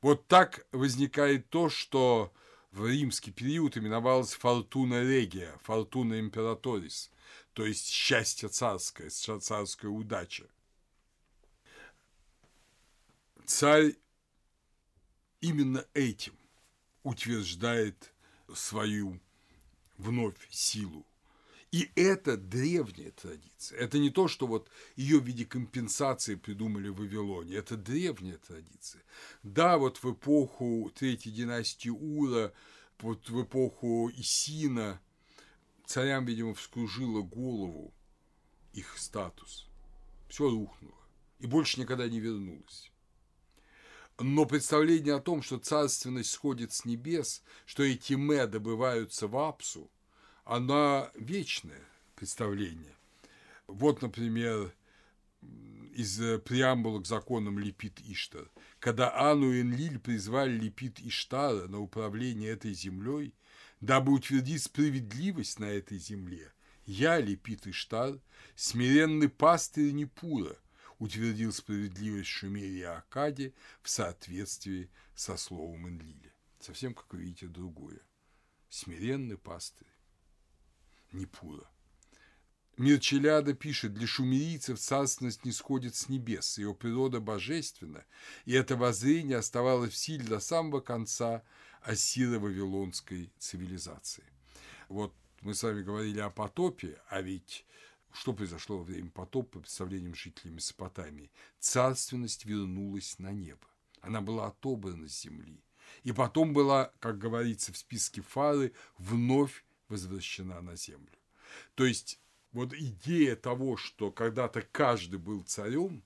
[0.01, 2.33] Вот так возникает то, что
[2.73, 7.11] в римский период именовалось фортуна регия, фортуна императорис,
[7.53, 10.47] то есть счастье царское, царская удача.
[13.45, 13.97] Царь
[15.41, 16.35] именно этим
[17.03, 18.13] утверждает
[18.55, 19.21] свою
[19.99, 21.05] вновь силу.
[21.73, 23.79] И это древняя традиция.
[23.79, 27.55] Это не то, что вот ее в виде компенсации придумали в Вавилоне.
[27.57, 29.03] Это древняя традиция.
[29.45, 32.53] Да, вот в эпоху Третьей династии Ура,
[32.99, 35.01] вот в эпоху Исина,
[35.87, 37.95] царям, видимо, вскружило голову
[38.73, 39.69] их статус.
[40.29, 40.99] Все рухнуло.
[41.39, 42.91] И больше никогда не вернулось.
[44.19, 49.89] Но представление о том, что царственность сходит с небес, что эти ме добываются в Апсу–
[50.45, 51.83] она вечное
[52.15, 52.95] представление.
[53.67, 54.73] Вот, например,
[55.95, 58.51] из преамбулы к законам Лепит Иштар.
[58.79, 63.35] Когда Ану и Энлиль призвали Лепит Иштара на управление этой землей,
[63.81, 66.53] дабы утвердить справедливость на этой земле,
[66.87, 68.19] я, Лепит Иштар,
[68.57, 70.57] смиренный пастырь Непура,
[70.99, 76.33] утвердил справедливость в Шумере и Акаде в соответствии со словом Энлиля.
[76.61, 78.01] Совсем, как вы видите, другое.
[78.69, 79.90] Смиренный пастырь.
[81.13, 81.69] Непура.
[82.77, 88.07] Мирчеляда пишет, для шумерийцев царственность не сходит с небес, ее природа божественна,
[88.47, 91.43] и это воззрение оставалось в силе до самого конца
[91.83, 94.25] ассиро-вавилонской цивилизации.
[94.89, 97.67] Вот мы с вами говорили о потопе, а ведь
[98.13, 101.31] что произошло во время потопа по представлениям жителей Месопотамии?
[101.59, 103.67] Царственность вернулась на небо.
[104.01, 105.63] Она была отобрана с земли.
[106.03, 111.19] И потом была, как говорится в списке Фары, вновь возвращена на землю.
[111.75, 112.21] То есть
[112.53, 116.03] вот идея того, что когда-то каждый был царем,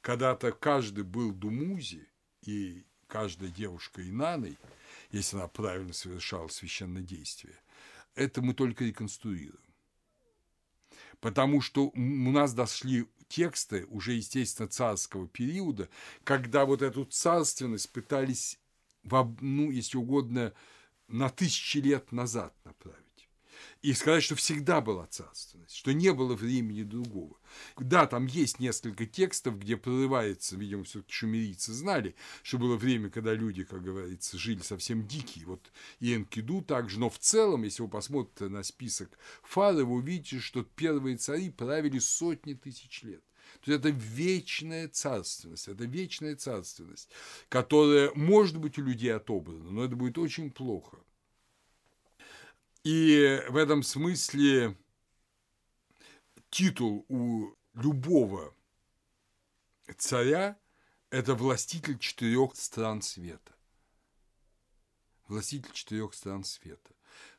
[0.00, 2.08] когда-то каждый был Думузи,
[2.42, 4.58] и каждая девушка Инаной,
[5.10, 7.56] если она правильно совершала священное действие,
[8.14, 9.58] это мы только реконструируем.
[11.20, 15.88] Потому что у нас дошли тексты уже, естественно, царского периода,
[16.22, 18.58] когда вот эту царственность пытались,
[19.02, 20.52] ну, если угодно,
[21.08, 23.04] на тысячи лет назад направить
[23.84, 27.36] и сказать, что всегда была царственность, что не было времени другого.
[27.76, 33.34] Да, там есть несколько текстов, где прорывается, видимо, все-таки шумерийцы знали, что было время, когда
[33.34, 35.44] люди, как говорится, жили совсем дикие.
[35.44, 35.70] Вот
[36.00, 40.62] и Энкиду также, но в целом, если вы посмотрите на список Фары, вы увидите, что
[40.62, 43.22] первые цари правили сотни тысяч лет.
[43.60, 47.10] То есть это вечная царственность, это вечная царственность,
[47.48, 50.98] которая может быть у людей отобрана, но это будет очень плохо.
[52.82, 54.76] И в этом смысле
[56.50, 58.54] титул у любого
[59.96, 60.58] царя–
[61.10, 63.54] это властитель четырех стран света.
[65.28, 66.90] Властитель четырех стран света.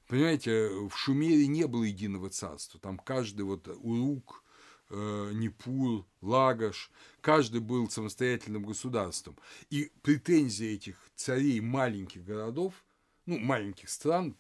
[0.08, 2.80] Понимаете, в Шумере не было единого царства.
[2.80, 4.44] Там каждый вот Урук,
[4.90, 6.92] э, Непур, Лагаш,
[7.22, 9.38] каждый был самостоятельным государством.
[9.70, 12.74] И претензии этих царей маленьких городов,
[13.26, 14.38] ну, маленьких стран,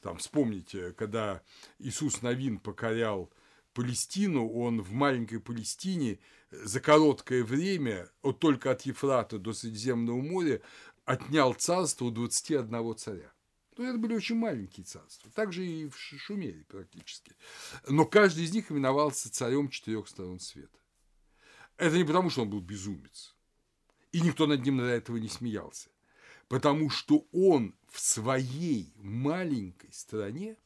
[0.00, 1.42] там, вспомните, когда
[1.78, 3.30] Иисус Новин покорял
[3.72, 6.18] Палестину, он в маленькой Палестине
[6.50, 10.60] за короткое время, вот только от Ефрата до Средиземного моря,
[11.04, 13.32] отнял царство у 21 царя.
[13.76, 15.30] Ну, это были очень маленькие царства.
[15.34, 17.32] Так же и в Шумере практически.
[17.88, 20.78] Но каждый из них именовался царем четырех сторон света.
[21.78, 23.34] Это не потому, что он был безумец.
[24.12, 25.88] И никто над ним до этого не смеялся
[26.52, 30.58] потому что он в своей маленькой стране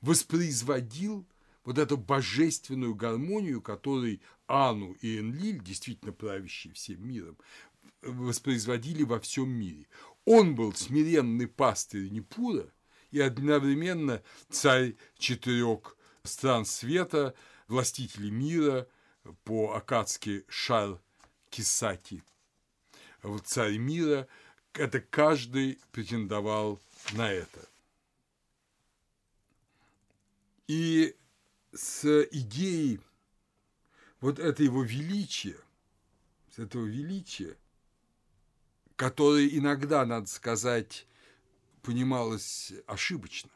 [0.00, 1.28] воспроизводил
[1.62, 7.36] вот эту божественную гармонию, которой Ану и Энлиль, действительно правящие всем миром,
[8.00, 9.88] воспроизводили во всем мире.
[10.26, 12.70] Он был смиренный пастырь Непура
[13.12, 17.34] и одновременно царь четырех стран света,
[17.68, 18.88] властители мира,
[19.44, 21.00] по-акадски Шар
[21.48, 22.22] Кисаки,
[23.44, 24.28] царь мира–
[24.72, 26.80] это каждый претендовал
[27.12, 27.68] на это.
[30.66, 31.16] И
[31.72, 33.00] с идеей
[34.20, 35.58] вот этого величия,
[36.50, 37.56] с этого величия,
[38.96, 41.06] которое иногда, надо сказать,
[41.82, 43.50] понималось ошибочно,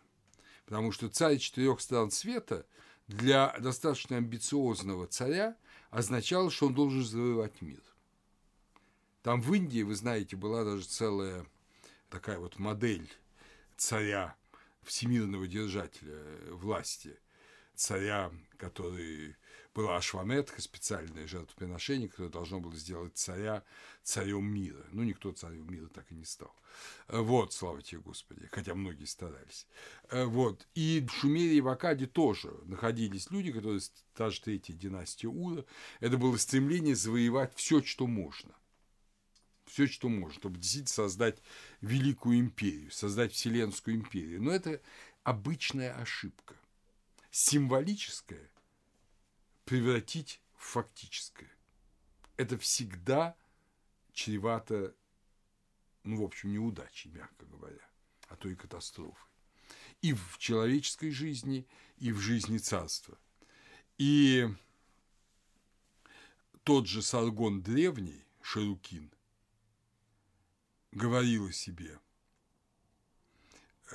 [0.66, 2.66] потому что царь четырех стран света
[3.08, 5.56] для достаточно амбициозного царя
[5.90, 7.80] означал, что он должен завоевать мир.
[9.22, 11.44] Там в Индии, вы знаете, была даже целая
[12.08, 13.10] такая вот модель
[13.76, 14.36] царя,
[14.82, 17.18] всемирного держателя власти,
[17.74, 19.36] царя, который
[19.74, 23.62] была Ашваметха, специальное жертвоприношение, которое должно было сделать царя
[24.02, 24.84] царем мира.
[24.92, 26.54] Ну, никто царем мира так и не стал.
[27.08, 29.66] Вот, слава тебе, Господи, хотя многие старались.
[30.10, 30.66] Вот.
[30.74, 33.80] И в Шумере и в Акаде тоже находились люди, которые,
[34.14, 35.64] та же третья династия Ура,
[36.00, 38.54] это было стремление завоевать все, что можно
[39.66, 41.38] все, что может, чтобы действительно создать
[41.80, 44.42] великую империю, создать вселенскую империю.
[44.42, 44.80] Но это
[45.22, 46.56] обычная ошибка.
[47.30, 48.50] Символическое
[49.70, 51.48] превратить в фактическое.
[52.36, 53.36] Это всегда
[54.12, 54.96] чревато,
[56.02, 57.88] ну, в общем, неудачей, мягко говоря,
[58.26, 59.30] а то и катастрофой.
[60.02, 61.68] И в человеческой жизни,
[61.98, 63.16] и в жизни царства.
[63.96, 64.48] И
[66.64, 69.14] тот же Саргон древний, Шарукин–
[70.90, 72.00] говорила себе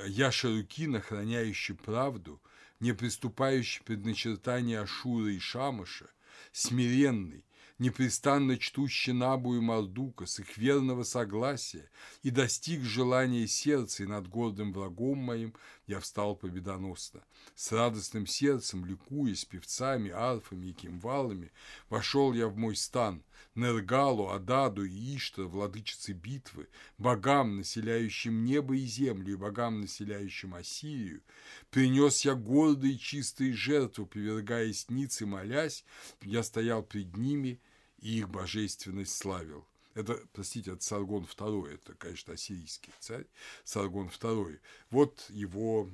[0.06, 2.42] «Я Шарукин, охраняющий правду,
[2.86, 6.08] не приступающий предначертания Ашура и Шамаша,
[6.52, 7.44] смиренный,
[7.80, 11.90] непрестанно чтущий Набу и Мардука с их верного согласия
[12.22, 15.56] и достиг желания сердца, и над гордым врагом моим
[15.88, 17.24] я встал победоносно.
[17.56, 21.52] С радостным сердцем, ликуя, с певцами, арфами и кимвалами,
[21.90, 26.68] вошел я в мой стан, Нергалу, Ададу и Иштар, владычицы битвы,
[26.98, 31.22] богам, населяющим небо и землю, и богам, населяющим Ассирию,
[31.70, 35.86] принес я гордые чистые жертвы, привергаясь ниц и молясь,
[36.22, 37.62] я стоял пред ними
[38.00, 39.66] и их божественность славил.
[39.96, 43.26] Это, простите, это Саргон II, это, конечно, ассирийский царь,
[43.64, 44.60] Саргон II.
[44.92, 45.90] Вот его,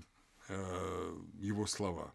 [0.48, 2.14] э, его слова.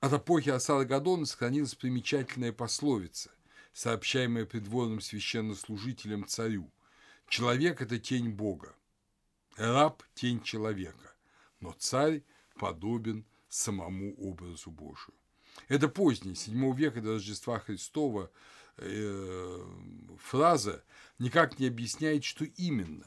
[0.00, 3.32] От эпохи Асаргадона сохранилась примечательная пословица,
[3.72, 6.70] сообщаемая придворным священнослужителям царю.
[7.28, 8.76] Человек– это тень Бога,
[9.56, 11.12] раб– тень человека,
[11.58, 12.22] но царь
[12.54, 15.17] подобен самому образу Божию.
[15.66, 18.30] Это поздний, 7 века до Рождества Христова,
[18.76, 19.66] э,
[20.18, 20.84] фраза
[21.18, 23.06] никак не объясняет, что именно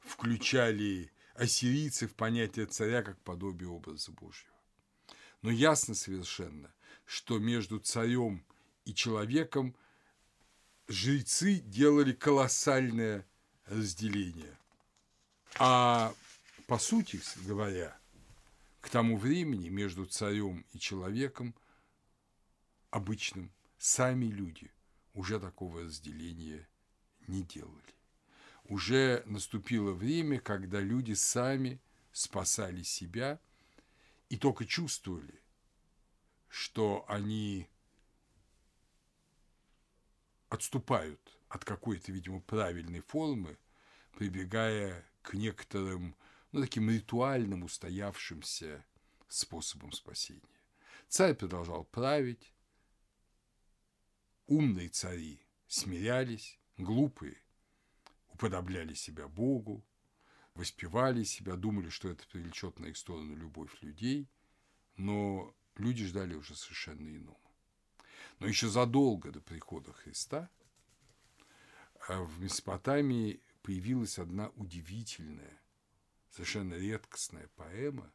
[0.00, 4.54] включали ассирийцы в понятие царя как подобие образа Божьего.
[5.42, 6.72] Но ясно совершенно,
[7.04, 8.44] что между царем
[8.84, 9.76] и человеком
[10.88, 13.26] жрецы делали колоссальное
[13.66, 14.58] разделение.
[15.58, 16.14] А
[16.66, 17.96] по сути говоря,
[18.80, 21.54] к тому времени между царем и человеком
[22.94, 24.70] обычным сами люди
[25.14, 26.68] уже такого разделения
[27.26, 27.94] не делали.
[28.66, 31.80] Уже наступило время, когда люди сами
[32.12, 33.40] спасали себя
[34.28, 35.42] и только чувствовали,
[36.48, 37.68] что они
[40.48, 43.58] отступают от какой-то, видимо, правильной формы,
[44.16, 46.14] прибегая к некоторым,
[46.52, 48.84] ну, таким ритуальным, устоявшимся
[49.26, 50.40] способам спасения.
[51.08, 52.53] Царь продолжал править,
[54.46, 57.36] умные цари смирялись, глупые
[58.28, 59.84] уподобляли себя Богу,
[60.54, 64.28] воспевали себя, думали, что это привлечет на их сторону любовь людей,
[64.96, 67.38] но люди ждали уже совершенно иного.
[68.40, 70.50] Но еще задолго до прихода Христа
[72.08, 75.62] а в Месопотамии появилась одна удивительная,
[76.30, 78.12] совершенно редкостная поэма,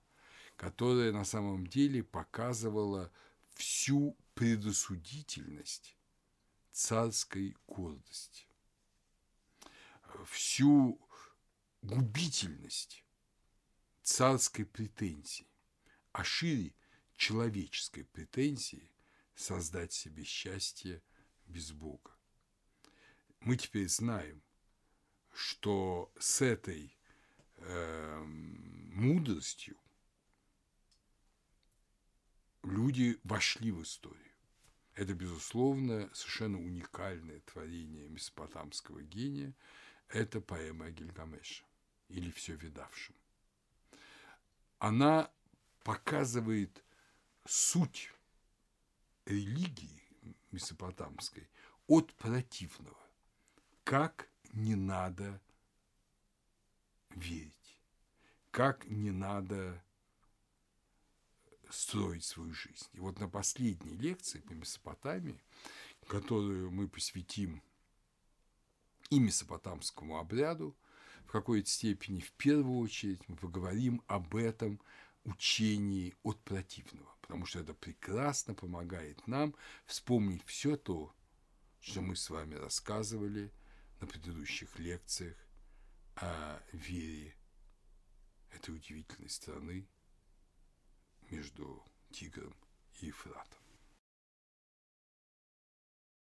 [0.56, 3.12] которая на самом деле показывала
[3.56, 5.98] всю предосудительность
[6.80, 8.48] царской гордости,
[10.26, 10.98] всю
[11.82, 13.04] губительность
[14.02, 15.52] царской претензии,
[16.14, 16.74] а шире
[17.18, 18.94] человеческой претензии
[19.36, 21.04] создать себе счастье
[21.48, 22.16] без Бога.
[23.42, 24.42] Мы теперь знаем,
[25.34, 26.98] что с этой
[27.58, 29.78] э, мудростью
[32.64, 34.29] люди вошли в историю.
[35.00, 39.54] Это, безусловно, совершенно уникальное творение месопотамского гения.
[40.10, 41.64] Это поэма о Гильгамеше
[42.10, 43.16] или «Все видавшем».
[44.78, 45.32] Она
[45.86, 46.84] показывает
[47.46, 48.12] суть
[49.24, 50.04] религии
[50.52, 51.48] месопотамской
[51.88, 53.00] от противного.
[53.86, 55.40] Как не надо
[57.12, 57.80] верить,
[58.52, 59.82] как не надо
[61.70, 62.88] строить свою жизнь.
[62.94, 65.42] И вот на последней лекции по Месопотамии,
[66.08, 67.62] которую мы посвятим
[69.10, 70.76] и месопотамскому обряду,
[71.26, 74.82] в какой-то степени, в первую очередь, мы поговорим об этом
[75.24, 79.54] учении от противного, потому что это прекрасно помогает нам
[79.86, 81.14] вспомнить все то,
[81.80, 83.54] что мы с вами рассказывали
[84.02, 85.38] на предыдущих лекциях
[86.16, 87.36] о вере
[88.52, 89.88] этой удивительной страны
[91.32, 92.56] между Тигром
[93.02, 93.69] и Ефратом.